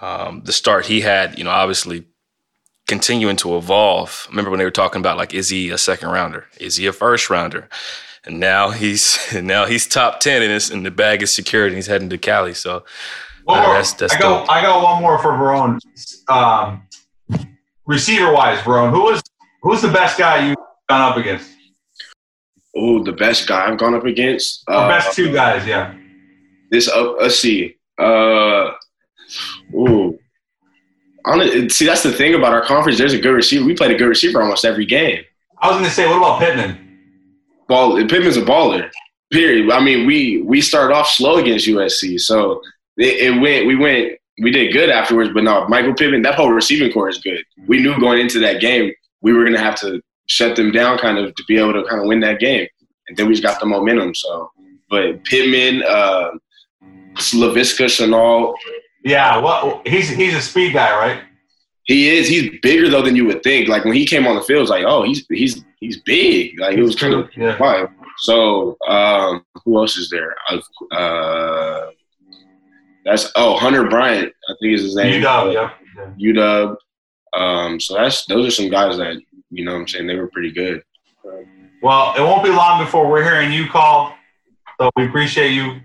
um, 0.00 0.42
the 0.44 0.52
start 0.52 0.86
he 0.86 1.02
had. 1.02 1.36
You 1.36 1.44
know, 1.44 1.50
obviously 1.50 2.06
continuing 2.94 3.36
to 3.36 3.56
evolve. 3.56 4.26
Remember 4.30 4.50
when 4.50 4.58
they 4.58 4.64
were 4.64 4.70
talking 4.82 5.00
about 5.00 5.16
like, 5.16 5.34
is 5.34 5.48
he 5.48 5.70
a 5.70 5.78
second 5.78 6.10
rounder? 6.10 6.46
Is 6.60 6.76
he 6.76 6.86
a 6.86 6.92
first 6.92 7.28
rounder? 7.28 7.68
And 8.24 8.38
now 8.38 8.70
he's 8.70 9.18
now 9.34 9.66
he's 9.66 9.86
top 9.86 10.20
ten, 10.20 10.42
and, 10.42 10.52
it's, 10.52 10.70
and 10.70 10.86
the 10.86 10.90
bag 10.92 11.22
is 11.22 11.34
secured, 11.34 11.68
and 11.68 11.76
he's 11.76 11.88
heading 11.88 12.08
to 12.10 12.18
Cali. 12.18 12.54
So 12.54 12.84
Uh, 13.48 13.60
that's- 13.62 13.94
that's 13.94 14.14
I 14.14 14.18
go. 14.20 14.38
dope. 14.38 14.50
I 14.50 14.62
got 14.62 14.82
one 14.82 15.02
more 15.02 15.18
for 15.18 15.32
Verone. 15.32 15.78
Um, 16.28 16.86
receiver 17.86 18.32
wise, 18.32 18.58
Verone, 18.60 18.90
who 18.90 19.02
was 19.02 19.20
who's 19.62 19.82
the 19.82 19.90
best 20.00 20.16
guy 20.18 20.46
you've 20.48 20.56
gone 20.88 21.02
up 21.10 21.16
against? 21.16 21.50
Oh, 22.76 23.02
the 23.04 23.12
best 23.12 23.46
guy 23.46 23.66
I've 23.66 23.78
gone 23.78 23.94
up 23.94 24.04
against. 24.04 24.62
Or 24.68 24.74
Uh, 24.74 24.88
best 24.88 25.14
two 25.16 25.32
guys, 25.32 25.66
yeah. 25.66 25.94
This 26.70 26.88
up. 26.88 27.16
let's 27.20 27.38
see. 27.38 27.76
Uh, 27.98 28.70
ooh. 29.74 30.13
Hon- 31.26 31.70
See, 31.70 31.86
that's 31.86 32.02
the 32.02 32.12
thing 32.12 32.34
about 32.34 32.52
our 32.52 32.64
conference. 32.64 32.98
There's 32.98 33.14
a 33.14 33.18
good 33.20 33.32
receiver. 33.32 33.64
We 33.64 33.74
played 33.74 33.90
a 33.90 33.96
good 33.98 34.08
receiver 34.08 34.42
almost 34.42 34.64
every 34.64 34.86
game. 34.86 35.24
I 35.58 35.68
was 35.68 35.76
going 35.76 35.84
to 35.88 35.90
say, 35.90 36.06
what 36.06 36.18
about 36.18 36.40
Pittman? 36.40 37.00
Ball. 37.68 37.96
Pittman's 38.06 38.36
a 38.36 38.42
baller. 38.42 38.90
Period. 39.30 39.70
I 39.70 39.82
mean, 39.82 40.06
we 40.06 40.42
we 40.42 40.60
started 40.60 40.94
off 40.94 41.08
slow 41.08 41.38
against 41.38 41.66
USC, 41.66 42.20
so 42.20 42.60
it, 42.98 43.34
it 43.34 43.40
went. 43.40 43.66
We 43.66 43.74
went. 43.74 44.12
We 44.40 44.50
did 44.50 44.72
good 44.72 44.90
afterwards, 44.90 45.30
but 45.32 45.44
no, 45.44 45.66
Michael 45.68 45.94
Pittman. 45.94 46.22
That 46.22 46.34
whole 46.34 46.50
receiving 46.50 46.92
core 46.92 47.08
is 47.08 47.18
good. 47.18 47.42
We 47.66 47.80
knew 47.80 47.98
going 47.98 48.20
into 48.20 48.38
that 48.40 48.60
game 48.60 48.92
we 49.22 49.32
were 49.32 49.40
going 49.40 49.54
to 49.54 49.60
have 49.60 49.80
to 49.80 50.00
shut 50.26 50.54
them 50.54 50.70
down, 50.70 50.98
kind 50.98 51.18
of, 51.18 51.34
to 51.34 51.44
be 51.48 51.56
able 51.56 51.72
to 51.72 51.84
kind 51.88 52.00
of 52.00 52.06
win 52.06 52.20
that 52.20 52.38
game, 52.38 52.68
and 53.08 53.16
then 53.16 53.26
we 53.26 53.32
just 53.32 53.42
got 53.42 53.58
the 53.58 53.66
momentum. 53.66 54.14
So, 54.14 54.50
but 54.90 55.24
Pittman, 55.24 55.82
uh, 55.88 56.30
Laviska, 57.16 57.86
Shenault, 57.86 58.54
Yeah, 59.04 59.36
what 59.38 59.86
he's 59.86 60.08
he's 60.08 60.34
a 60.34 60.40
speed 60.42 60.72
guy, 60.72 60.90
right? 60.96 61.22
He 61.84 62.08
is. 62.16 62.26
He's 62.26 62.58
bigger 62.62 62.88
though 62.88 63.02
than 63.02 63.14
you 63.14 63.26
would 63.26 63.42
think. 63.42 63.68
Like 63.68 63.84
when 63.84 63.92
he 63.94 64.06
came 64.06 64.26
on 64.26 64.34
the 64.36 64.40
field, 64.42 64.56
it 64.58 64.60
was 64.62 64.70
like, 64.70 64.84
oh, 64.86 65.02
he's 65.02 65.26
he's 65.28 65.62
he's 65.80 66.00
big. 66.00 66.58
Like 66.58 66.76
it 66.78 66.82
was 66.82 66.96
kind 66.96 67.12
of 67.14 67.28
Yeah. 67.36 67.58
wild. 67.58 67.90
So 68.18 68.76
um, 68.88 69.44
who 69.64 69.78
else 69.78 69.96
is 69.98 70.08
there? 70.08 70.34
Uh, 70.92 71.86
that's 73.04 73.30
oh 73.36 73.56
Hunter 73.58 73.86
Bryant. 73.88 74.32
I 74.48 74.54
think 74.60 74.74
is 74.74 74.82
his 74.82 74.96
name. 74.96 75.22
UW, 75.22 75.52
yeah. 75.52 75.70
yeah. 76.16 76.32
UW. 76.32 76.76
Um, 77.36 77.78
so 77.80 77.94
that's 77.94 78.24
those 78.26 78.46
are 78.46 78.50
some 78.50 78.70
guys 78.70 78.96
that 78.96 79.16
you 79.50 79.64
know. 79.64 79.72
what 79.74 79.80
I'm 79.80 79.88
saying 79.88 80.06
they 80.06 80.14
were 80.16 80.28
pretty 80.28 80.52
good. 80.52 80.82
Well, 81.82 82.14
it 82.16 82.20
won't 82.20 82.42
be 82.42 82.50
long 82.50 82.82
before 82.82 83.10
we're 83.10 83.22
hearing 83.22 83.52
you 83.52 83.68
call. 83.68 84.14
So 84.80 84.90
we 84.96 85.06
appreciate 85.06 85.50
you 85.52 85.80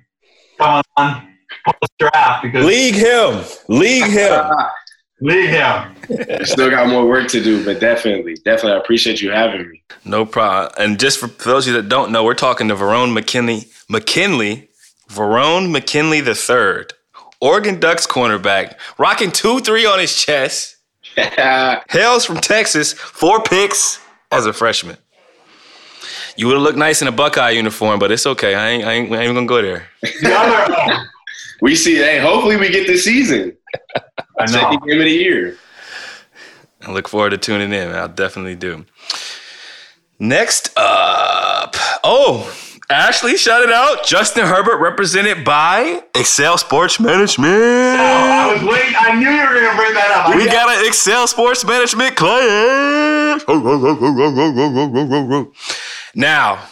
coming 0.58 0.82
on 0.98 1.29
post 1.74 1.92
draft 2.00 2.44
because 2.44 2.66
league 2.66 2.96
him, 2.96 3.44
league 3.68 4.10
him. 4.10 4.46
league 5.22 5.50
him. 5.50 5.96
Still 6.46 6.70
got 6.70 6.88
more 6.88 7.08
work 7.08 7.28
to 7.30 7.44
do, 7.44 7.64
but 7.64 7.80
definitely, 7.80 8.36
definitely, 8.46 8.74
I 8.74 8.78
appreciate 8.78 9.22
you 9.22 9.32
having 9.32 9.70
me. 9.70 9.82
No 10.06 10.26
problem. 10.26 10.74
And 10.78 11.00
just 11.00 11.20
for, 11.20 11.28
for 11.28 11.50
those 11.50 11.68
of 11.68 11.74
you 11.74 11.82
that 11.82 11.90
don't 11.90 12.12
know, 12.12 12.24
we're 12.24 12.34
talking 12.34 12.68
to 12.70 12.76
Verone 12.76 13.14
McKinley, 13.14 13.68
McKinley, 13.90 14.70
Verone 15.10 15.72
McKinley 15.72 16.22
the 16.22 16.36
third, 16.36 16.94
Oregon 17.42 17.80
Ducks 17.80 18.06
cornerback, 18.08 18.76
rocking 18.98 19.32
two 19.32 19.60
three 19.60 19.86
on 19.86 20.00
his 20.00 20.16
chest. 20.16 20.78
Hails 21.16 22.26
from 22.26 22.38
Texas, 22.38 22.94
four 22.94 23.42
picks 23.42 24.00
as 24.32 24.46
a 24.46 24.54
freshman. 24.54 24.98
You 26.36 26.48
would 26.48 26.54
have 26.54 26.62
looked 26.62 26.78
nice 26.78 27.02
in 27.02 27.08
a 27.10 27.12
Buckeye 27.12 27.50
uniform, 27.50 28.00
but 28.00 28.12
it's 28.12 28.26
okay. 28.26 28.56
I 28.56 28.70
ain't, 28.70 28.86
I 28.86 28.94
ain't, 28.94 29.12
I 29.12 29.24
ain't 29.24 29.34
gonna 29.34 29.46
go 29.46 29.62
there. 29.62 29.88
The 31.62 31.66
other, 31.66 31.72
oh, 31.72 31.72
we 31.72 31.76
see. 31.76 31.96
Hey, 31.96 32.20
hopefully 32.20 32.58
we 32.58 32.70
get 32.70 32.88
this 32.88 33.04
season. 33.06 33.58
I 34.40 34.46
know. 34.46 34.48
Second 34.48 34.80
know. 34.82 34.86
game 34.88 35.00
of 35.00 35.06
the 35.06 35.12
year. 35.12 35.58
I 36.82 36.92
look 36.92 37.08
forward 37.08 37.32
to 37.32 37.38
tuning 37.38 37.74
in. 37.74 37.92
I'll 37.92 38.08
definitely 38.08 38.56
do. 38.56 38.86
Next 40.18 40.70
up, 40.78 41.76
oh, 42.04 42.54
Ashley, 42.90 43.38
shout 43.38 43.62
it 43.62 43.70
out. 43.72 44.06
Justin 44.06 44.46
Herbert, 44.46 44.78
represented 44.80 45.46
by 45.46 46.04
Excel 46.16 46.58
Sports 46.58 47.00
Management. 47.00 47.52
Oh, 47.54 48.00
I 48.00 48.54
was 48.54 48.64
waiting. 48.64 48.96
I 48.98 49.14
knew 49.18 49.30
you 49.30 49.42
were 49.48 49.54
going 49.54 49.70
to 49.70 49.76
bring 49.78 49.94
that 49.94 50.12
up. 50.12 50.36
We 50.36 50.44
knew- 50.44 50.52
got 50.52 50.70
an 50.78 50.86
Excel 50.88 51.28
Sports 51.28 51.64
Management 51.64 52.16
client. 52.16 53.44
Now, 56.16 56.66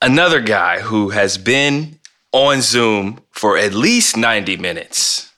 another 0.00 0.40
guy 0.40 0.80
who 0.80 1.08
has 1.10 1.38
been 1.38 1.98
on 2.32 2.62
Zoom 2.62 3.20
for 3.30 3.56
at 3.56 3.74
least 3.74 4.16
90 4.16 4.56
minutes. 4.56 5.32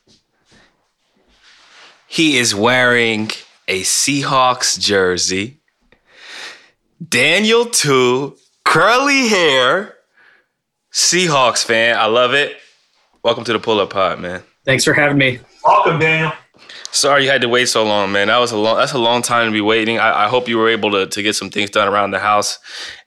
He 2.06 2.38
is 2.38 2.54
wearing 2.54 3.30
a 3.66 3.82
Seahawks 3.82 4.78
jersey. 4.78 5.60
Daniel 7.06 7.66
2, 7.66 8.36
curly 8.64 9.28
hair, 9.28 9.96
Seahawks 10.92 11.64
fan. 11.64 11.96
I 11.96 12.06
love 12.06 12.32
it. 12.34 12.56
Welcome 13.24 13.42
to 13.44 13.52
the 13.52 13.58
Pull 13.58 13.80
Up 13.80 13.90
Pod, 13.90 14.20
man. 14.20 14.42
Thanks 14.64 14.84
for 14.84 14.94
having 14.94 15.18
me. 15.18 15.40
Welcome, 15.64 15.98
Daniel. 15.98 16.32
Sorry 16.94 17.24
you 17.24 17.30
had 17.30 17.40
to 17.40 17.48
wait 17.48 17.66
so 17.68 17.82
long, 17.84 18.12
man. 18.12 18.28
That 18.28 18.38
was 18.38 18.52
a 18.52 18.56
long. 18.56 18.76
That's 18.76 18.92
a 18.92 18.98
long 18.98 19.20
time 19.20 19.48
to 19.48 19.52
be 19.52 19.60
waiting. 19.60 19.98
I, 19.98 20.26
I 20.26 20.28
hope 20.28 20.46
you 20.48 20.56
were 20.56 20.68
able 20.68 20.92
to 20.92 21.08
to 21.08 21.22
get 21.24 21.34
some 21.34 21.50
things 21.50 21.70
done 21.70 21.88
around 21.88 22.12
the 22.12 22.20
house 22.20 22.60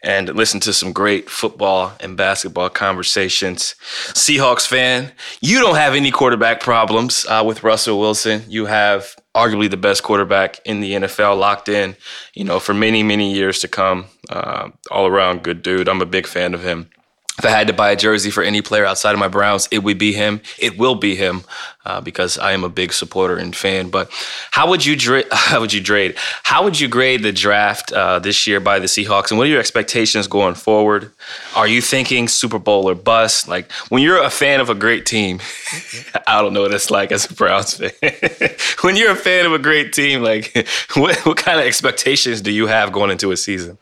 and 0.04 0.28
listen 0.36 0.60
to 0.62 0.74
some 0.74 0.92
great 0.92 1.30
football 1.30 1.94
and 2.02 2.18
basketball 2.18 2.70
conversations. 2.70 3.76
Seahawks 4.10 4.68
fan, 4.68 5.14
you 5.40 5.62
don't 5.62 5.78
have 5.78 5.96
any 5.96 6.12
quarterback 6.12 6.60
problems 6.60 7.26
uh, 7.30 7.44
with 7.48 7.64
Russell 7.64 7.98
Wilson. 7.98 8.44
You 8.50 8.66
have 8.66 9.16
arguably 9.34 9.70
the 9.70 9.78
best 9.78 10.04
quarterback 10.04 10.60
in 10.66 10.82
the 10.82 10.92
NFL 10.92 11.40
locked 11.40 11.70
in. 11.70 11.96
You 12.34 12.44
know 12.44 12.60
for 12.60 12.74
many 12.74 13.04
many 13.04 13.34
years 13.34 13.60
to 13.60 13.70
come. 13.70 14.08
Uh, 14.30 14.72
all 14.92 15.08
around 15.08 15.44
good 15.44 15.64
dude. 15.64 15.88
I'm 15.88 16.02
a 16.02 16.06
big 16.06 16.28
fan 16.28 16.54
of 16.54 16.62
him. 16.62 16.90
If 17.38 17.46
I 17.46 17.50
had 17.50 17.68
to 17.68 17.74
buy 17.74 17.92
a 17.92 17.96
jersey 17.96 18.32
for 18.32 18.42
any 18.42 18.62
player 18.62 18.84
outside 18.84 19.14
of 19.14 19.20
my 19.20 19.28
Browns, 19.28 19.68
it 19.70 19.84
would 19.84 20.00
be 20.00 20.12
him. 20.12 20.42
It 20.58 20.78
will 20.78 20.96
be 20.96 21.16
him 21.16 21.44
uh, 21.86 22.02
because 22.02 22.40
I 22.40 22.52
am 22.52 22.64
a 22.64 22.70
big 22.70 22.92
supporter 22.92 23.38
and 23.38 23.56
fan. 23.56 23.90
But 23.90 24.10
how 24.52 24.68
would 24.70 24.86
you 24.86 24.96
dra- 24.96 25.24
how 25.32 25.62
would 25.62 25.72
you 25.72 25.84
grade 25.84 26.16
how 26.44 26.64
would 26.64 26.80
you 26.80 26.88
grade 26.88 27.22
the 27.22 27.32
draft 27.32 27.92
uh, 27.94 28.18
this 28.20 28.48
year 28.48 28.60
by 28.60 28.80
the 28.80 28.88
Seahawks? 28.88 29.30
And 29.30 29.38
what 29.38 29.46
are 29.46 29.52
your 29.52 29.60
expectations 29.60 30.28
going 30.28 30.56
forward? 30.56 31.12
Are 31.56 31.68
you 31.68 31.80
thinking 31.80 32.28
Super 32.28 32.60
Bowl 32.60 32.90
or 32.90 32.96
bust? 32.96 33.48
Like 33.48 33.72
when 33.90 34.02
you're 34.02 34.22
a 34.22 34.32
fan 34.32 34.60
of 34.60 34.70
a 34.70 34.76
great 34.76 35.06
team, 35.06 35.40
I 36.28 36.42
don't 36.42 36.54
know 36.54 36.64
what 36.64 36.74
it's 36.74 36.90
like 36.90 37.12
as 37.12 37.30
a 37.30 37.34
Browns 37.36 37.76
fan. 37.76 37.92
when 38.82 38.96
you're 38.96 39.12
a 39.12 39.16
fan 39.16 39.46
of 39.46 39.54
a 39.54 39.60
great 39.60 39.94
team, 39.94 40.24
like 40.24 40.68
what, 40.96 41.18
what 41.26 41.38
kind 41.38 41.60
of 41.60 41.66
expectations 41.68 42.42
do 42.42 42.52
you 42.52 42.66
have 42.68 42.92
going 42.92 43.12
into 43.12 43.32
a 43.32 43.38
season? 43.38 43.78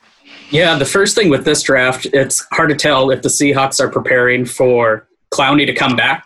Yeah, 0.52 0.78
the 0.78 0.86
first 0.86 1.16
thing 1.16 1.30
with 1.30 1.44
this 1.44 1.64
draft, 1.64 2.06
it's 2.14 2.46
hard 2.52 2.70
to 2.70 2.76
tell 2.76 3.10
if 3.12 3.22
the 3.22 3.30
Seahawks 3.30 3.80
are 3.80 3.90
preparing 3.90 4.46
for 4.46 5.08
Clowney 5.34 5.66
to 5.66 5.74
come 5.74 5.96
back 5.96 6.26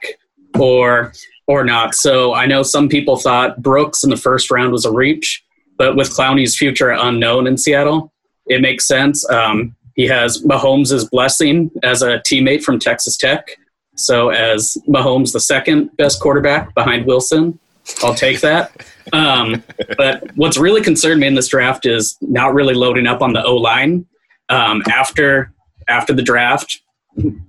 or 0.59 1.13
or 1.47 1.63
not. 1.63 1.95
So 1.95 2.33
I 2.35 2.45
know 2.45 2.61
some 2.61 2.89
people 2.89 3.17
thought 3.17 3.61
Brooks 3.61 4.03
in 4.03 4.11
the 4.11 4.17
first 4.17 4.51
round 4.51 4.71
was 4.71 4.85
a 4.85 4.91
reach, 4.91 5.43
but 5.77 5.95
with 5.95 6.15
Clowney's 6.15 6.55
future 6.55 6.91
unknown 6.91 7.47
in 7.47 7.57
Seattle, 7.57 8.13
it 8.45 8.61
makes 8.61 8.87
sense. 8.87 9.27
Um, 9.31 9.75
he 9.95 10.05
has 10.07 10.43
Mahomes' 10.43 11.09
blessing 11.09 11.71
as 11.81 12.03
a 12.03 12.19
teammate 12.19 12.61
from 12.61 12.77
Texas 12.77 13.17
Tech. 13.17 13.57
So 13.95 14.29
as 14.29 14.77
Mahomes, 14.87 15.33
the 15.33 15.39
second 15.39 15.89
best 15.97 16.21
quarterback 16.21 16.73
behind 16.75 17.07
Wilson, 17.07 17.59
I'll 18.03 18.15
take 18.15 18.41
that. 18.41 18.85
Um, 19.13 19.63
but 19.97 20.35
what's 20.35 20.57
really 20.57 20.81
concerned 20.81 21.19
me 21.19 21.27
in 21.27 21.35
this 21.35 21.47
draft 21.47 21.85
is 21.85 22.17
not 22.21 22.53
really 22.53 22.73
loading 22.73 23.07
up 23.07 23.21
on 23.21 23.33
the 23.33 23.43
O 23.43 23.55
line. 23.55 24.05
Um, 24.49 24.81
after 24.89 25.53
after 25.87 26.13
the 26.13 26.21
draft, 26.21 26.81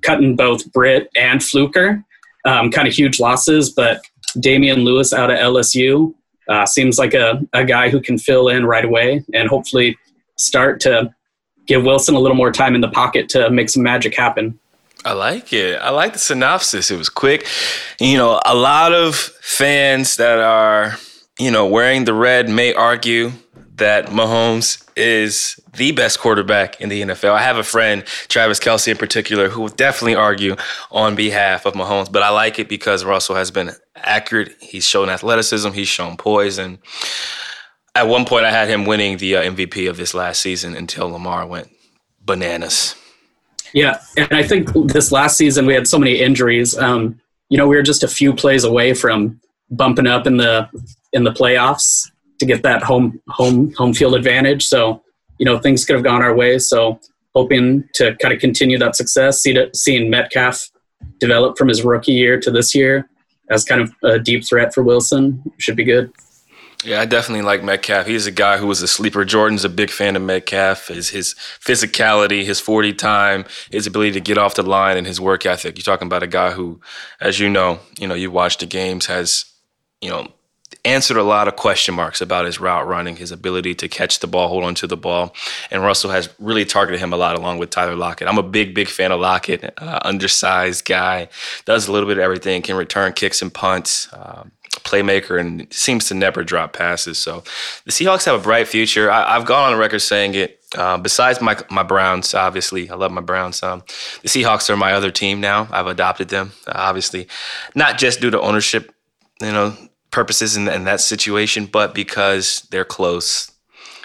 cutting 0.03 0.37
both 0.37 0.71
Britt 0.73 1.11
and 1.17 1.43
Fluker, 1.43 2.05
um, 2.45 2.71
kind 2.71 2.89
of 2.89 2.95
huge 2.95 3.21
losses. 3.21 3.71
But 3.71 4.03
Damien 4.39 4.81
Lewis 4.81 5.13
out 5.13 5.31
of 5.31 5.39
LSU 5.39 6.15
uh, 6.49 6.67
seems 6.67 6.99
like 6.99 7.15
a, 7.15 7.41
a 7.53 7.65
guy 7.65 7.91
who 7.91 8.01
can 8.01 8.19
fill 8.19 8.49
in 8.49 8.67
right 8.67 8.85
away 8.85 9.25
and 9.35 9.49
hopefully 9.49 9.97
start 10.37 10.81
to 10.81 11.15
give 11.67 11.85
Wilson 11.85 12.15
a 12.15 12.19
little 12.19 12.37
more 12.37 12.53
time 12.53 12.75
in 12.75 12.81
the 12.81 12.89
pocket 12.89 13.29
to 13.31 13.51
make 13.51 13.71
some 13.71 13.83
magic 13.83 14.17
happen. 14.17 14.59
I 15.05 15.13
like 15.13 15.53
it. 15.53 15.81
I 15.81 15.91
like 15.91 16.13
the 16.13 16.19
synopsis. 16.19 16.91
It 16.91 16.99
was 16.99 17.09
quick. 17.09 17.47
You 17.99 18.19
know, 18.19 18.41
a 18.45 18.55
lot 18.55 18.93
of 18.93 19.17
fans 19.17 20.17
that 20.17 20.39
are, 20.39 20.97
you 21.39 21.51
know, 21.51 21.67
wearing 21.67 22.05
the 22.05 22.15
red 22.15 22.49
may 22.49 22.75
argue 22.75 23.33
that 23.77 24.09
Mahomes 24.09 24.87
is 24.95 25.59
the 25.75 25.93
best 25.93 26.21
quarterback 26.21 26.81
in 26.83 26.91
the 26.91 27.01
NFL. 27.01 27.33
I 27.33 27.43
have 27.43 27.57
a 27.57 27.63
friend, 27.63 28.05
Travis 28.29 28.61
Kelce 28.61 28.89
in 28.89 28.99
particular, 28.99 29.49
who 29.49 29.63
will 29.63 29.69
definitely 29.69 30.15
argue 30.15 30.57
on 30.91 31.15
behalf 31.15 31.65
of 31.65 31.73
Mahomes, 31.73 32.13
but 32.13 32.23
I 32.23 32.29
like 32.29 32.59
it 32.59 32.69
because 32.69 33.05
Russell 33.05 33.37
has 33.37 33.51
been 33.51 33.71
accurate. 33.97 34.55
He's 34.61 34.85
shown 34.85 35.09
athleticism, 35.09 35.71
he's 35.71 35.89
shown 35.89 36.19
poise, 36.19 36.59
and 36.59 36.79
at 37.95 38.07
one 38.07 38.27
point 38.27 38.45
I 38.45 38.51
had 38.51 38.69
him 38.69 38.85
winning 38.85 39.17
the 39.17 39.37
uh, 39.37 39.43
MVP 39.45 39.89
of 39.89 39.97
this 39.97 40.13
last 40.13 40.43
season 40.43 40.77
until 40.77 41.09
Lamar 41.09 41.47
went 41.47 41.71
bananas. 42.21 42.95
Yeah, 43.73 44.01
and 44.17 44.29
I 44.33 44.43
think 44.43 44.71
this 44.93 45.13
last 45.13 45.37
season 45.37 45.67
we 45.67 45.75
had 45.75 45.87
so 45.87 45.99
many 45.99 46.21
injuries. 46.21 46.77
Um, 46.77 47.21
you 47.49 47.57
know, 47.57 47.67
we 47.67 47.77
were 47.77 47.83
just 47.83 48.03
a 48.03 48.09
few 48.09 48.33
plays 48.33 48.65
away 48.65 48.95
from 48.95 49.41
bumping 49.71 50.07
up 50.07 50.27
in 50.27 50.37
the 50.37 50.69
in 51.13 51.25
the 51.25 51.33
playoffs 51.33 52.11
to 52.39 52.47
get 52.47 52.63
that 52.63 52.83
home 52.83 53.21
home 53.29 53.73
home 53.75 53.95
field 53.95 54.15
advantage. 54.15 54.67
So, 54.67 55.03
you 55.39 55.45
know, 55.45 55.59
things 55.59 55.85
could 55.85 55.95
have 55.95 56.05
gone 56.05 56.23
our 56.23 56.35
way. 56.35 56.59
So, 56.59 57.01
hoping 57.35 57.89
to 57.95 58.17
kind 58.17 58.35
of 58.35 58.41
continue 58.41 58.79
that 58.79 58.97
success. 58.97 59.41
See 59.41 59.53
to, 59.55 59.71
seeing 59.75 60.11
Metcalf 60.11 60.71
develop 61.19 61.57
from 61.57 61.69
his 61.69 61.85
rookie 61.85 62.13
year 62.13 62.41
to 62.41 62.51
this 62.51 62.75
year 62.75 63.09
as 63.51 63.65
kind 63.65 63.81
of 63.81 63.93
a 64.05 64.19
deep 64.19 64.47
threat 64.47 64.73
for 64.73 64.83
Wilson 64.83 65.43
should 65.59 65.77
be 65.77 65.85
good. 65.85 66.13
Yeah, 66.83 67.03
I 67.03 67.05
definitely 67.05 67.43
like 67.43 67.63
Metcalf. 67.63 68.07
He's 68.07 68.27
a 68.27 68.31
guy 68.31 68.57
who 68.57 68.67
was 68.67 68.81
a 68.81 68.89
sleeper. 68.89 69.25
Jordan's 69.27 69.67
a 69.67 69.69
big 69.69 69.91
fan 69.91 70.17
of 70.17 70.23
Metcalf. 70.23 70.89
His 70.89 71.11
his 71.11 71.35
physicality, 71.35 72.45
his 72.45 72.59
40 72.59 72.95
time, 72.95 73.45
his 73.71 73.87
ability 73.87 74.13
to 74.13 74.21
get 74.21 74.39
off 74.39 74.55
the 74.55 74.63
line, 74.63 74.97
and 74.97 75.07
his 75.07 75.21
work 75.21 75.45
ethic. 75.45 75.77
You're 75.77 75.83
talking 75.83 76.07
about 76.07 76.23
a 76.23 76.27
guy 76.27 76.53
who, 76.53 76.81
as 77.21 77.39
you 77.39 77.51
know, 77.51 77.81
you 77.99 78.09
know, 78.09 78.15
you 78.15 78.31
watch 78.31 78.57
the 78.57 78.67
games, 78.67 79.07
has, 79.07 79.45
you 80.01 80.09
know, 80.09 80.29
answered 80.85 81.19
a 81.19 81.23
lot 81.23 81.49
of 81.49 81.57
question 81.57 81.95
marks 81.95 82.23
about 82.23 82.47
his 82.47 82.59
route 82.61 82.87
running, 82.87 83.17
his 83.17 83.31
ability 83.31 83.75
to 83.75 83.89
catch 83.89 84.21
the 84.21 84.27
ball, 84.27 84.49
hold 84.49 84.65
on 84.65 84.75
to 84.77 84.87
the 84.87 84.97
ball. 84.97 85.35
And 85.71 85.83
Russell 85.83 86.11
has 86.11 86.31
really 86.39 86.65
targeted 86.65 87.01
him 87.01 87.13
a 87.13 87.17
lot 87.19 87.37
along 87.37 87.59
with 87.59 87.69
Tyler 87.69 87.97
Lockett. 87.97 88.27
I'm 88.27 88.39
a 88.39 88.43
big, 88.43 88.75
big 88.75 88.89
fan 88.89 89.13
of 89.13 89.21
Lockett, 89.21 89.75
uh, 89.77 89.99
undersized 90.03 90.87
guy, 90.87 91.29
does 91.67 91.89
a 91.89 91.93
little 91.93 92.09
bit 92.09 92.17
of 92.17 92.25
everything, 92.25 92.63
can 92.63 92.77
return 92.77 93.13
kicks 93.13 93.43
and 93.43 93.53
punts. 93.53 94.09
Um, 94.15 94.53
playmaker 94.85 95.39
and 95.41 95.73
seems 95.73 96.09
to 96.09 96.15
never 96.15 96.45
drop 96.45 96.73
passes. 96.73 97.19
So 97.19 97.43
the 97.85 97.93
Seahawks 97.93 98.25
have 98.25 98.41
a 98.41 98.43
bright 98.43 98.69
future. 98.69 99.11
I, 99.11 99.35
have 99.35 99.47
gone 99.47 99.73
on 99.73 99.79
record 99.79 100.01
saying 100.01 100.35
it. 100.35 100.57
Uh, 100.77 100.97
besides 100.99 101.41
my 101.41 101.57
my 101.69 101.83
Browns, 101.83 102.33
obviously, 102.33 102.89
I 102.91 102.95
love 102.95 103.11
my 103.11 103.21
Browns. 103.21 103.63
Um, 103.63 103.83
the 104.23 104.29
Seahawks 104.29 104.71
are 104.71 104.77
my 104.77 104.93
other 104.93 105.11
team 105.11 105.41
now. 105.41 105.69
I've 105.73 105.89
adopted 105.89 106.29
them, 106.29 106.53
uh, 106.67 106.73
obviously, 106.77 107.27
not 107.75 107.99
just 107.99 108.21
due 108.21 108.31
to 108.31 108.41
ownership, 108.41 108.95
you 109.41 109.51
know, 109.51 109.77
purposes 110.11 110.57
in, 110.57 110.69
in 110.69 110.85
that 110.85 111.01
situation, 111.01 111.67
but 111.67 111.95
because 111.95 112.67
they're 112.71 112.85
close. 112.85 113.51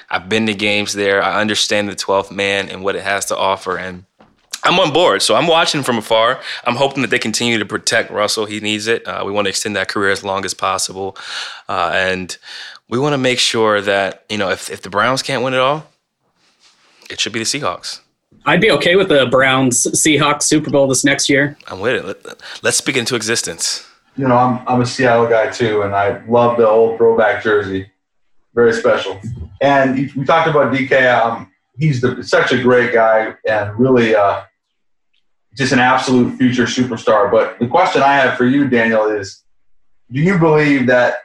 I've 0.09 0.29
been 0.29 0.45
to 0.45 0.53
games 0.53 0.93
there. 0.93 1.21
I 1.21 1.41
understand 1.41 1.89
the 1.89 1.95
12th 1.95 2.31
man 2.31 2.69
and 2.69 2.83
what 2.83 2.95
it 2.95 3.03
has 3.03 3.25
to 3.25 3.37
offer, 3.37 3.77
and 3.77 4.05
I'm 4.63 4.79
on 4.79 4.93
board. 4.93 5.21
So 5.21 5.35
I'm 5.35 5.47
watching 5.47 5.83
from 5.83 5.97
afar. 5.97 6.41
I'm 6.63 6.75
hoping 6.75 7.01
that 7.01 7.09
they 7.09 7.19
continue 7.19 7.59
to 7.59 7.65
protect 7.65 8.09
Russell. 8.09 8.45
He 8.45 8.59
needs 8.59 8.87
it. 8.87 9.07
Uh, 9.07 9.23
we 9.25 9.31
want 9.31 9.45
to 9.45 9.49
extend 9.49 9.75
that 9.75 9.87
career 9.87 10.11
as 10.11 10.23
long 10.23 10.45
as 10.45 10.53
possible. 10.53 11.17
Uh, 11.69 11.91
and 11.93 12.37
we 12.89 12.99
want 12.99 13.13
to 13.13 13.17
make 13.17 13.39
sure 13.39 13.81
that, 13.81 14.25
you 14.29 14.37
know, 14.37 14.49
if, 14.49 14.69
if 14.69 14.81
the 14.81 14.89
Browns 14.89 15.21
can't 15.21 15.43
win 15.43 15.53
it 15.53 15.59
all, 15.59 15.87
it 17.09 17.19
should 17.19 17.33
be 17.33 17.39
the 17.39 17.45
Seahawks. 17.45 18.01
I'd 18.45 18.61
be 18.61 18.71
okay 18.71 18.95
with 18.95 19.09
the 19.09 19.25
Browns 19.25 19.83
Seahawks 19.83 20.43
Super 20.43 20.69
Bowl 20.69 20.87
this 20.87 21.03
next 21.03 21.29
year. 21.29 21.57
I'm 21.67 21.79
with 21.79 21.95
it. 21.95 22.05
Let, 22.05 22.41
let's 22.61 22.77
speak 22.77 22.97
into 22.97 23.15
existence. 23.15 23.87
You 24.17 24.27
know, 24.27 24.37
I'm, 24.37 24.67
I'm 24.67 24.81
a 24.81 24.85
Seattle 24.85 25.27
guy 25.27 25.49
too, 25.49 25.81
and 25.81 25.95
I 25.95 26.23
love 26.25 26.57
the 26.57 26.67
old 26.67 26.97
throwback 26.97 27.43
jersey. 27.43 27.91
Very 28.53 28.73
special. 28.73 29.19
And 29.61 30.11
we 30.15 30.23
talked 30.25 30.47
about 30.47 30.73
DK. 30.73 31.13
Um, 31.13 31.51
he's 31.77 32.01
the, 32.01 32.23
such 32.23 32.51
a 32.51 32.61
great 32.61 32.93
guy 32.93 33.35
and 33.47 33.77
really 33.79 34.15
uh, 34.15 34.43
just 35.55 35.73
an 35.73 35.79
absolute 35.79 36.37
future 36.37 36.63
superstar. 36.65 37.31
But 37.31 37.59
the 37.59 37.67
question 37.67 38.01
I 38.01 38.13
have 38.15 38.37
for 38.37 38.45
you, 38.45 38.67
Daniel, 38.67 39.07
is 39.07 39.43
do 40.11 40.19
you 40.19 40.37
believe 40.37 40.87
that 40.87 41.15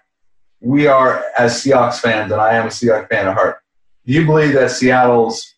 we 0.61 0.87
are, 0.87 1.25
as 1.39 1.55
Seahawks 1.55 2.01
fans, 2.01 2.33
and 2.33 2.41
I 2.41 2.55
am 2.55 2.67
a 2.67 2.71
Seahawks 2.71 3.09
fan 3.09 3.29
at 3.29 3.35
heart, 3.35 3.61
do 4.07 4.13
you 4.13 4.27
believe 4.27 4.55
that 4.55 4.71
Seattle's 4.71 5.55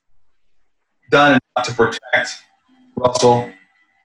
done 1.10 1.38
enough 1.56 1.66
to 1.66 1.74
protect 1.74 2.30
Russell 2.96 3.50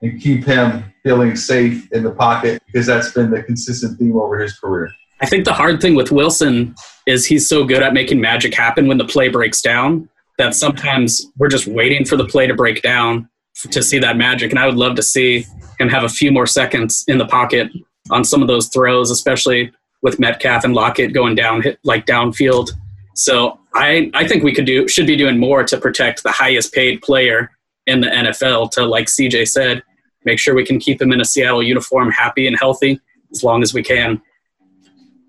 and 0.02 0.22
keep 0.22 0.46
him 0.46 0.94
feeling 1.04 1.36
safe 1.36 1.92
in 1.92 2.04
the 2.04 2.12
pocket? 2.12 2.62
Because 2.66 2.86
that's 2.86 3.12
been 3.12 3.32
the 3.32 3.44
consistent 3.44 3.98
theme 4.00 4.16
over 4.18 4.40
his 4.40 4.58
career. 4.60 4.92
I 5.20 5.26
think 5.26 5.46
the 5.46 5.54
hard 5.54 5.82
thing 5.82 5.96
with 5.96 6.12
Wilson 6.12 6.76
is 7.08 7.26
he's 7.26 7.48
so 7.48 7.64
good 7.64 7.82
at 7.82 7.94
making 7.94 8.22
magic 8.22 8.54
happen 8.54 8.88
when 8.88 8.98
the 8.98 9.06
play 9.06 9.30
breaks 9.30 9.62
down 9.62 10.08
that 10.38 10.56
sometimes 10.56 11.26
we're 11.38 11.50
just 11.50 11.68
waiting 11.68 12.06
for 12.06 12.16
the 12.16 12.26
play 12.26 12.48
to 12.48 12.54
break 12.54 12.82
down 12.82 13.30
to 13.72 13.82
see 13.82 14.00
that 14.00 14.18
magic. 14.18 14.52
And 14.52 14.60
I 14.60 14.68
would 14.68 14.76
love 14.76 14.96
to 14.96 15.04
see 15.04 15.46
him 15.80 15.90
have 15.90 16.04
a 16.04 16.10
few 16.10 16.32
more 16.32 16.46
seconds 16.46 17.04
in 17.08 17.18
the 17.18 17.26
pocket 17.26 17.72
on 18.12 18.24
some 18.24 18.42
of 18.42 18.48
those 18.48 18.68
throws, 18.68 19.12
especially 19.12 19.72
with 20.02 20.20
Metcalf 20.20 20.64
and 20.64 20.74
Lockett 20.74 21.14
going 21.14 21.36
down 21.36 21.62
hit, 21.62 21.80
like 21.84 22.06
downfield. 22.06 22.70
So 23.16 23.60
I 23.74 24.12
I 24.14 24.28
think 24.28 24.44
we 24.44 24.54
could 24.54 24.66
do 24.66 24.88
should 24.88 25.08
be 25.08 25.16
doing 25.16 25.40
more 25.40 25.64
to 25.64 25.78
protect 25.78 26.24
the 26.24 26.32
highest 26.32 26.72
paid 26.72 27.02
player 27.02 27.52
in 27.88 28.02
the 28.02 28.08
NFL. 28.08 28.72
To 28.72 28.86
like 28.86 29.08
CJ 29.08 29.48
said, 29.48 29.84
make 30.24 30.38
sure 30.38 30.54
we 30.54 30.66
can 30.66 30.80
keep 30.80 31.02
him 31.02 31.12
in 31.12 31.20
a 31.20 31.26
Seattle 31.26 31.64
uniform, 31.64 32.12
happy 32.12 32.48
and 32.48 32.58
healthy 32.58 33.00
as 33.32 33.44
long 33.44 33.64
as 33.64 33.74
we 33.74 33.82
can. 33.82 34.22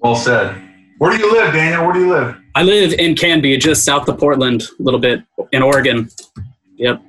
Well 0.00 0.14
said. 0.14 0.67
Where 0.98 1.16
do 1.16 1.18
you 1.18 1.32
live, 1.32 1.52
Daniel? 1.52 1.84
Where 1.84 1.92
do 1.92 2.00
you 2.00 2.10
live? 2.10 2.36
I 2.54 2.62
live 2.64 2.92
in 2.92 3.14
Canby, 3.14 3.56
just 3.58 3.84
south 3.84 4.08
of 4.08 4.18
Portland, 4.18 4.64
a 4.78 4.82
little 4.82 5.00
bit 5.00 5.22
in 5.52 5.62
Oregon. 5.62 6.10
Yep. 6.76 7.00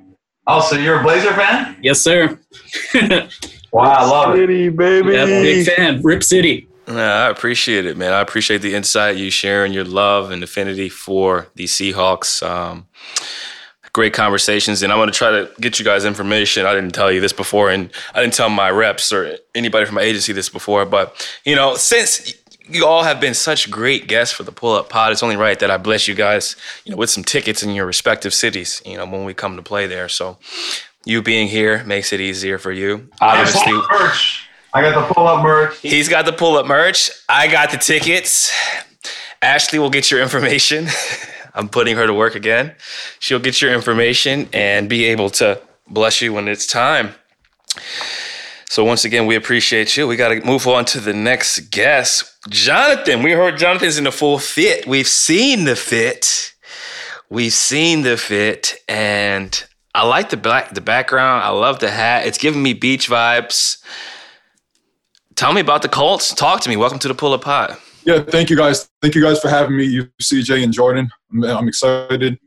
Oh, 0.46 0.60
so 0.60 0.76
you're 0.76 1.00
a 1.00 1.02
Blazer 1.02 1.32
fan? 1.34 1.76
Yes, 1.82 2.00
sir. 2.00 2.38
Wow, 3.72 3.84
I 3.84 4.04
love 4.04 4.36
it. 4.36 4.76
Baby. 4.76 5.12
Yep, 5.12 5.26
big 5.28 5.66
fan. 5.66 6.02
Rip 6.02 6.24
City. 6.24 6.68
Yeah, 6.88 7.26
I 7.26 7.30
appreciate 7.30 7.86
it, 7.86 7.96
man. 7.96 8.12
I 8.12 8.20
appreciate 8.20 8.62
the 8.62 8.74
insight 8.74 9.16
you 9.16 9.30
sharing 9.30 9.72
your 9.72 9.84
love 9.84 10.32
and 10.32 10.42
affinity 10.42 10.88
for 10.88 11.46
the 11.54 11.64
Seahawks. 11.64 12.42
Um, 12.44 12.88
great 13.92 14.12
conversations, 14.12 14.82
and 14.82 14.92
I'm 14.92 14.98
going 14.98 15.08
to 15.08 15.16
try 15.16 15.30
to 15.30 15.50
get 15.60 15.78
you 15.78 15.84
guys 15.84 16.04
information. 16.04 16.66
I 16.66 16.74
didn't 16.74 16.94
tell 16.94 17.12
you 17.12 17.20
this 17.20 17.32
before, 17.32 17.70
and 17.70 17.90
I 18.12 18.22
didn't 18.22 18.34
tell 18.34 18.48
my 18.48 18.70
reps 18.70 19.12
or 19.12 19.36
anybody 19.54 19.86
from 19.86 19.94
my 19.94 20.02
agency 20.02 20.32
this 20.32 20.48
before. 20.48 20.84
But 20.84 21.28
you 21.44 21.54
know, 21.54 21.76
since 21.76 22.34
you 22.72 22.86
all 22.86 23.02
have 23.02 23.20
been 23.20 23.34
such 23.34 23.70
great 23.70 24.06
guests 24.06 24.34
for 24.34 24.42
the 24.42 24.52
Pull 24.52 24.74
Up 24.74 24.88
Pod, 24.88 25.12
it's 25.12 25.22
only 25.22 25.36
right 25.36 25.58
that 25.58 25.70
I 25.70 25.76
bless 25.76 26.08
you 26.08 26.14
guys, 26.14 26.56
you 26.84 26.92
know, 26.92 26.96
with 26.96 27.10
some 27.10 27.24
tickets 27.24 27.62
in 27.62 27.70
your 27.70 27.86
respective 27.86 28.34
cities. 28.34 28.82
You 28.84 28.96
know, 28.96 29.06
when 29.06 29.24
we 29.24 29.34
come 29.34 29.56
to 29.56 29.62
play 29.62 29.86
there. 29.86 30.08
So, 30.08 30.38
you 31.04 31.22
being 31.22 31.48
here 31.48 31.82
makes 31.84 32.12
it 32.12 32.20
easier 32.20 32.58
for 32.58 32.72
you. 32.72 33.08
Obviously, 33.20 33.62
I 33.62 33.86
got 33.88 34.00
merch. 34.00 34.48
I 34.72 34.82
got 34.82 35.08
the 35.08 35.14
pull 35.14 35.26
up 35.26 35.42
merch. 35.42 35.78
He's 35.80 36.08
got 36.08 36.26
the 36.26 36.32
pull 36.32 36.56
up 36.56 36.66
merch. 36.66 37.10
I 37.28 37.48
got 37.48 37.70
the 37.70 37.78
tickets. 37.78 38.52
Ashley 39.42 39.78
will 39.78 39.90
get 39.90 40.10
your 40.10 40.20
information. 40.20 40.88
I'm 41.54 41.68
putting 41.68 41.96
her 41.96 42.06
to 42.06 42.14
work 42.14 42.34
again. 42.34 42.74
She'll 43.18 43.40
get 43.40 43.60
your 43.60 43.72
information 43.72 44.48
and 44.52 44.88
be 44.88 45.06
able 45.06 45.30
to 45.30 45.60
bless 45.88 46.20
you 46.20 46.32
when 46.32 46.46
it's 46.46 46.66
time. 46.66 47.14
So 48.68 48.84
once 48.84 49.04
again, 49.04 49.26
we 49.26 49.34
appreciate 49.34 49.96
you. 49.96 50.06
We 50.06 50.14
got 50.14 50.28
to 50.28 50.40
move 50.42 50.66
on 50.68 50.84
to 50.86 51.00
the 51.00 51.12
next 51.12 51.70
guest, 51.70 52.29
Jonathan. 52.48 53.22
We 53.22 53.32
heard 53.32 53.58
Jonathan's 53.58 53.98
in 53.98 54.04
the 54.04 54.12
full 54.12 54.38
fit. 54.38 54.86
We've 54.86 55.08
seen 55.08 55.64
the 55.64 55.76
fit. 55.76 56.54
We've 57.28 57.52
seen 57.52 58.02
the 58.02 58.16
fit, 58.16 58.74
and 58.88 59.64
I 59.94 60.06
like 60.06 60.30
the 60.30 60.36
black, 60.36 60.74
the 60.74 60.80
background. 60.80 61.44
I 61.44 61.50
love 61.50 61.78
the 61.78 61.90
hat. 61.90 62.26
It's 62.26 62.38
giving 62.38 62.62
me 62.62 62.72
beach 62.72 63.08
vibes. 63.08 63.82
Tell 65.36 65.52
me 65.52 65.60
about 65.60 65.82
the 65.82 65.88
Colts. 65.88 66.34
Talk 66.34 66.60
to 66.62 66.68
me. 66.68 66.76
Welcome 66.76 66.98
to 67.00 67.08
the 67.08 67.14
Pull 67.14 67.32
Up 67.32 67.42
Pod. 67.42 67.76
Yeah, 68.04 68.22
thank 68.22 68.50
you 68.50 68.56
guys. 68.56 68.88
Thank 69.00 69.14
you 69.14 69.22
guys 69.22 69.38
for 69.38 69.48
having 69.48 69.76
me, 69.76 69.84
you, 69.84 70.08
CJ 70.20 70.64
and 70.64 70.72
Jordan. 70.72 71.08
I'm, 71.32 71.44
I'm 71.44 71.68
excited. 71.68 72.38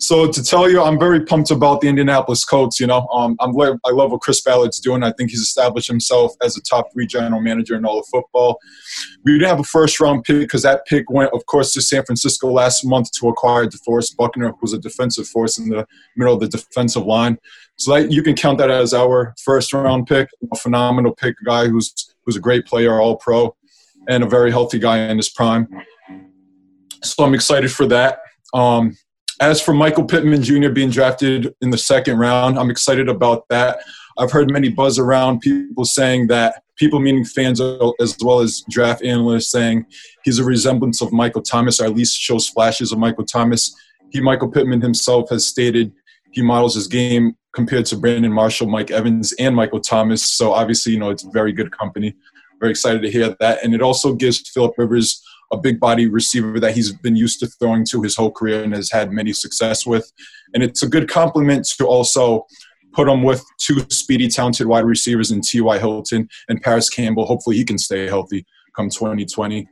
So 0.00 0.32
to 0.32 0.42
tell 0.42 0.68
you, 0.68 0.82
I'm 0.82 0.98
very 0.98 1.26
pumped 1.26 1.50
about 1.50 1.82
the 1.82 1.88
Indianapolis 1.88 2.42
Colts. 2.42 2.80
You 2.80 2.86
know, 2.86 3.06
um, 3.08 3.36
I'm 3.38 3.54
I 3.60 3.90
love 3.90 4.12
what 4.12 4.22
Chris 4.22 4.40
Ballard's 4.40 4.80
doing. 4.80 5.02
I 5.02 5.12
think 5.12 5.30
he's 5.30 5.40
established 5.40 5.88
himself 5.88 6.32
as 6.42 6.56
a 6.56 6.62
top 6.62 6.90
three 6.90 7.06
general 7.06 7.42
manager 7.42 7.76
in 7.76 7.84
all 7.84 8.00
of 8.00 8.06
football. 8.06 8.58
We 9.24 9.32
didn't 9.32 9.48
have 9.48 9.60
a 9.60 9.64
first 9.64 10.00
round 10.00 10.24
pick 10.24 10.38
because 10.38 10.62
that 10.62 10.86
pick 10.86 11.10
went, 11.10 11.34
of 11.34 11.44
course, 11.44 11.74
to 11.74 11.82
San 11.82 12.02
Francisco 12.02 12.50
last 12.50 12.82
month 12.82 13.12
to 13.12 13.28
acquire 13.28 13.66
DeForest 13.66 14.16
Buckner, 14.16 14.48
who 14.48 14.58
was 14.62 14.72
a 14.72 14.78
defensive 14.78 15.28
force 15.28 15.58
in 15.58 15.68
the 15.68 15.86
middle 16.16 16.32
of 16.32 16.40
the 16.40 16.48
defensive 16.48 17.04
line. 17.04 17.36
So 17.76 17.92
that, 17.92 18.10
you 18.10 18.22
can 18.22 18.34
count 18.34 18.56
that 18.56 18.70
as 18.70 18.94
our 18.94 19.34
first 19.44 19.70
round 19.74 20.06
pick, 20.06 20.30
a 20.50 20.56
phenomenal 20.56 21.14
pick, 21.14 21.34
a 21.42 21.44
guy 21.44 21.68
who's 21.68 21.92
who's 22.24 22.36
a 22.36 22.40
great 22.40 22.64
player, 22.64 22.98
all 22.98 23.16
pro, 23.16 23.54
and 24.08 24.24
a 24.24 24.26
very 24.26 24.50
healthy 24.50 24.78
guy 24.78 25.00
in 25.10 25.18
his 25.18 25.28
prime. 25.28 25.68
So 27.02 27.22
I'm 27.22 27.34
excited 27.34 27.70
for 27.70 27.86
that. 27.88 28.20
Um, 28.54 28.96
as 29.40 29.60
for 29.60 29.72
Michael 29.72 30.04
Pittman 30.04 30.42
Jr. 30.42 30.68
being 30.68 30.90
drafted 30.90 31.54
in 31.62 31.70
the 31.70 31.78
second 31.78 32.18
round, 32.18 32.58
I'm 32.58 32.70
excited 32.70 33.08
about 33.08 33.48
that. 33.48 33.80
I've 34.18 34.30
heard 34.30 34.52
many 34.52 34.68
buzz 34.68 34.98
around 34.98 35.40
people 35.40 35.84
saying 35.86 36.26
that 36.26 36.62
people, 36.76 37.00
meaning 37.00 37.24
fans 37.24 37.60
as 37.60 38.16
well 38.22 38.40
as 38.40 38.62
draft 38.68 39.02
analysts, 39.02 39.50
saying 39.50 39.86
he's 40.24 40.38
a 40.38 40.44
resemblance 40.44 41.00
of 41.00 41.10
Michael 41.10 41.42
Thomas, 41.42 41.80
or 41.80 41.86
at 41.86 41.94
least 41.94 42.20
shows 42.20 42.48
flashes 42.48 42.92
of 42.92 42.98
Michael 42.98 43.24
Thomas. 43.24 43.74
He, 44.10 44.20
Michael 44.20 44.50
Pittman 44.50 44.82
himself, 44.82 45.30
has 45.30 45.46
stated 45.46 45.92
he 46.32 46.42
models 46.42 46.74
his 46.74 46.86
game 46.86 47.34
compared 47.54 47.86
to 47.86 47.96
Brandon 47.96 48.32
Marshall, 48.32 48.68
Mike 48.68 48.90
Evans, 48.90 49.32
and 49.38 49.56
Michael 49.56 49.80
Thomas. 49.80 50.22
So 50.22 50.52
obviously, 50.52 50.92
you 50.92 50.98
know, 50.98 51.10
it's 51.10 51.22
very 51.22 51.52
good 51.52 51.76
company. 51.76 52.14
Very 52.60 52.70
excited 52.72 53.00
to 53.02 53.10
hear 53.10 53.34
that, 53.40 53.64
and 53.64 53.74
it 53.74 53.80
also 53.80 54.14
gives 54.14 54.46
Philip 54.50 54.74
Rivers 54.76 55.22
a 55.52 55.58
big 55.58 55.80
body 55.80 56.06
receiver 56.06 56.60
that 56.60 56.74
he's 56.74 56.92
been 56.92 57.16
used 57.16 57.40
to 57.40 57.46
throwing 57.46 57.84
to 57.86 58.02
his 58.02 58.16
whole 58.16 58.30
career 58.30 58.62
and 58.62 58.74
has 58.74 58.90
had 58.90 59.12
many 59.12 59.32
success 59.32 59.84
with. 59.84 60.10
And 60.54 60.62
it's 60.62 60.82
a 60.82 60.88
good 60.88 61.08
compliment 61.08 61.66
to 61.78 61.86
also 61.86 62.46
put 62.92 63.08
him 63.08 63.22
with 63.22 63.44
two 63.58 63.80
speedy, 63.90 64.28
talented 64.28 64.66
wide 64.66 64.84
receivers 64.84 65.30
in 65.30 65.40
T.Y. 65.40 65.78
Hilton 65.78 66.28
and 66.48 66.60
Parris 66.60 66.88
Campbell. 66.88 67.26
Hopefully 67.26 67.56
he 67.56 67.64
can 67.64 67.78
stay 67.78 68.06
healthy 68.06 68.44
come 68.76 68.88
2020. 68.88 69.68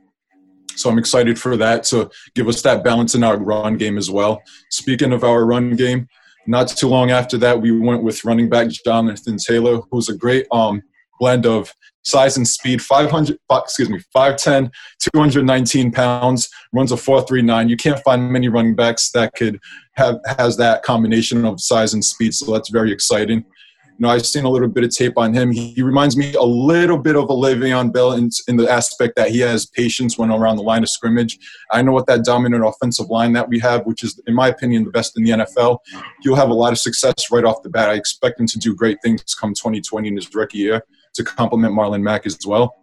So 0.75 0.89
I'm 0.89 0.97
excited 0.97 1.39
for 1.39 1.57
that 1.57 1.83
to 1.85 2.09
give 2.35 2.47
us 2.47 2.61
that 2.61 2.83
balance 2.83 3.15
in 3.15 3.23
our 3.23 3.37
run 3.37 3.77
game 3.77 3.97
as 3.97 4.09
well. 4.09 4.41
Speaking 4.69 5.11
of 5.11 5.23
our 5.23 5.45
run 5.45 5.75
game, 5.75 6.07
not 6.47 6.69
too 6.69 6.87
long 6.87 7.11
after 7.11 7.37
that, 7.39 7.61
we 7.61 7.77
went 7.77 8.03
with 8.03 8.23
running 8.23 8.49
back 8.49 8.69
Jonathan 8.69 9.37
Taylor, 9.37 9.81
who's 9.91 10.09
a 10.09 10.15
great 10.15 10.47
um, 10.51 10.81
blend 11.19 11.45
of 11.45 11.73
size 12.03 12.37
and 12.37 12.47
speed 12.47 12.81
500 12.81 13.37
excuse 13.51 13.89
me 13.89 13.99
510 14.13 14.71
219 15.13 15.91
pounds 15.91 16.49
runs 16.73 16.91
a 16.91 16.97
439 16.97 17.69
you 17.69 17.77
can't 17.77 17.99
find 18.03 18.31
many 18.31 18.47
running 18.47 18.75
backs 18.75 19.11
that 19.11 19.33
could 19.35 19.59
have 19.93 20.19
has 20.37 20.57
that 20.57 20.81
combination 20.83 21.45
of 21.45 21.59
size 21.59 21.93
and 21.93 22.03
speed 22.03 22.33
so 22.33 22.51
that's 22.53 22.69
very 22.69 22.91
exciting. 22.91 23.39
You 23.39 24.05
know 24.05 24.09
i've 24.09 24.25
seen 24.25 24.45
a 24.45 24.49
little 24.49 24.69
bit 24.69 24.85
of 24.85 24.95
tape 24.95 25.17
on 25.17 25.33
him. 25.33 25.51
He, 25.51 25.81
reminds 25.81 26.15
me 26.15 26.33
a 26.35 26.41
little 26.41 26.97
bit 26.97 27.17
of 27.17 27.25
a 27.25 27.33
Le'Veon 27.33 27.91
Bell 27.91 28.13
in, 28.13 28.29
in 28.47 28.55
the 28.55 28.71
aspect 28.71 29.17
that 29.17 29.29
he 29.29 29.39
has 29.39 29.65
patience 29.65 30.17
when 30.17 30.31
around 30.31 30.55
the 30.55 30.63
line 30.63 30.83
of 30.83 30.89
scrimmage. 30.89 31.37
I 31.73 31.81
know 31.81 31.91
what 31.91 32.07
that 32.07 32.23
dominant 32.23 32.65
offensive 32.65 33.09
line 33.09 33.33
that 33.33 33.49
we 33.49 33.59
have 33.59 33.85
which 33.85 34.03
is 34.05 34.17
in 34.25 34.33
my 34.33 34.47
opinion 34.47 34.85
the 34.85 34.91
best 34.91 35.17
in 35.17 35.25
the 35.25 35.31
nfl 35.31 35.79
he'll 36.21 36.35
have 36.35 36.49
a 36.49 36.53
lot 36.53 36.71
of 36.71 36.79
success 36.79 37.29
right 37.29 37.43
off 37.43 37.61
the 37.61 37.69
bat. 37.69 37.89
I 37.89 37.95
expect 37.95 38.39
him 38.39 38.47
to 38.47 38.57
do 38.57 38.73
great 38.73 38.99
things 39.03 39.35
come 39.35 39.53
2020 39.53 40.07
in 40.07 40.15
his 40.15 40.33
rookie 40.33 40.59
year 40.59 40.81
to 41.19 41.23
complement 41.23 41.73
Marlon 41.73 42.01
Mack 42.01 42.25
as 42.25 42.39
well. 42.45 42.75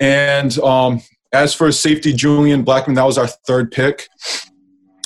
And 0.00 0.58
um, 0.60 1.02
as 1.32 1.54
for 1.54 1.70
safety, 1.70 2.12
Julian 2.12 2.64
Blackmon, 2.64 2.94
that 2.96 3.04
was 3.04 3.18
our 3.18 3.26
third 3.26 3.70
pick. 3.70 4.08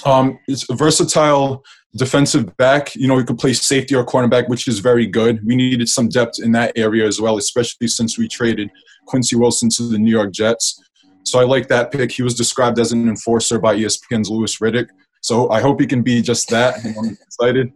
Um, 0.04 0.38
it's 0.46 0.68
a 0.70 0.74
versatile 0.74 1.62
defensive 1.96 2.56
back. 2.56 2.94
You 2.94 3.08
know, 3.08 3.18
he 3.18 3.24
could 3.24 3.38
play 3.38 3.52
safety 3.52 3.94
or 3.94 4.04
cornerback, 4.04 4.48
which 4.48 4.68
is 4.68 4.78
very 4.78 5.06
good. 5.06 5.44
We 5.44 5.56
needed 5.56 5.88
some 5.88 6.08
depth 6.08 6.40
in 6.42 6.52
that 6.52 6.72
area 6.76 7.06
as 7.06 7.20
well, 7.20 7.36
especially 7.36 7.88
since 7.88 8.16
we 8.16 8.28
traded 8.28 8.70
Quincy 9.06 9.36
Wilson 9.36 9.68
to 9.70 9.88
the 9.88 9.98
New 9.98 10.10
York 10.10 10.32
Jets. 10.32 10.80
So 11.24 11.40
I 11.40 11.44
like 11.44 11.68
that 11.68 11.90
pick. 11.90 12.12
He 12.12 12.22
was 12.22 12.34
described 12.34 12.78
as 12.78 12.92
an 12.92 13.08
enforcer 13.08 13.58
by 13.58 13.76
ESPN's 13.76 14.30
Louis 14.30 14.56
Riddick. 14.58 14.88
So 15.22 15.50
I 15.50 15.60
hope 15.60 15.80
he 15.80 15.86
can 15.86 16.02
be 16.02 16.22
just 16.22 16.48
that. 16.48 16.76
I'm 16.84 17.10
excited. 17.10 17.72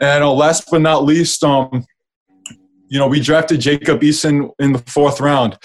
And 0.00 0.22
uh, 0.22 0.32
last 0.32 0.70
but 0.70 0.80
not 0.80 1.04
least, 1.04 1.42
um, 1.42 1.84
you 2.94 3.00
know, 3.00 3.08
we 3.08 3.18
drafted 3.18 3.60
Jacob 3.60 4.02
Eason 4.02 4.50
in 4.60 4.72
the 4.72 4.78
fourth 4.78 5.18
round. 5.18 5.58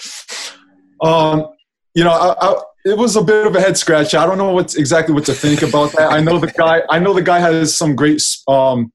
Um, 1.00 1.46
you 1.94 2.02
know, 2.02 2.10
I, 2.10 2.34
I, 2.40 2.60
it 2.84 2.98
was 2.98 3.14
a 3.14 3.22
bit 3.22 3.46
of 3.46 3.54
a 3.54 3.60
head 3.60 3.78
scratch. 3.78 4.16
I 4.16 4.26
don't 4.26 4.36
know 4.36 4.50
what's 4.50 4.74
exactly 4.74 5.14
what 5.14 5.26
to 5.26 5.32
think 5.32 5.62
about 5.62 5.92
that. 5.92 6.10
I 6.10 6.18
know 6.18 6.40
the 6.40 6.48
guy. 6.48 6.82
I 6.90 6.98
know 6.98 7.14
the 7.14 7.22
guy 7.22 7.38
has 7.38 7.72
some 7.72 7.94
great, 7.94 8.20
um, 8.48 8.92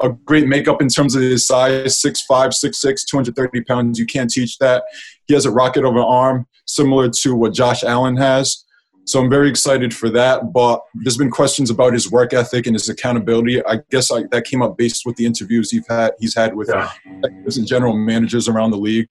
a 0.00 0.08
great 0.08 0.48
makeup 0.48 0.80
in 0.80 0.88
terms 0.88 1.14
of 1.14 1.20
his 1.20 1.46
size 1.46 2.00
6'5", 2.00 2.22
6'6", 2.30 3.04
230 3.06 3.60
pounds. 3.64 3.98
You 3.98 4.06
can't 4.06 4.30
teach 4.30 4.56
that. 4.60 4.84
He 5.26 5.34
has 5.34 5.44
a 5.44 5.50
rocket 5.50 5.84
of 5.84 5.94
an 5.94 5.98
arm, 5.98 6.46
similar 6.64 7.10
to 7.10 7.34
what 7.34 7.52
Josh 7.52 7.84
Allen 7.84 8.16
has. 8.16 8.63
So 9.06 9.20
I'm 9.20 9.28
very 9.28 9.48
excited 9.48 9.94
for 9.94 10.08
that. 10.10 10.52
But 10.52 10.80
there's 10.94 11.16
been 11.16 11.30
questions 11.30 11.70
about 11.70 11.92
his 11.92 12.10
work 12.10 12.32
ethic 12.32 12.66
and 12.66 12.74
his 12.74 12.88
accountability. 12.88 13.64
I 13.64 13.80
guess 13.90 14.10
I, 14.10 14.24
that 14.30 14.44
came 14.44 14.62
up 14.62 14.76
based 14.76 15.04
with 15.04 15.16
the 15.16 15.26
interviews 15.26 15.70
he's 15.70 15.86
had 15.88 16.12
he's 16.18 16.34
had 16.34 16.54
with 16.54 16.70
yeah. 16.72 16.90
and 17.04 17.66
general 17.66 17.96
managers 17.96 18.48
around 18.48 18.70
the 18.70 18.78
league. 18.78 19.08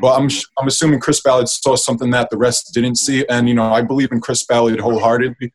But 0.00 0.18
I'm 0.18 0.28
I'm 0.58 0.68
assuming 0.68 1.00
Chris 1.00 1.20
Ballard 1.20 1.48
saw 1.48 1.76
something 1.76 2.10
that 2.10 2.30
the 2.30 2.36
rest 2.36 2.72
didn't 2.72 2.96
see, 2.96 3.26
and 3.28 3.48
you 3.48 3.54
know 3.54 3.72
I 3.72 3.82
believe 3.82 4.12
in 4.12 4.20
Chris 4.20 4.44
Ballard 4.44 4.80
wholeheartedly. 4.80 5.52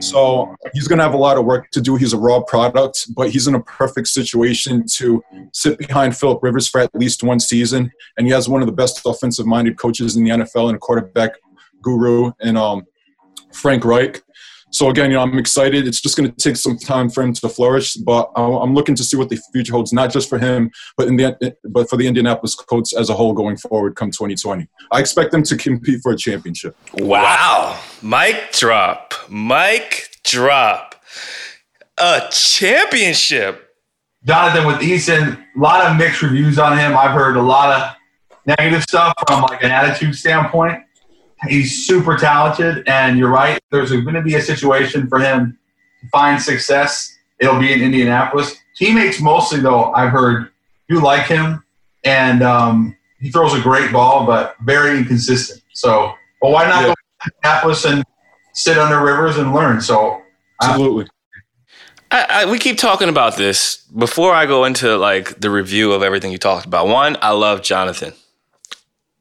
So 0.00 0.54
he's 0.74 0.88
going 0.88 0.98
to 0.98 1.04
have 1.04 1.14
a 1.14 1.18
lot 1.18 1.38
of 1.38 1.44
work 1.44 1.70
to 1.70 1.80
do. 1.80 1.94
He's 1.96 2.12
a 2.12 2.18
raw 2.18 2.42
product, 2.42 3.06
but 3.14 3.30
he's 3.30 3.46
in 3.46 3.54
a 3.54 3.62
perfect 3.62 4.08
situation 4.08 4.84
to 4.94 5.22
sit 5.52 5.78
behind 5.78 6.16
Philip 6.16 6.42
Rivers 6.42 6.68
for 6.68 6.80
at 6.80 6.94
least 6.94 7.22
one 7.22 7.38
season, 7.38 7.92
and 8.16 8.26
he 8.26 8.32
has 8.32 8.48
one 8.48 8.62
of 8.62 8.66
the 8.66 8.72
best 8.72 9.00
offensive-minded 9.06 9.78
coaches 9.78 10.16
in 10.16 10.24
the 10.24 10.30
NFL 10.30 10.68
and 10.68 10.76
a 10.76 10.78
quarterback 10.78 11.32
guru 11.82 12.32
and 12.40 12.56
um, 12.56 12.84
Frank 13.52 13.84
Reich. 13.84 14.22
So 14.70 14.88
again, 14.88 15.10
you 15.10 15.16
know, 15.18 15.22
I'm 15.22 15.36
excited. 15.36 15.86
It's 15.86 16.00
just 16.00 16.16
going 16.16 16.32
to 16.32 16.36
take 16.36 16.56
some 16.56 16.78
time 16.78 17.10
for 17.10 17.22
him 17.22 17.34
to 17.34 17.48
flourish, 17.50 17.92
but 17.94 18.30
I'm 18.34 18.72
looking 18.72 18.94
to 18.94 19.04
see 19.04 19.18
what 19.18 19.28
the 19.28 19.38
future 19.52 19.72
holds, 19.72 19.92
not 19.92 20.10
just 20.10 20.30
for 20.30 20.38
him, 20.38 20.70
but 20.96 21.08
in 21.08 21.16
the 21.16 21.54
but 21.64 21.90
for 21.90 21.98
the 21.98 22.06
Indianapolis 22.06 22.54
Colts 22.54 22.96
as 22.96 23.10
a 23.10 23.12
whole 23.12 23.34
going 23.34 23.58
forward, 23.58 23.96
come 23.96 24.10
2020. 24.10 24.66
I 24.90 24.98
expect 24.98 25.30
them 25.30 25.42
to 25.42 25.56
compete 25.58 26.00
for 26.02 26.12
a 26.12 26.16
championship. 26.16 26.74
Wow, 26.94 27.78
Mike 28.00 28.52
drop, 28.52 29.12
Mike 29.28 30.08
drop, 30.24 30.94
a 31.98 32.22
championship. 32.30 33.68
Jonathan 34.24 34.66
with 34.66 34.76
Eason, 34.76 35.36
a 35.54 35.60
lot 35.60 35.84
of 35.84 35.98
mixed 35.98 36.22
reviews 36.22 36.58
on 36.58 36.78
him. 36.78 36.96
I've 36.96 37.10
heard 37.10 37.36
a 37.36 37.42
lot 37.42 37.78
of 37.78 38.56
negative 38.56 38.84
stuff 38.84 39.12
from 39.26 39.42
like 39.42 39.62
an 39.62 39.70
attitude 39.70 40.14
standpoint. 40.14 40.82
He's 41.48 41.86
super 41.86 42.16
talented, 42.16 42.86
and 42.88 43.18
you're 43.18 43.30
right. 43.30 43.58
There's 43.70 43.90
going 43.90 44.14
to 44.14 44.22
be 44.22 44.34
a 44.36 44.40
situation 44.40 45.08
for 45.08 45.18
him 45.18 45.58
to 46.00 46.08
find 46.08 46.40
success. 46.40 47.16
It'll 47.40 47.58
be 47.58 47.72
in 47.72 47.82
Indianapolis. 47.82 48.56
Teammates 48.76 49.20
mostly, 49.20 49.60
though, 49.60 49.92
I've 49.92 50.10
heard 50.10 50.50
do 50.88 51.00
like 51.00 51.26
him, 51.26 51.64
and 52.04 52.42
um, 52.42 52.96
he 53.20 53.30
throws 53.30 53.54
a 53.54 53.60
great 53.60 53.92
ball, 53.92 54.24
but 54.26 54.56
very 54.62 54.98
inconsistent. 54.98 55.62
So, 55.72 56.12
well, 56.40 56.52
why 56.52 56.64
not 56.66 56.82
yeah. 56.82 56.86
go 56.88 56.94
to 56.94 57.30
Indianapolis 57.34 57.84
and 57.84 58.04
sit 58.52 58.78
under 58.78 59.00
Rivers 59.00 59.38
and 59.38 59.52
learn? 59.52 59.80
So, 59.80 60.22
absolutely. 60.62 61.08
I, 62.10 62.26
I, 62.28 62.50
we 62.50 62.58
keep 62.58 62.78
talking 62.78 63.08
about 63.08 63.36
this 63.36 63.78
before 63.96 64.34
I 64.34 64.46
go 64.46 64.64
into 64.64 64.96
like 64.98 65.40
the 65.40 65.50
review 65.50 65.92
of 65.92 66.02
everything 66.02 66.30
you 66.30 66.38
talked 66.38 66.66
about. 66.66 66.86
One, 66.86 67.16
I 67.22 67.30
love 67.30 67.62
Jonathan. 67.62 68.12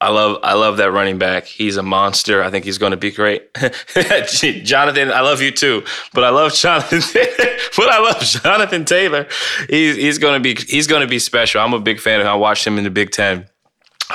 I 0.02 0.10
love 0.10 0.40
I 0.42 0.56
love 0.56 0.78
that 0.78 0.92
running 0.92 1.20
back. 1.20 1.46
He's 1.46 1.78
a 1.78 1.84
monster. 1.84 2.44
I 2.44 2.50
think 2.50 2.66
he's 2.66 2.80
going 2.80 2.90
to 2.90 2.98
be 2.98 3.12
great. 3.12 3.54
Jonathan, 4.64 5.12
I 5.12 5.22
love 5.22 5.42
you 5.42 5.52
too, 5.52 5.84
but 6.12 6.24
I 6.24 6.30
love 6.30 6.56
Jonathan. 6.56 7.00
but 7.78 7.88
I 7.88 8.00
love 8.00 8.20
Jonathan 8.20 8.84
Taylor. 8.84 9.28
He's 9.70 9.96
he's 9.98 10.18
going 10.18 10.34
to 10.34 10.40
be 10.40 10.60
he's 10.60 10.88
going 10.88 11.02
to 11.02 11.08
be 11.08 11.20
special. 11.20 11.62
I'm 11.62 11.74
a 11.74 11.80
big 11.80 12.00
fan 12.00 12.20
of 12.20 12.26
him. 12.26 12.32
I 12.32 12.36
watched 12.36 12.66
him 12.66 12.80
in 12.80 12.84
the 12.84 12.90
Big 12.90 13.12
Ten. 13.12 13.46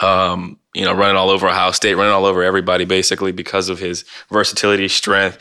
Um, 0.02 0.58
you 0.74 0.84
know, 0.84 0.92
running 0.92 1.16
all 1.16 1.30
over 1.30 1.48
Ohio 1.48 1.70
State, 1.70 1.94
running 1.94 2.12
all 2.12 2.26
over 2.26 2.42
everybody, 2.42 2.84
basically 2.84 3.30
because 3.30 3.68
of 3.68 3.78
his 3.78 4.04
versatility, 4.30 4.88
strength. 4.88 5.38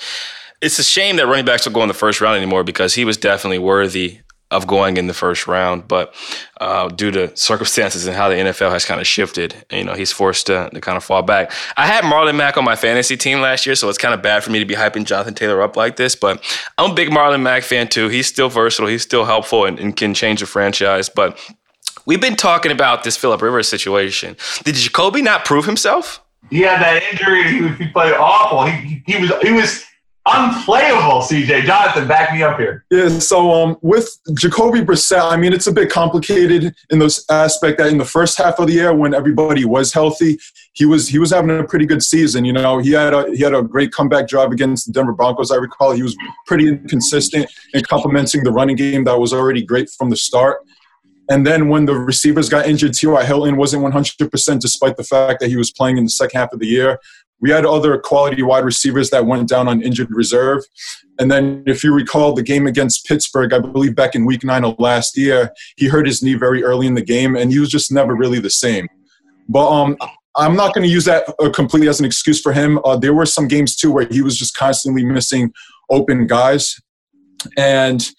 It's 0.61 0.77
a 0.77 0.83
shame 0.83 1.15
that 1.15 1.25
running 1.25 1.45
backs 1.45 1.65
don't 1.65 1.73
go 1.73 1.81
in 1.81 1.87
the 1.87 1.95
first 1.95 2.21
round 2.21 2.37
anymore 2.37 2.63
because 2.63 2.93
he 2.93 3.03
was 3.03 3.17
definitely 3.17 3.59
worthy 3.59 4.19
of 4.51 4.67
going 4.67 4.97
in 4.97 5.07
the 5.07 5.13
first 5.13 5.47
round, 5.47 5.87
but 5.87 6.13
uh, 6.61 6.87
due 6.89 7.11
to 7.11 7.35
circumstances 7.35 8.05
and 8.05 8.15
how 8.15 8.29
the 8.29 8.35
NFL 8.35 8.71
has 8.71 8.85
kind 8.85 9.01
of 9.01 9.07
shifted, 9.07 9.55
you 9.71 9.83
know, 9.83 9.93
he's 9.93 10.11
forced 10.11 10.45
to, 10.47 10.69
to 10.71 10.81
kind 10.81 10.95
of 10.97 11.03
fall 11.03 11.23
back. 11.23 11.51
I 11.77 11.87
had 11.87 12.03
Marlon 12.03 12.35
Mack 12.35 12.55
on 12.55 12.63
my 12.63 12.75
fantasy 12.75 13.17
team 13.17 13.41
last 13.41 13.65
year, 13.65 13.75
so 13.75 13.89
it's 13.89 13.97
kind 13.97 14.13
of 14.13 14.21
bad 14.21 14.43
for 14.43 14.51
me 14.51 14.59
to 14.59 14.65
be 14.65 14.75
hyping 14.75 15.05
Jonathan 15.05 15.33
Taylor 15.33 15.61
up 15.61 15.75
like 15.75 15.95
this, 15.95 16.15
but 16.15 16.43
I'm 16.77 16.91
a 16.91 16.93
big 16.93 17.09
Marlon 17.09 17.41
Mack 17.41 17.63
fan 17.63 17.87
too. 17.87 18.07
He's 18.07 18.27
still 18.27 18.49
versatile, 18.49 18.87
he's 18.87 19.03
still 19.03 19.25
helpful, 19.25 19.65
and, 19.65 19.79
and 19.79 19.95
can 19.95 20.13
change 20.13 20.41
the 20.41 20.45
franchise. 20.45 21.09
But 21.09 21.39
we've 22.05 22.21
been 22.21 22.35
talking 22.35 22.71
about 22.71 23.03
this 23.03 23.17
Philip 23.17 23.41
Rivers 23.41 23.67
situation. 23.67 24.37
Did 24.63 24.75
Jacoby 24.75 25.23
not 25.23 25.43
prove 25.45 25.65
himself? 25.65 26.21
He 26.49 26.61
had 26.61 26.79
that 26.81 27.01
injury. 27.11 27.43
He, 27.43 27.85
he 27.85 27.91
played 27.91 28.13
awful. 28.13 28.65
He, 28.65 29.01
he 29.07 29.19
was 29.19 29.31
he 29.41 29.51
was 29.51 29.84
unplayable, 30.25 31.21
CJ. 31.21 31.65
Jonathan, 31.65 32.07
back 32.07 32.33
me 32.33 32.41
up 32.41 32.57
here. 32.57 32.85
Yeah, 32.89 33.19
so 33.19 33.51
um, 33.51 33.77
with 33.81 34.09
Jacoby 34.33 34.81
Brissett, 34.81 35.21
I 35.21 35.37
mean, 35.37 35.53
it's 35.53 35.67
a 35.67 35.71
bit 35.71 35.89
complicated 35.89 36.73
in 36.89 36.99
those 36.99 37.25
aspect 37.29 37.77
that 37.77 37.87
in 37.87 37.97
the 37.97 38.05
first 38.05 38.37
half 38.37 38.59
of 38.59 38.67
the 38.67 38.73
year 38.73 38.93
when 38.93 39.13
everybody 39.13 39.65
was 39.65 39.93
healthy, 39.93 40.39
he 40.73 40.85
was 40.85 41.07
he 41.07 41.19
was 41.19 41.31
having 41.31 41.51
a 41.51 41.63
pretty 41.63 41.85
good 41.85 42.03
season. 42.03 42.43
You 42.43 42.53
know, 42.53 42.79
he 42.79 42.91
had 42.91 43.13
a 43.13 43.29
he 43.31 43.43
had 43.43 43.53
a 43.53 43.61
great 43.61 43.91
comeback 43.91 44.27
drive 44.27 44.51
against 44.51 44.87
the 44.87 44.93
Denver 44.93 45.13
Broncos. 45.13 45.51
I 45.51 45.55
recall 45.55 45.91
he 45.91 46.03
was 46.03 46.15
pretty 46.47 46.67
inconsistent 46.67 47.49
in 47.73 47.83
complementing 47.83 48.43
the 48.43 48.51
running 48.51 48.75
game 48.75 49.03
that 49.05 49.19
was 49.19 49.31
already 49.31 49.63
great 49.63 49.89
from 49.89 50.09
the 50.09 50.17
start. 50.17 50.59
And 51.29 51.45
then 51.45 51.69
when 51.69 51.85
the 51.85 51.95
receivers 51.95 52.49
got 52.49 52.67
injured, 52.67 52.93
T.Y. 52.93 53.25
Hilton 53.25 53.57
wasn't 53.57 53.83
100% 53.83 54.59
despite 54.59 54.95
the 54.95 55.03
fact 55.03 55.39
that 55.39 55.49
he 55.49 55.55
was 55.55 55.71
playing 55.71 55.97
in 55.97 56.03
the 56.03 56.09
second 56.09 56.39
half 56.39 56.53
of 56.53 56.59
the 56.59 56.67
year. 56.67 56.99
We 57.41 57.51
had 57.51 57.65
other 57.65 57.97
quality 57.97 58.41
wide 58.41 58.63
receivers 58.63 59.09
that 59.09 59.25
went 59.25 59.49
down 59.49 59.67
on 59.67 59.81
injured 59.81 60.09
reserve. 60.11 60.63
And 61.19 61.31
then, 61.31 61.63
if 61.65 61.83
you 61.83 61.93
recall 61.93 62.33
the 62.33 62.43
game 62.43 62.67
against 62.67 63.05
Pittsburgh, 63.05 63.53
I 63.53 63.59
believe 63.59 63.95
back 63.95 64.15
in 64.15 64.25
week 64.25 64.43
nine 64.43 64.65
of 64.65 64.79
last 64.79 65.17
year, 65.17 65.51
he 65.77 65.87
hurt 65.87 66.07
his 66.07 66.21
knee 66.21 66.33
very 66.33 66.63
early 66.63 66.87
in 66.87 66.95
the 66.95 67.03
game, 67.03 67.35
and 67.35 67.51
he 67.51 67.59
was 67.59 67.69
just 67.69 67.91
never 67.91 68.15
really 68.15 68.39
the 68.39 68.49
same. 68.49 68.87
But 69.47 69.69
um, 69.69 69.97
I'm 70.37 70.55
not 70.55 70.73
going 70.73 70.85
to 70.85 70.91
use 70.91 71.05
that 71.05 71.23
uh, 71.39 71.49
completely 71.49 71.87
as 71.87 71.99
an 71.99 72.05
excuse 72.05 72.41
for 72.41 72.51
him. 72.51 72.79
Uh, 72.83 72.97
there 72.97 73.13
were 73.13 73.25
some 73.25 73.47
games 73.47 73.75
too 73.75 73.91
where 73.91 74.07
he 74.07 74.21
was 74.21 74.37
just 74.37 74.55
constantly 74.55 75.05
missing 75.05 75.53
open 75.89 76.27
guys, 76.27 76.79
and 77.57 78.09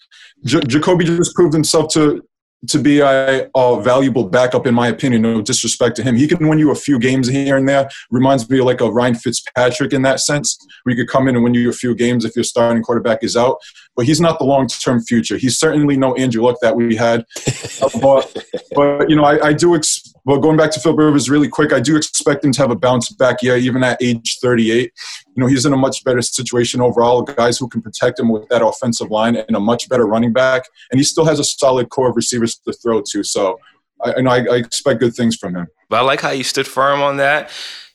J- 0.45 0.61
Jacoby 0.67 1.05
just 1.05 1.35
proved 1.35 1.53
himself 1.53 1.91
to 1.93 2.23
to 2.67 2.79
be 2.79 2.99
a, 2.99 3.49
a, 3.55 3.81
valuable 3.81 4.27
backup, 4.27 4.65
in 4.65 4.73
my 4.73 4.87
opinion. 4.87 5.21
No 5.21 5.41
disrespect 5.41 5.95
to 5.97 6.03
him, 6.03 6.15
he 6.15 6.27
can 6.27 6.47
win 6.47 6.57
you 6.57 6.71
a 6.71 6.75
few 6.75 6.97
games 6.97 7.27
here 7.27 7.55
and 7.55 7.69
there. 7.69 7.89
Reminds 8.09 8.49
me 8.49 8.59
of 8.59 8.65
like 8.65 8.81
a 8.81 8.89
Ryan 8.89 9.15
Fitzpatrick 9.15 9.93
in 9.93 10.01
that 10.01 10.19
sense, 10.19 10.57
where 10.83 10.95
he 10.95 11.01
could 11.01 11.09
come 11.09 11.27
in 11.27 11.35
and 11.35 11.43
win 11.43 11.53
you 11.53 11.69
a 11.69 11.73
few 11.73 11.93
games 11.93 12.25
if 12.25 12.35
your 12.35 12.43
starting 12.43 12.81
quarterback 12.81 13.23
is 13.23 13.37
out. 13.37 13.57
But 13.95 14.05
he's 14.05 14.19
not 14.19 14.39
the 14.39 14.45
long-term 14.45 15.01
future. 15.03 15.37
He's 15.37 15.57
certainly 15.57 15.97
no 15.97 16.15
Andrew 16.15 16.43
Luck 16.43 16.57
that 16.61 16.75
we 16.75 16.95
had. 16.95 17.25
but, 18.01 18.45
but 18.75 19.09
you 19.09 19.15
know, 19.15 19.23
I, 19.23 19.47
I 19.47 19.53
do. 19.53 19.75
Ex- 19.75 20.13
well, 20.27 20.39
going 20.39 20.57
back 20.57 20.71
to 20.71 20.81
Phil 20.81 20.93
Rivers 20.93 21.29
really 21.29 21.47
quick, 21.47 21.71
I 21.71 21.79
do 21.79 21.95
expect 21.95 22.43
him 22.43 22.51
to 22.51 22.61
have 22.61 22.69
a 22.69 22.75
bounce 22.75 23.09
back 23.13 23.41
year, 23.41 23.55
even 23.55 23.81
at 23.81 23.97
age 24.03 24.39
38. 24.41 24.91
You 25.33 25.41
know, 25.41 25.47
he's 25.47 25.65
in 25.65 25.71
a 25.71 25.77
much 25.77 26.03
better 26.03 26.21
situation 26.21 26.81
overall. 26.81 27.21
Guys 27.21 27.57
who 27.57 27.69
can 27.69 27.81
protect 27.81 28.19
him 28.19 28.27
with 28.27 28.45
that 28.49 28.61
offensive 28.61 29.09
line 29.09 29.37
and 29.37 29.55
a 29.55 29.59
much 29.61 29.87
better 29.87 30.05
running 30.05 30.33
back, 30.33 30.63
and 30.91 30.99
he 30.99 31.05
still 31.05 31.23
has 31.23 31.39
a 31.39 31.45
solid 31.45 31.87
core 31.87 32.09
of 32.09 32.17
receivers 32.17 32.57
to 32.57 32.73
throw 32.73 33.01
to. 33.03 33.23
So, 33.23 33.57
I, 34.03 34.15
I 34.17 34.21
know 34.21 34.31
I, 34.31 34.45
I 34.51 34.55
expect 34.57 34.99
good 34.99 35.15
things 35.15 35.37
from 35.37 35.55
him. 35.55 35.67
But 35.87 36.01
I 36.01 36.01
like 36.01 36.19
how 36.19 36.31
you 36.31 36.43
stood 36.43 36.67
firm 36.67 37.01
on 37.01 37.15
that. 37.17 37.49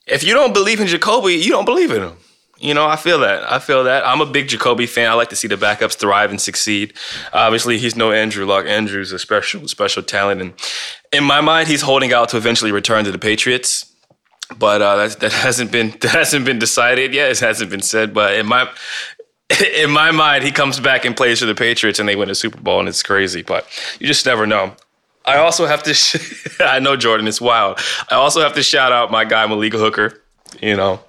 If 0.06 0.24
you 0.24 0.32
don't 0.32 0.54
believe 0.54 0.80
in 0.80 0.86
Jacoby, 0.86 1.34
you 1.34 1.50
don't 1.50 1.66
believe 1.66 1.90
in 1.90 2.02
him. 2.02 2.16
You 2.58 2.72
know, 2.72 2.86
I 2.86 2.96
feel 2.96 3.18
that. 3.18 3.42
I 3.52 3.58
feel 3.58 3.84
that. 3.84 4.06
I'm 4.06 4.22
a 4.22 4.26
big 4.26 4.48
Jacoby 4.48 4.86
fan. 4.86 5.10
I 5.10 5.14
like 5.14 5.30
to 5.30 5.36
see 5.36 5.48
the 5.48 5.56
backups 5.56 5.96
thrive 5.96 6.30
and 6.30 6.40
succeed. 6.40 6.94
Obviously, 7.34 7.76
he's 7.76 7.94
no 7.94 8.12
Andrew 8.12 8.46
Luck. 8.46 8.64
Andrew's 8.66 9.12
a 9.12 9.18
special, 9.18 9.68
special 9.68 10.02
talent, 10.02 10.40
and 10.40 10.54
in 11.12 11.24
my 11.24 11.40
mind, 11.40 11.68
he's 11.68 11.82
holding 11.82 12.12
out 12.12 12.30
to 12.30 12.36
eventually 12.36 12.72
return 12.72 13.04
to 13.04 13.12
the 13.12 13.18
Patriots. 13.18 13.86
But 14.58 14.82
uh, 14.82 14.96
that, 14.96 15.20
that 15.20 15.32
hasn't 15.32 15.70
been 15.70 15.90
that 16.00 16.10
hasn't 16.10 16.44
been 16.44 16.58
decided 16.58 17.14
yet. 17.14 17.30
It 17.30 17.40
hasn't 17.40 17.70
been 17.70 17.82
said. 17.82 18.12
But 18.12 18.34
in 18.34 18.46
my 18.46 18.68
in 19.76 19.90
my 19.90 20.10
mind, 20.10 20.44
he 20.44 20.50
comes 20.50 20.80
back 20.80 21.04
and 21.04 21.16
plays 21.16 21.40
for 21.40 21.46
the 21.46 21.54
Patriots, 21.54 21.98
and 21.98 22.08
they 22.08 22.16
win 22.16 22.30
a 22.30 22.34
Super 22.34 22.60
Bowl, 22.60 22.80
and 22.80 22.88
it's 22.88 23.02
crazy. 23.02 23.42
But 23.42 23.66
you 24.00 24.06
just 24.06 24.26
never 24.26 24.46
know. 24.46 24.74
I 25.24 25.36
also 25.38 25.66
have 25.66 25.82
to. 25.84 25.94
Sh- 25.94 26.60
I 26.60 26.78
know 26.78 26.96
Jordan. 26.96 27.28
It's 27.28 27.40
wild. 27.40 27.78
I 28.10 28.16
also 28.16 28.40
have 28.40 28.54
to 28.54 28.62
shout 28.62 28.92
out 28.92 29.10
my 29.10 29.24
guy 29.24 29.46
Malik 29.46 29.72
Hooker 29.72 30.22
you 30.60 30.76
know. 30.76 31.00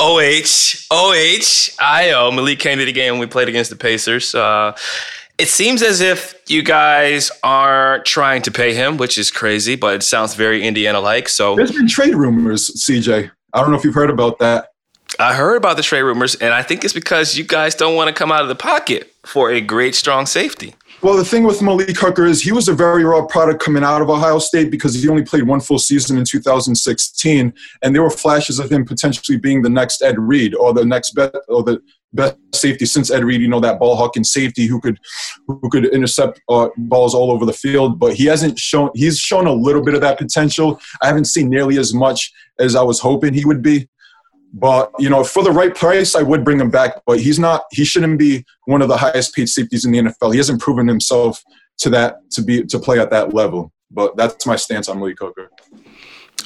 OH, 0.00 0.86
OH. 0.90 2.32
Malik 2.32 2.58
came 2.58 2.78
to 2.78 2.84
the 2.84 2.92
game 2.92 3.12
when 3.12 3.20
we 3.20 3.26
played 3.26 3.48
against 3.48 3.70
the 3.70 3.76
Pacers. 3.76 4.34
Uh, 4.34 4.74
it 5.40 5.48
seems 5.48 5.82
as 5.82 6.02
if 6.02 6.34
you 6.48 6.62
guys 6.62 7.30
are 7.42 8.02
trying 8.04 8.42
to 8.42 8.50
pay 8.50 8.74
him, 8.74 8.98
which 8.98 9.16
is 9.16 9.30
crazy, 9.30 9.74
but 9.74 9.94
it 9.94 10.02
sounds 10.02 10.34
very 10.34 10.66
Indiana 10.66 11.00
like. 11.00 11.30
So 11.30 11.56
there's 11.56 11.72
been 11.72 11.88
trade 11.88 12.14
rumors, 12.14 12.70
CJ. 12.86 13.30
I 13.54 13.60
don't 13.60 13.70
know 13.70 13.78
if 13.78 13.84
you've 13.84 13.94
heard 13.94 14.10
about 14.10 14.38
that. 14.40 14.68
I 15.18 15.34
heard 15.34 15.56
about 15.56 15.76
the 15.76 15.82
trade 15.82 16.02
rumors, 16.02 16.34
and 16.36 16.52
I 16.52 16.62
think 16.62 16.84
it's 16.84 16.92
because 16.92 17.36
you 17.36 17.44
guys 17.44 17.74
don't 17.74 17.96
want 17.96 18.08
to 18.08 18.14
come 18.14 18.30
out 18.30 18.42
of 18.42 18.48
the 18.48 18.54
pocket 18.54 19.12
for 19.24 19.50
a 19.50 19.60
great, 19.60 19.94
strong 19.94 20.26
safety. 20.26 20.74
Well, 21.02 21.16
the 21.16 21.24
thing 21.24 21.44
with 21.44 21.62
Malik 21.62 21.96
Hooker 21.96 22.26
is 22.26 22.42
he 22.42 22.52
was 22.52 22.68
a 22.68 22.74
very 22.74 23.04
raw 23.04 23.24
product 23.24 23.62
coming 23.62 23.82
out 23.82 24.02
of 24.02 24.10
Ohio 24.10 24.38
State 24.38 24.70
because 24.70 24.94
he 24.94 25.08
only 25.08 25.22
played 25.22 25.44
one 25.44 25.60
full 25.60 25.78
season 25.78 26.18
in 26.18 26.24
2016, 26.26 27.54
and 27.82 27.94
there 27.94 28.02
were 28.02 28.10
flashes 28.10 28.58
of 28.58 28.70
him 28.70 28.84
potentially 28.84 29.38
being 29.38 29.62
the 29.62 29.70
next 29.70 30.02
Ed 30.02 30.18
Reed 30.18 30.54
or 30.54 30.74
the 30.74 30.84
next 30.84 31.12
best 31.12 31.34
or 31.48 31.62
the 31.62 31.80
best 32.12 32.36
safety 32.54 32.86
since 32.86 33.10
Ed 33.10 33.24
Reed. 33.24 33.40
You 33.40 33.48
know 33.48 33.60
that 33.60 33.78
ball 33.78 33.96
hawking 33.96 34.24
safety 34.24 34.66
who 34.66 34.80
could 34.80 34.98
who 35.46 35.68
could 35.70 35.86
intercept 35.86 36.40
uh, 36.48 36.68
balls 36.76 37.14
all 37.14 37.30
over 37.30 37.46
the 37.46 37.52
field, 37.52 37.98
but 37.98 38.14
he 38.14 38.26
hasn't 38.26 38.58
shown. 38.58 38.90
He's 38.94 39.18
shown 39.18 39.46
a 39.46 39.52
little 39.52 39.82
bit 39.82 39.94
of 39.94 40.00
that 40.00 40.18
potential. 40.18 40.80
I 41.02 41.06
haven't 41.06 41.26
seen 41.26 41.48
nearly 41.48 41.78
as 41.78 41.94
much 41.94 42.32
as 42.58 42.76
I 42.76 42.82
was 42.82 43.00
hoping 43.00 43.34
he 43.34 43.44
would 43.44 43.62
be. 43.62 43.88
But 44.52 44.90
you 44.98 45.08
know, 45.08 45.22
for 45.22 45.42
the 45.42 45.52
right 45.52 45.74
price, 45.74 46.14
I 46.14 46.22
would 46.22 46.44
bring 46.44 46.60
him 46.60 46.70
back. 46.70 47.02
But 47.06 47.20
he's 47.20 47.38
not. 47.38 47.64
He 47.70 47.84
shouldn't 47.84 48.18
be 48.18 48.44
one 48.66 48.82
of 48.82 48.88
the 48.88 48.96
highest 48.96 49.34
paid 49.34 49.48
safeties 49.48 49.84
in 49.84 49.92
the 49.92 49.98
NFL. 49.98 50.32
He 50.32 50.38
hasn't 50.38 50.60
proven 50.60 50.88
himself 50.88 51.42
to 51.78 51.90
that 51.90 52.30
to 52.32 52.42
be 52.42 52.64
to 52.64 52.78
play 52.78 52.98
at 52.98 53.10
that 53.10 53.32
level. 53.32 53.72
But 53.90 54.16
that's 54.16 54.46
my 54.46 54.56
stance 54.56 54.88
on 54.88 54.98
Malik 54.98 55.18
Hooker. 55.18 55.50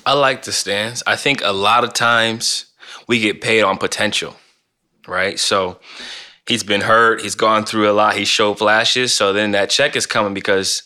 I 0.06 0.12
like 0.12 0.42
the 0.42 0.52
stance. 0.52 1.02
I 1.06 1.16
think 1.16 1.40
a 1.42 1.52
lot 1.52 1.84
of 1.84 1.94
times 1.94 2.66
we 3.06 3.20
get 3.20 3.40
paid 3.40 3.62
on 3.62 3.78
potential, 3.78 4.36
right? 5.06 5.38
So 5.38 5.78
he's 6.46 6.62
been 6.62 6.82
hurt. 6.82 7.22
He's 7.22 7.34
gone 7.34 7.64
through 7.64 7.90
a 7.90 7.92
lot. 7.92 8.16
He 8.16 8.24
showed 8.24 8.58
flashes. 8.58 9.14
So 9.14 9.32
then 9.32 9.52
that 9.52 9.70
check 9.70 9.96
is 9.96 10.06
coming 10.06 10.34
because 10.34 10.82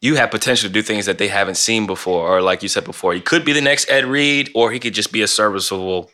you 0.00 0.16
have 0.16 0.30
potential 0.30 0.68
to 0.68 0.72
do 0.72 0.82
things 0.82 1.06
that 1.06 1.18
they 1.18 1.28
haven't 1.28 1.56
seen 1.56 1.86
before. 1.86 2.28
Or 2.28 2.42
like 2.42 2.62
you 2.62 2.68
said 2.68 2.84
before, 2.84 3.14
he 3.14 3.20
could 3.20 3.44
be 3.44 3.52
the 3.52 3.60
next 3.60 3.90
Ed 3.90 4.04
Reed, 4.04 4.50
or 4.54 4.72
he 4.72 4.78
could 4.78 4.94
just 4.94 5.12
be 5.12 5.22
a 5.22 5.28
serviceable 5.28 6.10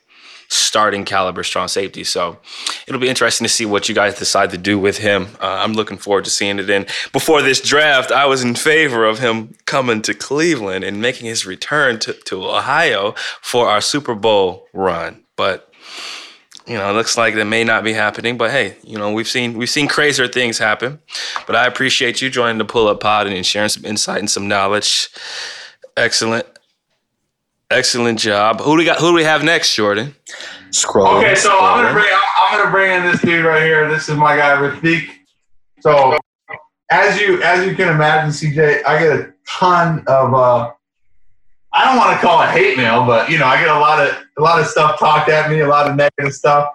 starting 0.51 1.05
caliber 1.05 1.43
strong 1.43 1.69
safety. 1.69 2.05
So 2.05 2.39
it'll 2.87 3.01
be 3.01 3.09
interesting 3.09 3.45
to 3.45 3.53
see 3.53 3.67
what 3.67 3.89
you 3.89 3.95
guys 3.95 4.19
decide 4.19 4.51
to 4.51 4.59
do 4.59 4.79
with 4.79 4.99
him. 4.99 5.29
Uh, 5.41 5.61
I'm 5.63 5.75
looking 5.75 5.99
forward 5.99 6.25
to 6.25 6.31
seeing 6.31 6.59
it. 6.59 6.71
And 6.71 6.87
before 7.13 7.43
this 7.43 7.61
draft, 7.61 8.11
I 8.11 8.25
was 8.27 8.43
in 8.43 8.55
favor 8.55 9.05
of 9.05 9.19
him 9.19 9.55
coming 9.67 10.01
to 10.03 10.15
Cleveland 10.15 10.85
and 10.85 11.03
making 11.03 11.27
his 11.27 11.45
return 11.45 11.99
to, 12.01 12.15
to 12.15 12.45
Ohio 12.47 13.13
for 13.43 13.69
our 13.69 13.83
Super 13.83 14.15
Bowl 14.15 14.67
run. 14.73 15.25
But 15.37 15.73
you 16.69 16.75
know, 16.75 16.91
it 16.91 16.93
looks 16.93 17.17
like 17.17 17.35
that 17.35 17.47
may 17.47 17.65
not 17.65 17.83
be 17.83 17.93
happening. 17.93 18.37
But 18.37 18.51
hey, 18.51 18.77
you 18.83 18.99
know, 18.99 19.13
we've 19.13 19.29
seen 19.29 19.57
we've 19.57 19.71
seen 19.71 19.89
crazier 19.89 20.29
things 20.29 20.59
happen. 20.59 20.99
But 21.47 21.57
I 21.57 21.67
appreciate 21.67 22.21
you 22.21 22.29
joining 22.31 22.59
the 22.59 22.65
Pull 22.65 22.89
Up 22.89 23.01
Pod 23.01 23.27
and 23.27 23.47
sharing 23.47 23.71
some 23.71 23.85
insight 23.85 24.19
and 24.19 24.31
some 24.31 24.47
knowledge. 24.49 25.09
Excellent. 25.97 26.47
Excellent 27.71 28.19
job. 28.19 28.61
Who 28.61 28.73
do 28.73 28.79
we 28.79 28.85
got? 28.85 28.99
Who 28.99 29.09
do 29.09 29.15
we 29.15 29.25
have 29.25 29.43
next, 29.43 29.75
Jordan? 29.75 30.15
Scroll. 30.71 31.17
Okay, 31.17 31.35
so 31.35 31.51
I'm 31.59 31.83
gonna 31.83 31.93
bring 31.93 32.13
I'm 32.43 32.59
gonna 32.59 32.71
bring 32.71 32.93
in 32.93 33.11
this 33.11 33.21
dude 33.21 33.45
right 33.45 33.63
here. 33.63 33.89
This 33.91 34.09
is 34.09 34.17
my 34.17 34.37
guy 34.37 34.57
Rafik. 34.57 35.09
So 35.81 36.19
as 36.91 37.21
you 37.21 37.43
as 37.43 37.67
you 37.67 37.75
can 37.75 37.89
imagine, 37.89 38.31
CJ, 38.31 38.85
I 38.87 38.99
get 38.99 39.13
a 39.13 39.33
ton 39.47 40.03
of 40.07 40.35
uh 40.35 40.71
I 41.79 41.85
don't 41.85 41.97
want 41.97 42.21
to 42.21 42.27
call 42.27 42.43
it 42.43 42.49
hate 42.49 42.77
mail, 42.77 43.07
but 43.07 43.31
you 43.31 43.39
know, 43.39 43.47
I 43.47 43.57
get 43.57 43.69
a 43.69 43.79
lot 43.79 44.05
of 44.05 44.13
a 44.37 44.43
lot 44.43 44.61
of 44.61 44.67
stuff 44.67 44.99
talked 44.99 45.29
at 45.29 45.49
me, 45.49 45.61
a 45.61 45.69
lot 45.69 45.89
of 45.89 45.95
negative 45.95 46.35
stuff. 46.35 46.71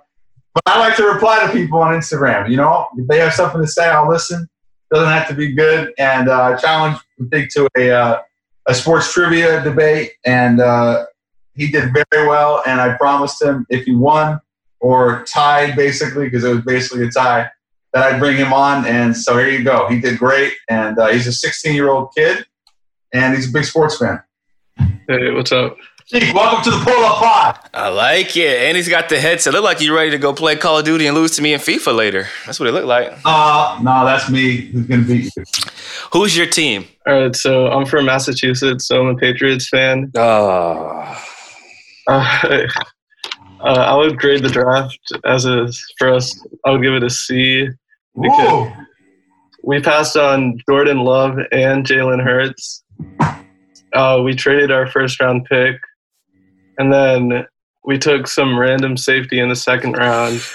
But 0.53 0.63
I 0.65 0.79
like 0.79 0.95
to 0.95 1.03
reply 1.03 1.45
to 1.45 1.51
people 1.51 1.79
on 1.79 1.93
Instagram. 1.93 2.49
You 2.49 2.55
know, 2.55 2.87
if 2.95 3.05
they 3.09 3.19
have 3.19 3.33
something 3.33 3.59
to 3.59 3.67
say, 3.67 3.89
I'll 3.89 4.07
listen. 4.07 4.47
Doesn't 4.93 5.09
have 5.09 5.27
to 5.27 5.33
be 5.33 5.51
good. 5.51 5.93
And 5.97 6.29
uh, 6.29 6.57
challenge 6.57 6.99
Rafik 7.19 7.49
to 7.49 7.67
a 7.77 7.91
uh, 7.91 8.21
a 8.67 8.73
sports 8.73 9.11
trivia 9.11 9.61
debate, 9.61 10.13
and 10.25 10.61
uh, 10.61 11.05
he 11.53 11.69
did 11.69 11.93
very 11.93 12.25
well. 12.25 12.63
And 12.65 12.79
I 12.79 12.95
promised 12.95 13.41
him 13.41 13.65
if 13.69 13.83
he 13.83 13.93
won 13.93 14.39
or 14.79 15.25
tied, 15.25 15.75
basically, 15.75 16.25
because 16.25 16.45
it 16.45 16.49
was 16.49 16.63
basically 16.63 17.07
a 17.07 17.11
tie, 17.11 17.49
that 17.91 18.03
I'd 18.03 18.19
bring 18.21 18.37
him 18.37 18.53
on. 18.53 18.85
And 18.85 19.17
so 19.17 19.37
here 19.37 19.49
you 19.49 19.65
go. 19.65 19.89
He 19.89 19.99
did 19.99 20.17
great, 20.17 20.53
and 20.69 20.97
uh, 20.97 21.07
he's 21.07 21.27
a 21.27 21.33
16 21.33 21.75
year 21.75 21.89
old 21.89 22.13
kid, 22.15 22.45
and 23.13 23.35
he's 23.35 23.49
a 23.49 23.51
big 23.51 23.65
sports 23.65 23.97
fan. 23.97 24.23
Hey, 25.07 25.31
what's 25.31 25.51
up? 25.51 25.75
Steve, 26.05 26.33
welcome 26.33 26.63
to 26.63 26.71
the 26.71 26.83
Pull 26.83 27.03
Up 27.03 27.17
Pod. 27.17 27.69
I 27.73 27.89
like 27.89 28.37
it. 28.37 28.61
And 28.61 28.77
he's 28.77 28.87
got 28.87 29.09
the 29.09 29.19
headset. 29.19 29.53
Look 29.53 29.63
like 29.63 29.81
you're 29.81 29.95
ready 29.95 30.11
to 30.11 30.17
go 30.17 30.33
play 30.33 30.55
Call 30.55 30.79
of 30.79 30.85
Duty 30.85 31.07
and 31.07 31.15
lose 31.15 31.31
to 31.31 31.41
me 31.41 31.53
in 31.53 31.59
FIFA 31.59 31.93
later. 31.93 32.27
That's 32.45 32.57
what 32.57 32.69
it 32.69 32.71
looked 32.71 32.87
like. 32.87 33.11
Uh, 33.25 33.79
no, 33.81 34.05
that's 34.05 34.29
me 34.29 34.67
who's 34.67 34.87
going 34.87 35.01
to 35.01 35.07
beat 35.07 35.29
you. 35.35 35.43
Who's 36.13 36.37
your 36.37 36.45
team? 36.45 36.85
All 37.05 37.21
right, 37.21 37.35
so 37.35 37.67
I'm 37.67 37.85
from 37.85 38.05
Massachusetts, 38.05 38.87
so 38.87 39.01
I'm 39.01 39.15
a 39.15 39.19
Patriots 39.19 39.67
fan. 39.67 40.09
Oh. 40.15 41.21
Uh, 42.07 42.37
uh, 43.59 43.63
I 43.63 43.95
would 43.95 44.17
grade 44.17 44.41
the 44.41 44.49
draft 44.49 44.99
as 45.25 45.45
a 45.45 45.67
for 45.97 46.13
us. 46.13 46.47
I 46.65 46.71
would 46.71 46.81
give 46.81 46.93
it 46.93 47.03
a 47.03 47.09
C 47.09 47.67
because 48.21 48.67
Ooh. 48.67 48.71
we 49.63 49.81
passed 49.81 50.15
on 50.15 50.59
Jordan 50.69 50.99
Love 50.99 51.39
and 51.51 51.85
Jalen 51.85 52.23
Hurts. 52.23 52.83
Uh, 53.93 54.21
we 54.23 54.33
traded 54.33 54.71
our 54.71 54.87
first 54.87 55.19
round 55.19 55.45
pick, 55.45 55.79
and 56.77 56.91
then 56.91 57.45
we 57.85 57.97
took 57.97 58.27
some 58.27 58.57
random 58.57 58.97
safety 58.97 59.39
in 59.39 59.49
the 59.49 59.55
second 59.55 59.93
round. 59.93 60.39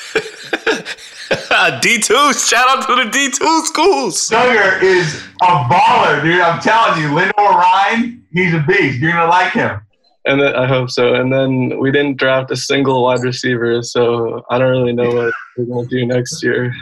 D2. 1.28 2.49
Shout 2.49 2.68
out 2.68 2.86
to 2.86 3.05
the 3.05 3.11
D2 3.11 3.64
schools. 3.66 4.30
Dugger 4.30 4.82
is 4.82 5.22
a 5.43 5.47
baller, 5.64 6.22
dude. 6.22 6.41
I'm 6.41 6.61
telling 6.61 7.03
you, 7.03 7.14
Lenoir-Rhyne, 7.14 8.24
he's 8.32 8.55
a 8.55 8.64
beast. 8.66 8.99
You're 8.99 9.12
going 9.12 9.24
to 9.24 9.28
like 9.28 9.53
him. 9.53 9.80
And 10.24 10.41
then 10.41 10.55
I 10.55 10.66
hope 10.66 10.91
so. 10.91 11.14
And 11.14 11.32
then 11.32 11.78
we 11.78 11.91
didn't 11.91 12.18
draft 12.18 12.51
a 12.51 12.57
single 12.57 13.03
wide 13.03 13.22
receiver, 13.22 13.82
so 13.82 14.45
I 14.51 14.59
don't 14.59 14.70
really 14.70 14.93
know 14.93 15.11
what 15.11 15.32
we're 15.57 15.64
gonna 15.64 15.89
do 15.89 16.05
next 16.05 16.43
year. 16.43 16.74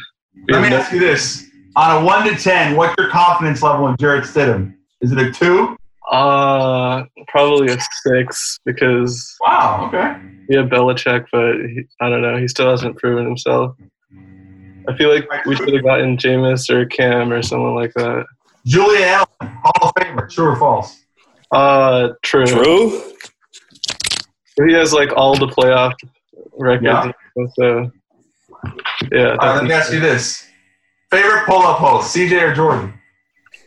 Let 0.48 0.62
me 0.62 0.74
ask 0.74 0.92
you 0.92 0.98
this. 0.98 1.48
On 1.76 2.02
a 2.02 2.04
1 2.04 2.26
to 2.26 2.34
10, 2.34 2.74
what's 2.74 2.94
your 2.98 3.08
confidence 3.08 3.62
level 3.62 3.86
in 3.86 3.96
Jarrett 4.00 4.24
Stidham? 4.24 4.74
Is 5.00 5.12
it 5.12 5.18
a 5.18 5.30
2? 5.30 5.76
Uh, 6.10 7.04
probably 7.28 7.72
a 7.74 7.78
six 8.02 8.60
because 8.64 9.36
Wow, 9.40 9.86
okay. 9.88 10.20
Yeah, 10.48 10.60
have 10.60 10.70
Belichick, 10.70 11.26
but 11.32 11.56
he, 11.56 11.84
I 12.00 12.08
don't 12.08 12.22
know. 12.22 12.36
He 12.36 12.46
still 12.46 12.70
hasn't 12.70 12.96
proven 12.96 13.26
himself. 13.26 13.76
I 14.88 14.96
feel 14.96 15.12
like 15.12 15.28
we 15.46 15.56
should 15.56 15.72
have 15.72 15.82
gotten 15.82 16.16
Jameis 16.16 16.70
or 16.70 16.86
Cam 16.86 17.32
or 17.32 17.42
someone 17.42 17.74
like 17.74 17.92
that. 17.94 18.24
Julian 18.64 19.02
Allen, 19.02 19.26
Hall 19.40 19.88
of 19.88 19.94
Famer. 19.94 20.30
True 20.30 20.50
or 20.50 20.56
false? 20.56 20.96
Uh, 21.50 22.10
true. 22.22 22.46
True. 22.46 23.12
He 24.64 24.72
has 24.74 24.92
like 24.92 25.10
all 25.16 25.36
the 25.36 25.46
playoff 25.46 25.92
records. 26.52 26.84
Yeah. 26.84 27.12
and 27.36 27.52
So, 27.54 27.90
yeah. 29.12 29.30
All 29.30 29.36
right, 29.36 29.54
let 29.56 29.64
me 29.64 29.72
ask 29.72 29.92
you 29.92 30.00
this. 30.00 30.46
Favorite 31.10 31.46
pull-up 31.46 31.78
host, 31.78 32.14
CJ 32.14 32.50
or 32.50 32.54
Jordan? 32.54 32.95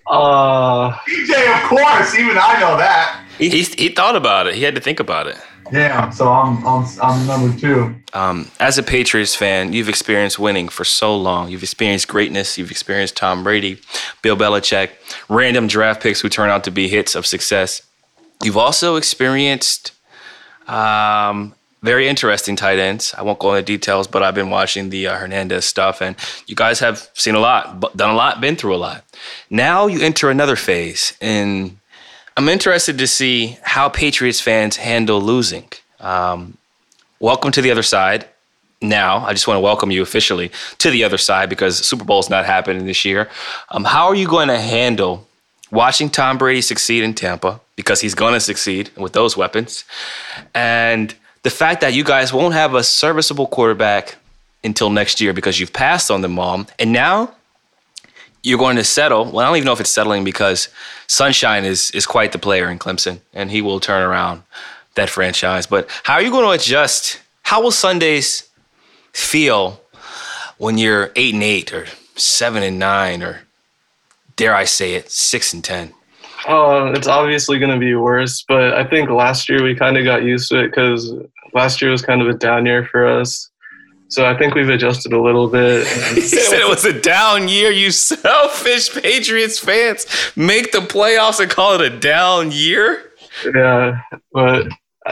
Uh, 0.10 0.91
CJ, 0.91 1.64
of 1.64 1.70
course. 1.70 2.16
Even 2.16 2.38
I 2.38 2.60
know 2.60 2.78
that. 2.78 3.26
He, 3.38 3.49
he, 3.49 3.64
he 3.64 3.89
thought 3.89 4.16
about 4.16 4.47
it. 4.47 4.55
He 4.55 4.64
had 4.64 4.76
to 4.76 4.82
think 4.82 4.99
about 4.99 5.28
it. 5.28 5.38
Yeah, 5.72 6.10
so 6.10 6.30
I'm, 6.32 6.66
I'm, 6.66 6.86
I'm 7.01 7.28
number 7.28 7.57
two. 7.57 7.95
Um, 8.14 8.49
as 8.60 8.78
a 8.80 8.84
Patriots 8.84 9.36
fan, 9.36 9.72
you've 9.72 9.88
experienced 9.88 10.39
winning 10.39 10.68
for 10.68 10.84
so 10.84 11.16
long. 11.16 11.49
You've 11.49 11.62
experienced 11.62 12.07
greatness. 12.07 12.57
You've 12.57 12.72
experienced 12.72 13.16
Tom 13.16 13.43
Brady, 13.43 13.80
Bill 14.24 14.36
Belichick, 14.36 14.89
random 15.30 15.68
draft 15.68 16.01
picks 16.01 16.22
who 16.22 16.30
turn 16.30 16.49
out 16.49 16.64
to 16.64 16.72
be 16.72 16.88
hits 16.88 17.14
of 17.14 17.26
success. 17.26 17.84
You've 18.43 18.57
also 18.57 18.95
experienced 18.95 19.91
um, 20.68 21.53
very 21.82 22.08
interesting 22.08 22.56
tight 22.56 22.80
ends. 22.80 23.14
I 23.18 23.22
won't 23.22 23.40
go 23.40 23.54
into 23.54 23.66
details, 23.66 24.08
but 24.08 24.22
I've 24.22 24.36
been 24.36 24.50
watching 24.50 24.90
the 24.90 25.08
uh, 25.08 25.18
Hernandez 25.18 25.66
stuff, 25.66 26.02
and 26.02 26.16
you 26.48 26.56
guys 26.56 26.80
have 26.80 27.10
seen 27.14 27.36
a 27.36 27.40
lot, 27.40 27.96
done 27.96 28.10
a 28.10 28.16
lot, 28.16 28.42
been 28.42 28.56
through 28.56 28.76
a 28.76 28.78
lot. 28.78 29.04
Now 29.50 29.88
you 29.88 30.02
enter 30.02 30.30
another 30.30 30.56
phase, 30.56 31.18
and 31.22 31.78
I'm 32.36 32.50
interested 32.50 32.98
to 32.98 33.08
see 33.08 33.58
how 33.64 33.90
Patriots 33.90 34.42
fans 34.42 34.78
handle 34.78 35.22
losing. 35.22 35.70
Um, 36.00 36.58
welcome 37.20 37.52
to 37.52 37.62
the 37.62 37.72
other 37.72 37.84
side. 37.84 38.26
Now, 38.82 39.26
I 39.26 39.34
just 39.34 39.46
want 39.46 39.58
to 39.58 39.62
welcome 39.62 39.92
you 39.92 40.02
officially 40.02 40.52
to 40.78 40.90
the 40.90 41.04
other 41.04 41.18
side 41.18 41.50
because 41.50 41.86
Super 41.86 42.06
Bowl 42.06 42.20
is 42.20 42.30
not 42.30 42.46
happening 42.46 42.86
this 42.86 43.04
year. 43.04 43.30
Um, 43.72 43.84
how 43.84 44.08
are 44.08 44.16
you 44.16 44.26
going 44.26 44.48
to 44.48 44.58
handle 44.58 45.28
watching 45.70 46.10
Tom 46.10 46.38
Brady 46.38 46.62
succeed 46.62 47.04
in 47.04 47.14
Tampa 47.14 47.60
because 47.76 48.00
he's 48.02 48.16
going 48.16 48.34
to 48.34 48.40
succeed 48.40 48.90
with 48.96 49.14
those 49.14 49.36
weapons, 49.36 49.84
and 50.54 51.14
the 51.44 51.50
fact 51.50 51.82
that 51.82 51.94
you 51.94 52.04
guys 52.04 52.34
won't 52.34 52.54
have 52.54 52.74
a 52.76 52.84
serviceable 52.84 53.48
quarterback 53.48 54.16
until 54.64 54.90
next 54.90 55.22
year 55.22 55.34
because 55.34 55.60
you've 55.60 55.74
passed 55.74 56.12
on 56.12 56.22
them 56.22 56.38
all, 56.38 56.66
and 56.78 56.92
now 56.92 57.34
you're 58.44 58.58
going 58.58 58.76
to 58.76 58.84
settle. 58.84 59.26
Well, 59.26 59.40
I 59.40 59.46
don't 59.46 59.58
even 59.58 59.66
know 59.66 59.74
if 59.74 59.80
it's 59.80 59.90
settling 59.90 60.24
because 60.24 60.70
Sunshine 61.08 61.66
is 61.66 61.92
is 61.92 62.06
quite 62.06 62.32
the 62.32 62.40
player 62.40 62.70
in 62.70 62.80
Clemson, 62.80 63.20
and 63.34 63.52
he 63.52 63.62
will 63.62 63.80
turn 63.80 64.02
around 64.02 64.44
that 64.96 65.10
franchise. 65.10 65.66
But 65.66 65.90
how 66.04 66.16
are 66.16 66.22
you 66.22 66.32
going 66.32 66.46
to 66.46 66.64
adjust? 66.64 67.22
How 67.44 67.62
will 67.62 67.72
Sundays 67.72 68.50
feel 69.14 69.82
when 70.58 70.78
you're 70.78 71.12
eight 71.16 71.34
and 71.34 71.44
eight, 71.44 71.74
or 71.74 71.88
seven 72.16 72.64
and 72.64 72.80
nine, 72.80 73.24
or 73.24 73.42
dare 74.36 74.56
I 74.56 74.66
say 74.66 74.96
it, 74.96 75.10
six 75.10 75.54
and 75.54 75.64
ten? 75.64 75.94
Uh, 76.48 76.94
it's 76.96 77.08
obviously 77.08 77.60
going 77.60 77.72
to 77.72 77.78
be 77.78 77.96
worse, 77.96 78.44
but 78.48 78.74
I 78.74 78.86
think 78.86 79.10
last 79.10 79.50
year 79.50 79.62
we 79.62 79.76
kind 79.76 79.98
of 79.98 80.06
got 80.06 80.24
used 80.24 80.50
to 80.50 80.64
it 80.64 80.68
because 80.70 81.14
last 81.54 81.82
year 81.82 81.92
was 81.92 82.02
kind 82.02 82.22
of 82.22 82.28
a 82.28 82.34
down 82.34 82.66
year 82.66 82.86
for 82.86 83.06
us. 83.06 83.50
So 84.08 84.26
I 84.26 84.36
think 84.36 84.56
we've 84.56 84.70
adjusted 84.70 85.14
a 85.14 85.22
little 85.22 85.48
bit. 85.48 85.86
He 86.16 86.22
said 86.22 86.60
it 86.60 86.68
was 86.68 86.86
a 86.86 87.00
down 87.00 87.48
year. 87.48 87.72
You 87.72 87.92
selfish 87.92 88.90
Patriots 88.92 89.60
fans 89.60 90.08
make 90.36 90.72
the 90.72 90.80
playoffs 90.80 91.40
and 91.40 91.50
call 91.50 91.80
it 91.80 91.82
a 91.82 91.96
down 92.00 92.52
year. 92.52 93.12
yeah, 93.54 94.02
but 94.32 94.68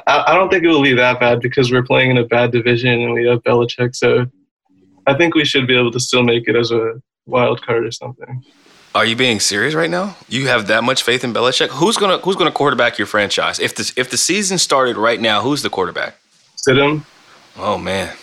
I, 0.07 0.23
I 0.28 0.34
don't 0.36 0.49
think 0.49 0.63
it 0.63 0.67
will 0.67 0.82
be 0.82 0.93
that 0.93 1.19
bad 1.19 1.41
because 1.41 1.71
we're 1.71 1.84
playing 1.84 2.11
in 2.11 2.17
a 2.17 2.25
bad 2.25 2.51
division 2.51 3.01
and 3.01 3.13
we 3.13 3.28
have 3.28 3.43
Belichick. 3.43 3.95
So 3.95 4.25
I 5.05 5.13
think 5.13 5.36
we 5.36 5.45
should 5.45 5.67
be 5.67 5.78
able 5.78 5.91
to 5.91 5.99
still 5.99 6.23
make 6.23 6.47
it 6.47 6.55
as 6.55 6.71
a 6.71 7.01
wild 7.25 7.61
card 7.61 7.86
or 7.86 7.91
something. 7.91 8.43
Are 8.97 9.05
you 9.05 9.15
being 9.15 9.39
serious 9.39 9.75
right 9.75 9.91
now? 9.91 10.17
You 10.27 10.47
have 10.47 10.65
that 10.69 10.83
much 10.83 11.03
faith 11.03 11.23
in 11.23 11.31
Belichick? 11.31 11.67
Who's 11.67 11.97
gonna 11.97 12.17
Who's 12.17 12.35
gonna 12.35 12.51
quarterback 12.51 12.97
your 12.97 13.05
franchise? 13.05 13.59
If 13.59 13.75
the 13.75 13.93
if 13.95 14.09
the 14.09 14.17
season 14.17 14.57
started 14.57 14.97
right 14.97 15.21
now, 15.21 15.43
who's 15.43 15.61
the 15.61 15.69
quarterback? 15.69 16.17
Sit 16.55 16.79
him. 16.79 17.05
Oh 17.55 17.77
man. 17.77 18.17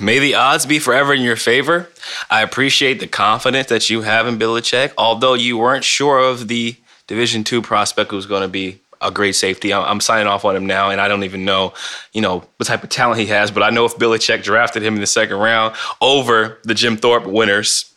May 0.00 0.20
the 0.20 0.36
odds 0.36 0.66
be 0.66 0.78
forever 0.78 1.12
in 1.12 1.22
your 1.22 1.34
favor. 1.34 1.90
I 2.30 2.42
appreciate 2.42 3.00
the 3.00 3.08
confidence 3.08 3.66
that 3.70 3.90
you 3.90 4.02
have 4.02 4.28
in 4.28 4.38
Belichick, 4.38 4.92
although 4.96 5.34
you 5.34 5.58
weren't 5.58 5.82
sure 5.82 6.20
of 6.20 6.46
the 6.46 6.76
Division 7.08 7.42
Two 7.42 7.60
prospect 7.60 8.12
who's 8.12 8.26
going 8.26 8.42
to 8.42 8.48
be 8.48 8.78
a 9.02 9.10
great 9.10 9.34
safety. 9.34 9.74
I'm, 9.74 9.82
I'm 9.82 10.00
signing 10.00 10.28
off 10.28 10.44
on 10.44 10.54
him 10.54 10.66
now, 10.66 10.90
and 10.90 11.00
I 11.00 11.08
don't 11.08 11.24
even 11.24 11.44
know, 11.44 11.74
you 12.12 12.20
know, 12.20 12.44
what 12.56 12.66
type 12.68 12.84
of 12.84 12.90
talent 12.90 13.18
he 13.18 13.26
has. 13.26 13.50
But 13.50 13.64
I 13.64 13.70
know 13.70 13.84
if 13.84 13.96
Belichick 13.96 14.44
drafted 14.44 14.84
him 14.84 14.94
in 14.94 15.00
the 15.00 15.08
second 15.08 15.38
round 15.38 15.74
over 16.00 16.58
the 16.62 16.74
Jim 16.74 16.96
Thorpe 16.96 17.26
winners, 17.26 17.92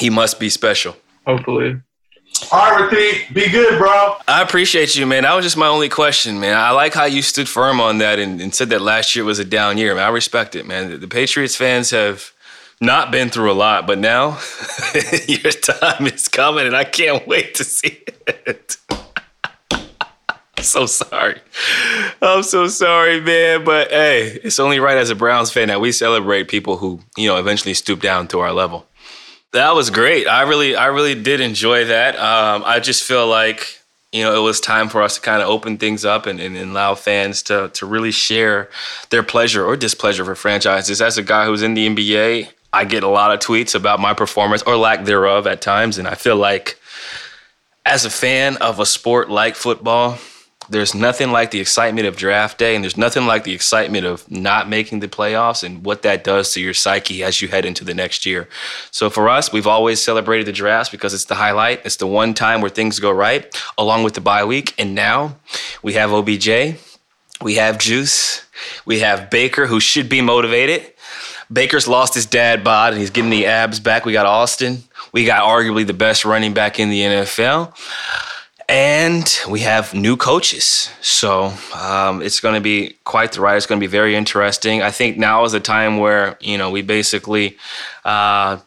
he 0.00 0.10
must 0.10 0.40
be 0.40 0.48
special. 0.48 0.96
Hopefully. 1.26 1.80
All 2.52 2.70
right, 2.70 2.90
Rafik, 2.90 3.34
be 3.34 3.48
good, 3.48 3.78
bro. 3.78 4.16
I 4.26 4.42
appreciate 4.42 4.96
you, 4.96 5.06
man. 5.06 5.24
That 5.24 5.34
was 5.34 5.44
just 5.44 5.56
my 5.56 5.66
only 5.66 5.88
question, 5.88 6.40
man. 6.40 6.56
I 6.56 6.70
like 6.70 6.94
how 6.94 7.04
you 7.04 7.22
stood 7.22 7.48
firm 7.48 7.80
on 7.80 7.98
that 7.98 8.18
and, 8.18 8.40
and 8.40 8.54
said 8.54 8.70
that 8.70 8.80
last 8.80 9.14
year 9.14 9.24
was 9.24 9.38
a 9.38 9.44
down 9.44 9.78
year. 9.78 9.94
Man, 9.94 10.04
I 10.04 10.08
respect 10.08 10.56
it, 10.56 10.66
man. 10.66 10.90
The, 10.90 10.96
the 10.98 11.08
Patriots 11.08 11.54
fans 11.54 11.90
have 11.90 12.32
not 12.80 13.12
been 13.12 13.28
through 13.28 13.52
a 13.52 13.54
lot, 13.54 13.86
but 13.86 13.98
now 13.98 14.38
your 15.28 15.52
time 15.52 16.06
is 16.06 16.28
coming, 16.28 16.66
and 16.66 16.74
I 16.74 16.84
can't 16.84 17.26
wait 17.26 17.54
to 17.56 17.64
see 17.64 18.02
it. 18.26 18.76
so 20.62 20.86
sorry. 20.86 21.40
I'm 22.22 22.42
so 22.42 22.68
sorry, 22.68 23.20
man. 23.20 23.64
But 23.64 23.90
hey, 23.90 24.38
it's 24.42 24.58
only 24.58 24.80
right 24.80 24.96
as 24.96 25.10
a 25.10 25.14
Browns 25.14 25.50
fan 25.50 25.68
that 25.68 25.80
we 25.80 25.92
celebrate 25.92 26.48
people 26.48 26.78
who, 26.78 27.00
you 27.16 27.28
know, 27.28 27.36
eventually 27.36 27.74
stoop 27.74 28.00
down 28.00 28.28
to 28.28 28.40
our 28.40 28.52
level. 28.52 28.86
That 29.52 29.74
was 29.74 29.90
great. 29.90 30.28
I 30.28 30.42
really, 30.42 30.76
I 30.76 30.86
really 30.86 31.20
did 31.20 31.40
enjoy 31.40 31.86
that. 31.86 32.16
Um, 32.16 32.62
I 32.64 32.78
just 32.78 33.02
feel 33.02 33.26
like, 33.26 33.80
you 34.12 34.22
know, 34.22 34.36
it 34.36 34.44
was 34.44 34.60
time 34.60 34.88
for 34.88 35.02
us 35.02 35.16
to 35.16 35.20
kind 35.20 35.42
of 35.42 35.48
open 35.48 35.76
things 35.76 36.04
up 36.04 36.26
and, 36.26 36.40
and, 36.40 36.56
and 36.56 36.70
allow 36.70 36.94
fans 36.94 37.42
to 37.44 37.70
to 37.74 37.86
really 37.86 38.12
share 38.12 38.70
their 39.10 39.22
pleasure 39.22 39.64
or 39.64 39.76
displeasure 39.76 40.24
for 40.24 40.34
franchises. 40.34 41.02
As 41.02 41.18
a 41.18 41.22
guy 41.22 41.46
who's 41.46 41.62
in 41.62 41.74
the 41.74 41.88
NBA, 41.88 42.48
I 42.72 42.84
get 42.84 43.02
a 43.02 43.08
lot 43.08 43.32
of 43.32 43.40
tweets 43.40 43.74
about 43.74 43.98
my 43.98 44.14
performance 44.14 44.62
or 44.62 44.76
lack 44.76 45.04
thereof 45.04 45.46
at 45.46 45.60
times, 45.60 45.98
and 45.98 46.06
I 46.06 46.14
feel 46.14 46.36
like 46.36 46.78
as 47.84 48.04
a 48.04 48.10
fan 48.10 48.56
of 48.58 48.78
a 48.78 48.86
sport 48.86 49.30
like 49.30 49.56
football, 49.56 50.18
there's 50.70 50.94
nothing 50.94 51.32
like 51.32 51.50
the 51.50 51.60
excitement 51.60 52.06
of 52.06 52.16
draft 52.16 52.56
day, 52.56 52.74
and 52.74 52.84
there's 52.84 52.96
nothing 52.96 53.26
like 53.26 53.42
the 53.44 53.52
excitement 53.52 54.06
of 54.06 54.28
not 54.30 54.68
making 54.68 55.00
the 55.00 55.08
playoffs 55.08 55.64
and 55.64 55.84
what 55.84 56.02
that 56.02 56.22
does 56.22 56.52
to 56.54 56.60
your 56.60 56.74
psyche 56.74 57.24
as 57.24 57.42
you 57.42 57.48
head 57.48 57.64
into 57.64 57.84
the 57.84 57.92
next 57.92 58.24
year. 58.24 58.48
So 58.92 59.10
for 59.10 59.28
us, 59.28 59.52
we've 59.52 59.66
always 59.66 60.00
celebrated 60.00 60.46
the 60.46 60.52
drafts 60.52 60.88
because 60.90 61.12
it's 61.12 61.24
the 61.24 61.34
highlight. 61.34 61.84
It's 61.84 61.96
the 61.96 62.06
one 62.06 62.34
time 62.34 62.60
where 62.60 62.70
things 62.70 63.00
go 63.00 63.10
right, 63.10 63.52
along 63.76 64.04
with 64.04 64.14
the 64.14 64.20
bye 64.20 64.44
week. 64.44 64.74
And 64.78 64.94
now 64.94 65.36
we 65.82 65.94
have 65.94 66.12
OBJ, 66.12 66.78
we 67.42 67.56
have 67.56 67.78
Juice, 67.78 68.46
we 68.84 69.00
have 69.00 69.28
Baker, 69.28 69.66
who 69.66 69.80
should 69.80 70.08
be 70.08 70.20
motivated. 70.20 70.92
Baker's 71.52 71.88
lost 71.88 72.14
his 72.14 72.26
dad 72.26 72.62
bod 72.62 72.92
and 72.92 73.00
he's 73.00 73.10
getting 73.10 73.30
the 73.30 73.46
abs 73.46 73.80
back. 73.80 74.04
We 74.04 74.12
got 74.12 74.26
Austin. 74.26 74.84
We 75.12 75.24
got 75.24 75.42
arguably 75.42 75.84
the 75.84 75.92
best 75.92 76.24
running 76.24 76.54
back 76.54 76.78
in 76.78 76.90
the 76.90 77.00
NFL. 77.00 77.74
And 78.70 79.36
we 79.48 79.60
have 79.60 79.94
new 79.94 80.16
coaches. 80.16 80.90
So 81.00 81.52
um, 81.74 82.22
it's 82.22 82.38
going 82.38 82.54
to 82.54 82.60
be 82.60 82.94
quite 83.02 83.32
the 83.32 83.40
ride. 83.40 83.56
It's 83.56 83.66
going 83.66 83.80
to 83.80 83.84
be 83.84 83.90
very 83.90 84.14
interesting. 84.14 84.80
I 84.80 84.92
think 84.92 85.18
now 85.18 85.42
is 85.42 85.50
the 85.50 85.58
time 85.58 85.96
where, 85.98 86.38
you 86.40 86.56
know, 86.56 86.70
we 86.70 86.80
basically 86.82 87.58
uh, 88.04 88.58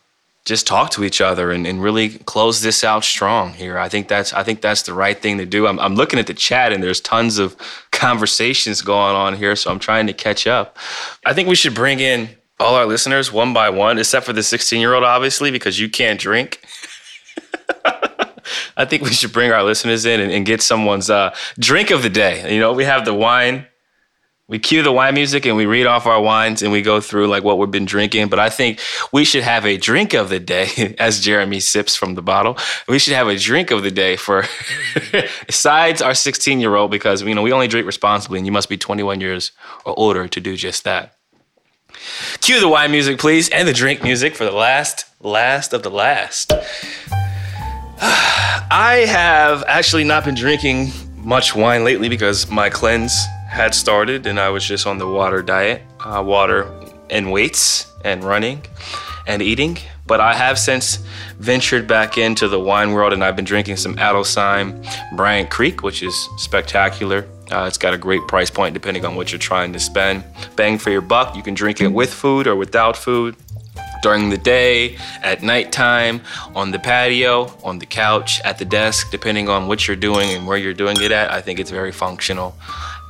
just 0.43 0.67
talk 0.67 0.89
to 0.91 1.05
each 1.05 1.21
other 1.21 1.51
and, 1.53 1.65
and, 1.65 1.81
really 1.81 2.09
close 2.09 2.61
this 2.61 2.83
out 2.83 3.05
strong 3.05 3.53
here. 3.53 3.77
I 3.77 3.87
think 3.87 4.09
that's 4.09 4.33
I 4.33 4.43
think 4.43 4.59
that's 4.59 4.81
the 4.81 4.93
right 4.93 5.17
thing 5.17 5.37
to 5.37 5.45
do. 5.45 5.67
I'm, 5.67 5.79
I'm 5.79 5.95
looking 5.95 6.19
at 6.19 6.27
the 6.27 6.33
chat 6.33 6.73
and 6.73 6.83
there's 6.83 6.99
tons 6.99 7.37
of 7.37 7.55
conversations 7.91 8.81
going 8.81 9.15
on 9.15 9.37
here, 9.37 9.55
so 9.55 9.71
I'm 9.71 9.79
trying 9.79 10.07
to 10.07 10.13
catch 10.13 10.47
up. 10.47 10.77
I 11.25 11.33
think 11.33 11.47
we 11.47 11.55
should 11.55 11.75
bring 11.75 12.01
in 12.01 12.27
all 12.59 12.75
our 12.75 12.85
listeners 12.85 13.31
one 13.31 13.53
by 13.53 13.69
one, 13.69 13.97
except 13.97 14.25
for 14.25 14.33
the 14.33 14.43
16 14.43 14.81
year 14.81 14.93
old, 14.95 15.05
obviously, 15.05 15.49
because 15.49 15.79
you 15.79 15.89
can't 15.89 16.19
drink. 16.19 16.59
I 18.77 18.85
think 18.85 19.03
we 19.03 19.11
should 19.11 19.33
bring 19.33 19.51
our 19.51 19.63
listeners 19.63 20.05
in 20.05 20.19
and, 20.19 20.31
and 20.31 20.45
get 20.45 20.61
someone's 20.61 21.09
uh, 21.09 21.35
drink 21.59 21.91
of 21.91 22.03
the 22.03 22.09
day. 22.09 22.53
You 22.53 22.59
know, 22.59 22.73
we 22.73 22.85
have 22.85 23.05
the 23.05 23.13
wine. 23.13 23.67
We 24.49 24.59
cue 24.59 24.83
the 24.83 24.91
wine 24.91 25.13
music 25.13 25.45
and 25.45 25.55
we 25.55 25.65
read 25.65 25.87
off 25.87 26.05
our 26.05 26.21
wines 26.21 26.61
and 26.61 26.71
we 26.71 26.81
go 26.81 26.99
through 26.99 27.27
like 27.27 27.45
what 27.45 27.57
we've 27.57 27.71
been 27.71 27.85
drinking. 27.85 28.27
But 28.27 28.39
I 28.39 28.49
think 28.49 28.79
we 29.13 29.23
should 29.23 29.43
have 29.43 29.65
a 29.65 29.77
drink 29.77 30.13
of 30.13 30.29
the 30.29 30.39
day 30.39 30.95
as 30.99 31.21
Jeremy 31.21 31.61
sips 31.61 31.95
from 31.95 32.15
the 32.15 32.21
bottle. 32.21 32.57
We 32.87 32.99
should 32.99 33.13
have 33.13 33.27
a 33.27 33.37
drink 33.37 33.71
of 33.71 33.83
the 33.83 33.91
day 33.91 34.17
for 34.17 34.43
besides 35.47 36.01
our 36.01 36.13
16 36.13 36.59
year 36.59 36.75
old 36.75 36.91
because 36.91 37.21
you 37.21 37.33
know 37.33 37.41
we 37.41 37.53
only 37.53 37.69
drink 37.69 37.87
responsibly 37.87 38.37
and 38.37 38.45
you 38.45 38.51
must 38.51 38.69
be 38.69 38.77
21 38.77 39.21
years 39.21 39.53
or 39.85 39.97
older 39.97 40.27
to 40.27 40.41
do 40.41 40.57
just 40.57 40.83
that. 40.83 41.15
Cue 42.41 42.59
the 42.59 42.67
wine 42.67 42.91
music, 42.91 43.19
please, 43.19 43.49
and 43.49 43.67
the 43.67 43.73
drink 43.73 44.03
music 44.03 44.35
for 44.35 44.43
the 44.43 44.51
last, 44.51 45.05
last 45.21 45.73
of 45.73 45.83
the 45.83 45.91
last. 45.91 46.51
I 48.69 49.05
have 49.07 49.63
actually 49.65 50.03
not 50.03 50.25
been 50.25 50.35
drinking 50.35 50.91
much 51.15 51.55
wine 51.55 51.85
lately 51.85 52.09
because 52.09 52.49
my 52.49 52.69
cleanse 52.69 53.17
had 53.47 53.73
started 53.73 54.25
and 54.27 54.41
I 54.41 54.49
was 54.49 54.65
just 54.65 54.85
on 54.85 54.97
the 54.97 55.07
water 55.07 55.41
diet, 55.41 55.83
uh, 56.01 56.21
water 56.21 56.69
and 57.09 57.31
weights 57.31 57.89
and 58.03 58.21
running 58.21 58.61
and 59.25 59.41
eating. 59.41 59.77
But 60.05 60.19
I 60.19 60.33
have 60.33 60.59
since 60.59 60.97
ventured 61.39 61.87
back 61.87 62.17
into 62.17 62.49
the 62.49 62.59
wine 62.59 62.91
world 62.91 63.13
and 63.13 63.23
I've 63.23 63.37
been 63.37 63.45
drinking 63.45 63.77
some 63.77 63.95
Adelsheim 63.95 64.85
Bryant 65.15 65.49
Creek, 65.49 65.81
which 65.81 66.03
is 66.03 66.27
spectacular. 66.37 67.25
Uh, 67.53 67.65
it's 67.67 67.77
got 67.77 67.93
a 67.93 67.97
great 67.97 68.27
price 68.27 68.49
point 68.49 68.73
depending 68.73 69.05
on 69.05 69.15
what 69.15 69.31
you're 69.31 69.39
trying 69.39 69.71
to 69.71 69.79
spend. 69.79 70.25
Bang 70.57 70.77
for 70.77 70.89
your 70.89 71.01
buck. 71.01 71.37
You 71.37 71.41
can 71.41 71.53
drink 71.53 71.79
it 71.79 71.87
with 71.87 72.13
food 72.13 72.47
or 72.47 72.57
without 72.57 72.97
food. 72.97 73.37
During 74.03 74.29
the 74.29 74.37
day, 74.37 74.97
at 75.23 75.41
nighttime, 75.41 76.21
on 76.53 76.71
the 76.71 76.79
patio, 76.79 77.51
on 77.63 77.79
the 77.79 77.85
couch, 77.85 78.41
at 78.41 78.57
the 78.57 78.65
desk, 78.65 79.11
depending 79.11 79.47
on 79.47 79.67
what 79.69 79.87
you're 79.87 79.95
doing 79.95 80.29
and 80.31 80.45
where 80.45 80.57
you're 80.57 80.73
doing 80.73 80.97
it 81.01 81.13
at, 81.13 81.31
I 81.31 81.39
think 81.39 81.57
it's 81.57 81.71
very 81.71 81.93
functional 81.93 82.53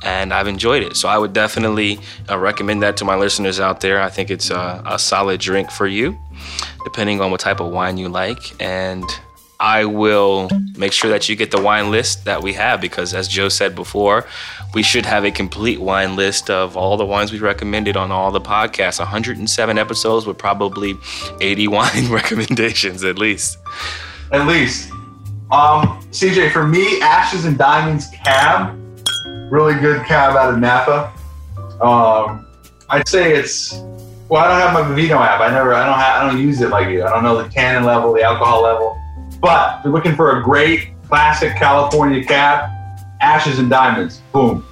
and 0.04 0.32
I've 0.32 0.46
enjoyed 0.46 0.84
it. 0.84 0.96
So 0.96 1.08
I 1.08 1.18
would 1.18 1.32
definitely 1.32 1.98
uh, 2.30 2.38
recommend 2.38 2.82
that 2.84 2.96
to 2.98 3.04
my 3.04 3.16
listeners 3.16 3.58
out 3.58 3.80
there. 3.80 4.00
I 4.00 4.08
think 4.08 4.30
it's 4.30 4.50
a, 4.50 4.82
a, 4.86 4.98
solid 4.98 5.40
drink 5.40 5.70
for 5.70 5.86
you, 5.86 6.16
depending 6.84 7.20
on 7.20 7.30
what 7.32 7.40
type 7.40 7.58
of 7.60 7.72
wine 7.72 7.98
you 7.98 8.08
like. 8.08 8.62
And 8.62 9.04
I 9.60 9.84
will 9.84 10.48
make 10.76 10.92
sure 10.92 11.10
that 11.10 11.28
you 11.28 11.36
get 11.36 11.50
the 11.50 11.60
wine 11.60 11.90
list 11.90 12.24
that 12.24 12.42
we 12.42 12.52
have 12.54 12.80
because, 12.80 13.14
as 13.14 13.28
Joe 13.28 13.48
said 13.48 13.74
before, 13.74 14.26
we 14.74 14.82
should 14.82 15.06
have 15.06 15.24
a 15.24 15.30
complete 15.30 15.80
wine 15.80 16.16
list 16.16 16.50
of 16.50 16.76
all 16.76 16.96
the 16.96 17.06
wines 17.06 17.32
we 17.32 17.38
recommended 17.38 17.96
on 17.96 18.10
all 18.10 18.30
the 18.30 18.40
podcasts. 18.40 18.98
107 18.98 19.78
episodes 19.78 20.26
with 20.26 20.38
probably 20.38 20.94
80 21.40 21.68
wine 21.78 22.10
recommendations 22.10 23.04
at 23.04 23.18
least. 23.18 23.58
At 24.32 24.46
least. 24.46 24.90
Um, 25.50 26.00
CJ, 26.10 26.52
for 26.52 26.66
me, 26.66 27.00
Ashes 27.00 27.44
and 27.44 27.56
Diamonds 27.56 28.08
Cab 28.24 28.80
really 29.50 29.74
good 29.80 30.04
cab 30.04 30.36
out 30.36 30.52
of 30.52 30.58
Napa. 30.58 31.12
Um, 31.80 32.46
I'd 32.88 33.06
say 33.06 33.34
it's 33.34 33.74
well, 34.28 34.42
I 34.42 34.48
don't 34.48 34.60
have 34.60 34.72
my 34.72 34.94
Vivino 34.94 35.20
app. 35.20 35.40
I 35.40 35.50
never, 35.50 35.74
I 35.74 35.84
don't, 35.84 35.98
have, 35.98 36.22
I 36.22 36.30
don't 36.30 36.40
use 36.40 36.60
it 36.60 36.70
like 36.70 36.88
you. 36.88 37.04
I 37.04 37.10
don't 37.10 37.22
know 37.22 37.40
the 37.40 37.48
tannin 37.50 37.84
level, 37.84 38.12
the 38.12 38.22
alcohol 38.22 38.62
level. 38.62 39.00
But 39.44 39.80
if 39.80 39.84
you're 39.84 39.92
looking 39.92 40.16
for 40.16 40.38
a 40.38 40.42
great 40.42 40.88
classic 41.06 41.54
California 41.56 42.24
cab, 42.24 42.70
Ashes 43.20 43.58
and 43.58 43.68
Diamonds. 43.68 44.22
Boom. 44.32 44.66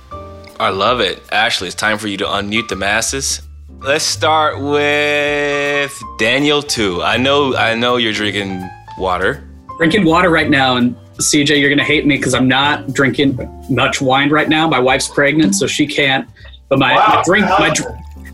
I 0.58 0.70
love 0.70 1.00
it. 1.00 1.22
Ashley, 1.30 1.66
it's 1.66 1.76
time 1.76 1.98
for 1.98 2.08
you 2.08 2.16
to 2.16 2.24
unmute 2.24 2.68
the 2.68 2.76
masses. 2.76 3.42
Let's 3.80 4.02
start 4.02 4.58
with 4.58 6.02
Daniel 6.18 6.62
too. 6.62 7.02
I 7.02 7.18
know, 7.18 7.54
I 7.54 7.74
know 7.74 7.98
you're 7.98 8.14
drinking 8.14 8.66
water. 8.96 9.46
Drinking 9.76 10.06
water 10.06 10.30
right 10.30 10.48
now, 10.48 10.76
and 10.76 10.96
CJ, 11.18 11.60
you're 11.60 11.68
gonna 11.68 11.84
hate 11.84 12.06
me 12.06 12.16
because 12.16 12.32
I'm 12.32 12.48
not 12.48 12.94
drinking 12.94 13.38
much 13.68 14.00
wine 14.00 14.30
right 14.30 14.48
now. 14.48 14.66
My 14.66 14.80
wife's 14.80 15.08
pregnant, 15.08 15.54
so 15.54 15.66
she 15.66 15.86
can't. 15.86 16.26
But 16.70 16.78
my, 16.78 16.94
wow. 16.94 17.16
my 17.16 17.22
drink, 17.24 17.44
my, 17.44 17.74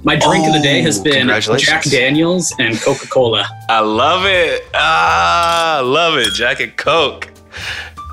my 0.04 0.16
drink 0.16 0.44
oh, 0.44 0.48
of 0.48 0.54
the 0.54 0.60
day 0.62 0.80
has 0.82 1.00
oh, 1.00 1.04
been 1.04 1.28
Jack 1.58 1.84
Daniels 1.84 2.54
and 2.58 2.80
Coca 2.80 3.06
Cola. 3.08 3.46
I 3.68 3.80
love 3.80 4.24
it. 4.24 4.62
Ah, 4.74 5.78
I 5.78 5.80
love 5.80 6.16
it. 6.16 6.32
Jack 6.34 6.60
and 6.60 6.76
Coke. 6.76 7.28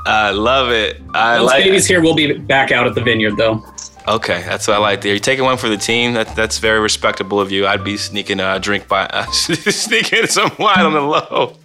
I 0.05 0.31
love 0.31 0.69
it. 0.69 1.01
I 1.13 1.39
Once 1.39 1.51
like 1.51 1.63
baby's 1.63 1.87
here, 1.87 2.01
we'll 2.01 2.15
be 2.15 2.33
back 2.37 2.71
out 2.71 2.85
at 2.85 2.95
the 2.95 3.01
vineyard 3.01 3.37
though. 3.37 3.63
Okay, 4.07 4.43
that's 4.43 4.67
what 4.67 4.75
I 4.75 4.79
like 4.79 5.01
to 5.01 5.07
hear. 5.07 5.15
You're 5.15 5.19
taking 5.19 5.45
one 5.45 5.57
for 5.57 5.67
the 5.67 5.77
team. 5.77 6.13
That, 6.13 6.35
that's 6.35 6.59
very 6.59 6.79
respectable 6.79 7.39
of 7.39 7.51
you. 7.51 7.65
I'd 7.65 7.83
be 7.83 7.97
sneaking 7.97 8.39
a 8.39 8.59
drink 8.59 8.87
by, 8.87 9.07
uh, 9.07 9.25
sneaking 9.31 10.27
some 10.27 10.51
wine 10.59 10.85
on 10.85 10.93
the 10.93 11.01
low. 11.01 11.55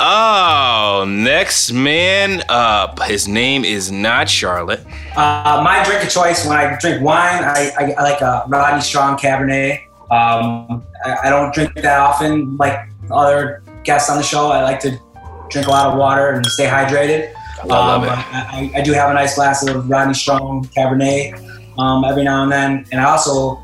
Oh, 0.00 1.04
next 1.08 1.72
man 1.72 2.44
up. 2.48 3.02
His 3.02 3.26
name 3.26 3.64
is 3.64 3.90
not 3.90 4.28
Charlotte. 4.28 4.84
Uh, 5.16 5.60
my 5.64 5.82
drink 5.84 6.04
of 6.04 6.10
choice 6.10 6.46
when 6.46 6.56
I 6.56 6.78
drink 6.78 7.02
wine, 7.02 7.42
I, 7.42 7.72
I, 7.76 7.94
I 7.98 8.02
like 8.02 8.20
a 8.20 8.44
Rodney 8.46 8.80
Strong 8.80 9.18
Cabernet. 9.18 9.82
Um, 10.10 10.86
I, 11.04 11.16
I, 11.24 11.30
don't 11.30 11.52
drink 11.52 11.74
that 11.74 11.98
often 11.98 12.56
like 12.56 12.78
other 13.10 13.62
guests 13.84 14.08
on 14.08 14.16
the 14.16 14.22
show. 14.22 14.50
I 14.50 14.62
like 14.62 14.80
to 14.80 14.98
drink 15.50 15.66
a 15.66 15.70
lot 15.70 15.90
of 15.90 15.98
water 15.98 16.30
and 16.30 16.46
stay 16.46 16.66
hydrated. 16.66 17.34
I 17.62 17.66
love 17.66 18.02
um, 18.04 18.08
it. 18.08 18.12
I, 18.12 18.70
I, 18.76 18.80
do 18.82 18.92
have 18.92 19.10
a 19.10 19.14
nice 19.14 19.34
glass 19.34 19.66
of 19.66 19.90
Rodney 19.90 20.14
Strong 20.14 20.66
Cabernet 20.76 21.38
um, 21.78 22.04
every 22.04 22.24
now 22.24 22.44
and 22.44 22.52
then. 22.52 22.86
And 22.92 23.00
I 23.00 23.04
also 23.04 23.62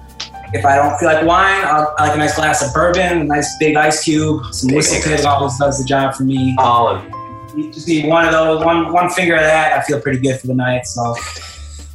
if 0.54 0.64
I 0.64 0.76
don't 0.76 0.96
feel 0.98 1.08
like 1.08 1.26
wine, 1.26 1.64
I'll, 1.64 1.92
I 1.98 2.06
like 2.06 2.14
a 2.14 2.18
nice 2.18 2.36
glass 2.36 2.66
of 2.66 2.72
bourbon, 2.72 3.22
a 3.22 3.24
nice 3.24 3.58
big 3.58 3.76
ice 3.76 4.04
cube, 4.04 4.54
some 4.54 4.72
whiskey 4.72 5.12
always 5.24 5.58
does 5.58 5.80
the 5.80 5.84
job 5.84 6.14
for 6.14 6.22
me. 6.22 6.54
Olive. 6.58 7.04
You 7.56 7.72
just 7.72 7.88
need 7.88 8.06
one 8.06 8.24
of 8.24 8.32
those, 8.32 8.64
one 8.64 8.92
one 8.92 9.10
finger 9.10 9.34
of 9.34 9.42
that. 9.42 9.72
I 9.72 9.82
feel 9.82 10.00
pretty 10.00 10.20
good 10.20 10.40
for 10.40 10.46
the 10.46 10.54
night. 10.54 10.86
So 10.86 11.14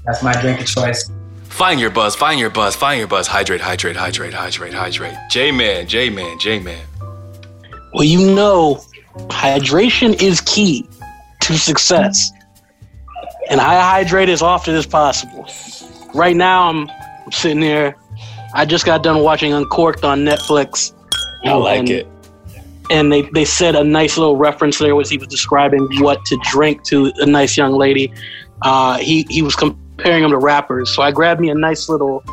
that's 0.06 0.22
my 0.22 0.34
drink 0.42 0.60
of 0.60 0.68
choice. 0.68 1.10
Find 1.46 1.80
your 1.80 1.90
buzz, 1.90 2.16
find 2.16 2.40
your 2.40 2.50
buzz, 2.50 2.76
find 2.76 3.00
your 3.00 3.08
buzz. 3.08 3.28
Hydrate, 3.28 3.62
hydrate, 3.62 3.96
hydrate, 3.96 4.34
hydrate, 4.34 4.74
hydrate. 4.74 5.18
J 5.30 5.52
man, 5.52 5.88
J 5.88 6.10
man, 6.10 6.38
J 6.38 6.60
man. 6.60 6.86
Well, 7.94 8.04
you 8.04 8.34
know, 8.34 8.82
hydration 9.28 10.22
is 10.22 10.42
key 10.42 10.88
to 11.42 11.58
success. 11.58 12.32
And 13.50 13.60
I 13.60 13.82
hydrate 13.82 14.30
as 14.30 14.42
often 14.42 14.76
as 14.76 14.86
possible. 14.86 15.50
Right 16.14 16.36
now, 16.36 16.70
I'm, 16.70 16.90
I'm 16.90 17.32
sitting 17.32 17.62
there. 17.62 17.96
I 18.54 18.66
just 18.66 18.86
got 18.86 19.04
done 19.04 19.22
watching 19.24 19.54
Uncorked 19.54 20.04
on 20.04 20.20
Netflix. 20.22 20.94
I 21.46 21.54
like 21.54 21.80
and, 21.80 21.90
it. 21.90 22.08
And 22.90 23.12
they, 23.12 23.22
they 23.22 23.46
said 23.46 23.76
a 23.76 23.84
nice 23.84 24.18
little 24.18 24.36
reference 24.36 24.80
there 24.80 24.96
was 24.96 25.10
he 25.10 25.18
was 25.18 25.28
describing 25.28 25.88
what 26.00 26.24
to 26.26 26.38
drink 26.50 26.84
to 26.86 27.12
a 27.18 27.26
nice 27.26 27.56
young 27.56 27.74
lady. 27.74 28.12
Uh, 28.64 28.98
he, 28.98 29.26
he 29.30 29.42
was 29.42 29.56
comparing 29.56 30.24
them 30.24 30.32
to 30.32 30.38
rappers. 30.38 30.94
So 30.94 31.04
I 31.04 31.12
grabbed 31.12 31.40
me 31.40 31.50
a 31.50 31.56
nice 31.56 31.88
little 31.88 32.24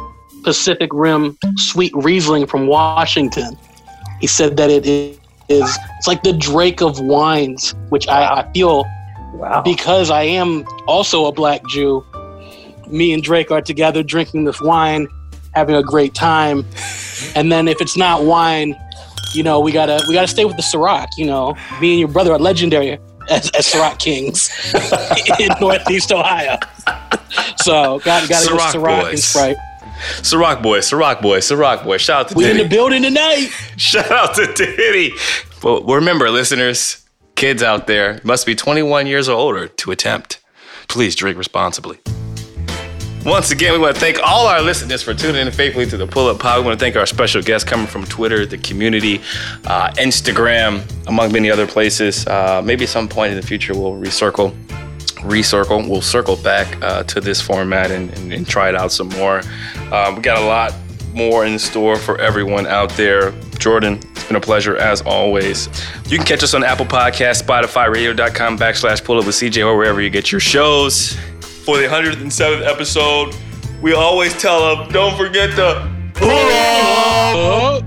Pacific 0.43 0.91
Rim 0.93 1.37
sweet 1.57 1.93
Riesling 1.95 2.47
from 2.47 2.67
Washington. 2.67 3.57
He 4.21 4.27
said 4.27 4.57
that 4.57 4.71
it 4.71 4.87
is 4.87 5.19
it's 5.49 6.09
like 6.09 6.23
the 6.23 6.33
Drake 6.33 6.81
of 6.81 6.99
wines, 7.01 7.75
which 7.91 8.09
I, 8.09 8.41
I 8.41 8.53
feel 8.53 8.85
Wow. 9.35 9.61
because 9.63 10.11
I 10.11 10.23
am 10.23 10.65
also 10.87 11.27
a 11.27 11.33
black 11.33 11.67
Jew. 11.69 12.05
Me 12.89 13.13
and 13.13 13.23
Drake 13.23 13.51
are 13.51 13.61
together 13.61 14.03
drinking 14.03 14.45
this 14.45 14.61
wine, 14.63 15.09
having 15.57 15.75
a 15.75 15.83
great 15.83 16.15
time. 16.15 16.67
And 17.35 17.51
then 17.51 17.67
if 17.67 17.81
it's 17.81 17.97
not 17.97 18.25
wine, 18.25 18.77
you 19.35 19.43
know, 19.43 19.59
we 19.59 19.73
gotta 19.73 20.05
we 20.07 20.15
gotta 20.15 20.29
stay 20.29 20.45
with 20.45 20.57
the 20.57 20.63
Ciroc. 20.63 21.09
You 21.17 21.27
know, 21.27 21.57
me 21.81 21.93
and 21.93 21.99
your 21.99 22.09
brother 22.09 22.33
are 22.33 22.39
legendary 22.39 22.99
as, 23.31 23.51
as 23.51 23.67
Ciroc 23.67 23.99
kings 23.99 24.51
in 25.41 25.49
Northeast 25.61 26.13
Ohio. 26.13 26.59
So 27.57 27.99
got 28.01 28.29
gotta 28.29 28.49
go 28.49 28.57
Ciroc 28.57 28.73
Ciroc 28.73 29.11
and. 29.11 29.19
Sprite. 29.19 29.57
Ciroc 30.21 30.63
boy, 30.63 30.81
Ciroc 30.81 31.23
boy, 31.23 31.39
Ciroc 31.39 31.83
boy. 31.83 31.97
Shout 31.97 32.27
out 32.27 32.29
to 32.29 32.35
We 32.35 32.51
in 32.51 32.59
the 32.59 32.69
building 32.69 33.03
tonight. 33.03 33.49
Shout 33.79 34.11
out 34.11 34.35
to 34.35 34.53
Diddy. 34.53 35.13
But 35.63 35.87
remember, 35.87 36.29
listeners, 36.31 37.03
kids 37.35 37.63
out 37.63 37.87
there 37.87 38.21
must 38.23 38.45
be 38.45 38.55
21 38.55 39.07
years 39.07 39.27
or 39.27 39.33
older 39.33 39.69
to 39.69 39.91
attempt. 39.91 40.39
Please 40.87 41.17
drink 41.17 41.39
responsibly. 41.39 41.99
Once 43.27 43.51
again, 43.51 43.73
we 43.73 43.79
want 43.81 43.93
to 43.93 44.01
thank 44.01 44.21
all 44.23 44.47
our 44.47 44.63
listeners 44.63 45.03
for 45.03 45.13
tuning 45.13 45.45
in 45.45 45.53
faithfully 45.53 45.85
to 45.85 45.97
the 45.97 46.07
Pull 46.07 46.29
Up 46.29 46.39
Pod. 46.39 46.61
We 46.61 46.65
want 46.65 46.79
to 46.79 46.85
thank 46.85 46.95
our 46.95 47.07
special 47.07 47.43
guests 47.43 47.69
coming 47.69 47.89
from 47.89 48.05
Twitter, 48.05 48.47
the 48.47 48.57
community, 48.57 49.21
uh, 49.65 49.91
Instagram, 49.95 50.81
among 51.09 51.33
many 51.33 51.51
other 51.51 51.67
places. 51.67 52.25
Uh, 52.29 52.63
maybe 52.65 52.85
at 52.85 52.89
some 52.89 53.09
point 53.09 53.33
in 53.33 53.41
the 53.41 53.45
future, 53.45 53.75
we'll 53.75 53.95
recircle 53.95 54.55
recircle. 55.27 55.89
We'll 55.89 56.03
circle 56.03 56.37
back 56.37 56.81
uh, 56.81 57.03
to 57.03 57.21
this 57.21 57.41
format 57.41 57.91
and, 57.91 58.17
and, 58.17 58.33
and 58.33 58.47
try 58.47 58.69
it 58.69 58.77
out 58.77 58.93
some 58.93 59.09
more. 59.09 59.41
Um, 59.91 60.15
we 60.15 60.23
got 60.23 60.41
a 60.41 60.47
lot 60.47 60.73
more 61.13 61.45
in 61.47 61.59
store 61.59 61.97
for 61.97 62.21
everyone 62.21 62.69
out 62.69 62.91
there. 62.91 63.33
Jordan, 63.59 63.99
it's 64.13 64.25
been 64.25 64.37
a 64.37 64.41
pleasure 64.41 64.77
as 64.77 65.03
always. 65.03 65.67
You 66.09 66.19
can 66.19 66.27
catch 66.27 66.45
us 66.45 66.55
on 66.55 66.63
Apple 66.63 66.87
Podcasts, 66.87 67.43
Spotify, 67.43 67.93
radio.com 67.93 68.57
backslash 68.57 69.03
pull 69.03 69.19
up 69.19 69.27
with 69.27 69.35
CJ 69.35 69.67
or 69.67 69.77
wherever 69.77 70.01
you 70.01 70.11
get 70.11 70.31
your 70.31 70.41
shows. 70.41 71.17
For 71.67 71.79
the 71.79 71.89
107th 71.89 72.65
episode, 72.65 73.35
we 73.83 73.93
always 73.93 74.33
tell 74.41 74.77
them, 74.77 74.89
don't 74.93 75.17
forget 75.17 75.51
to 75.57 75.91
pull 76.15 76.31
up. 76.31 77.83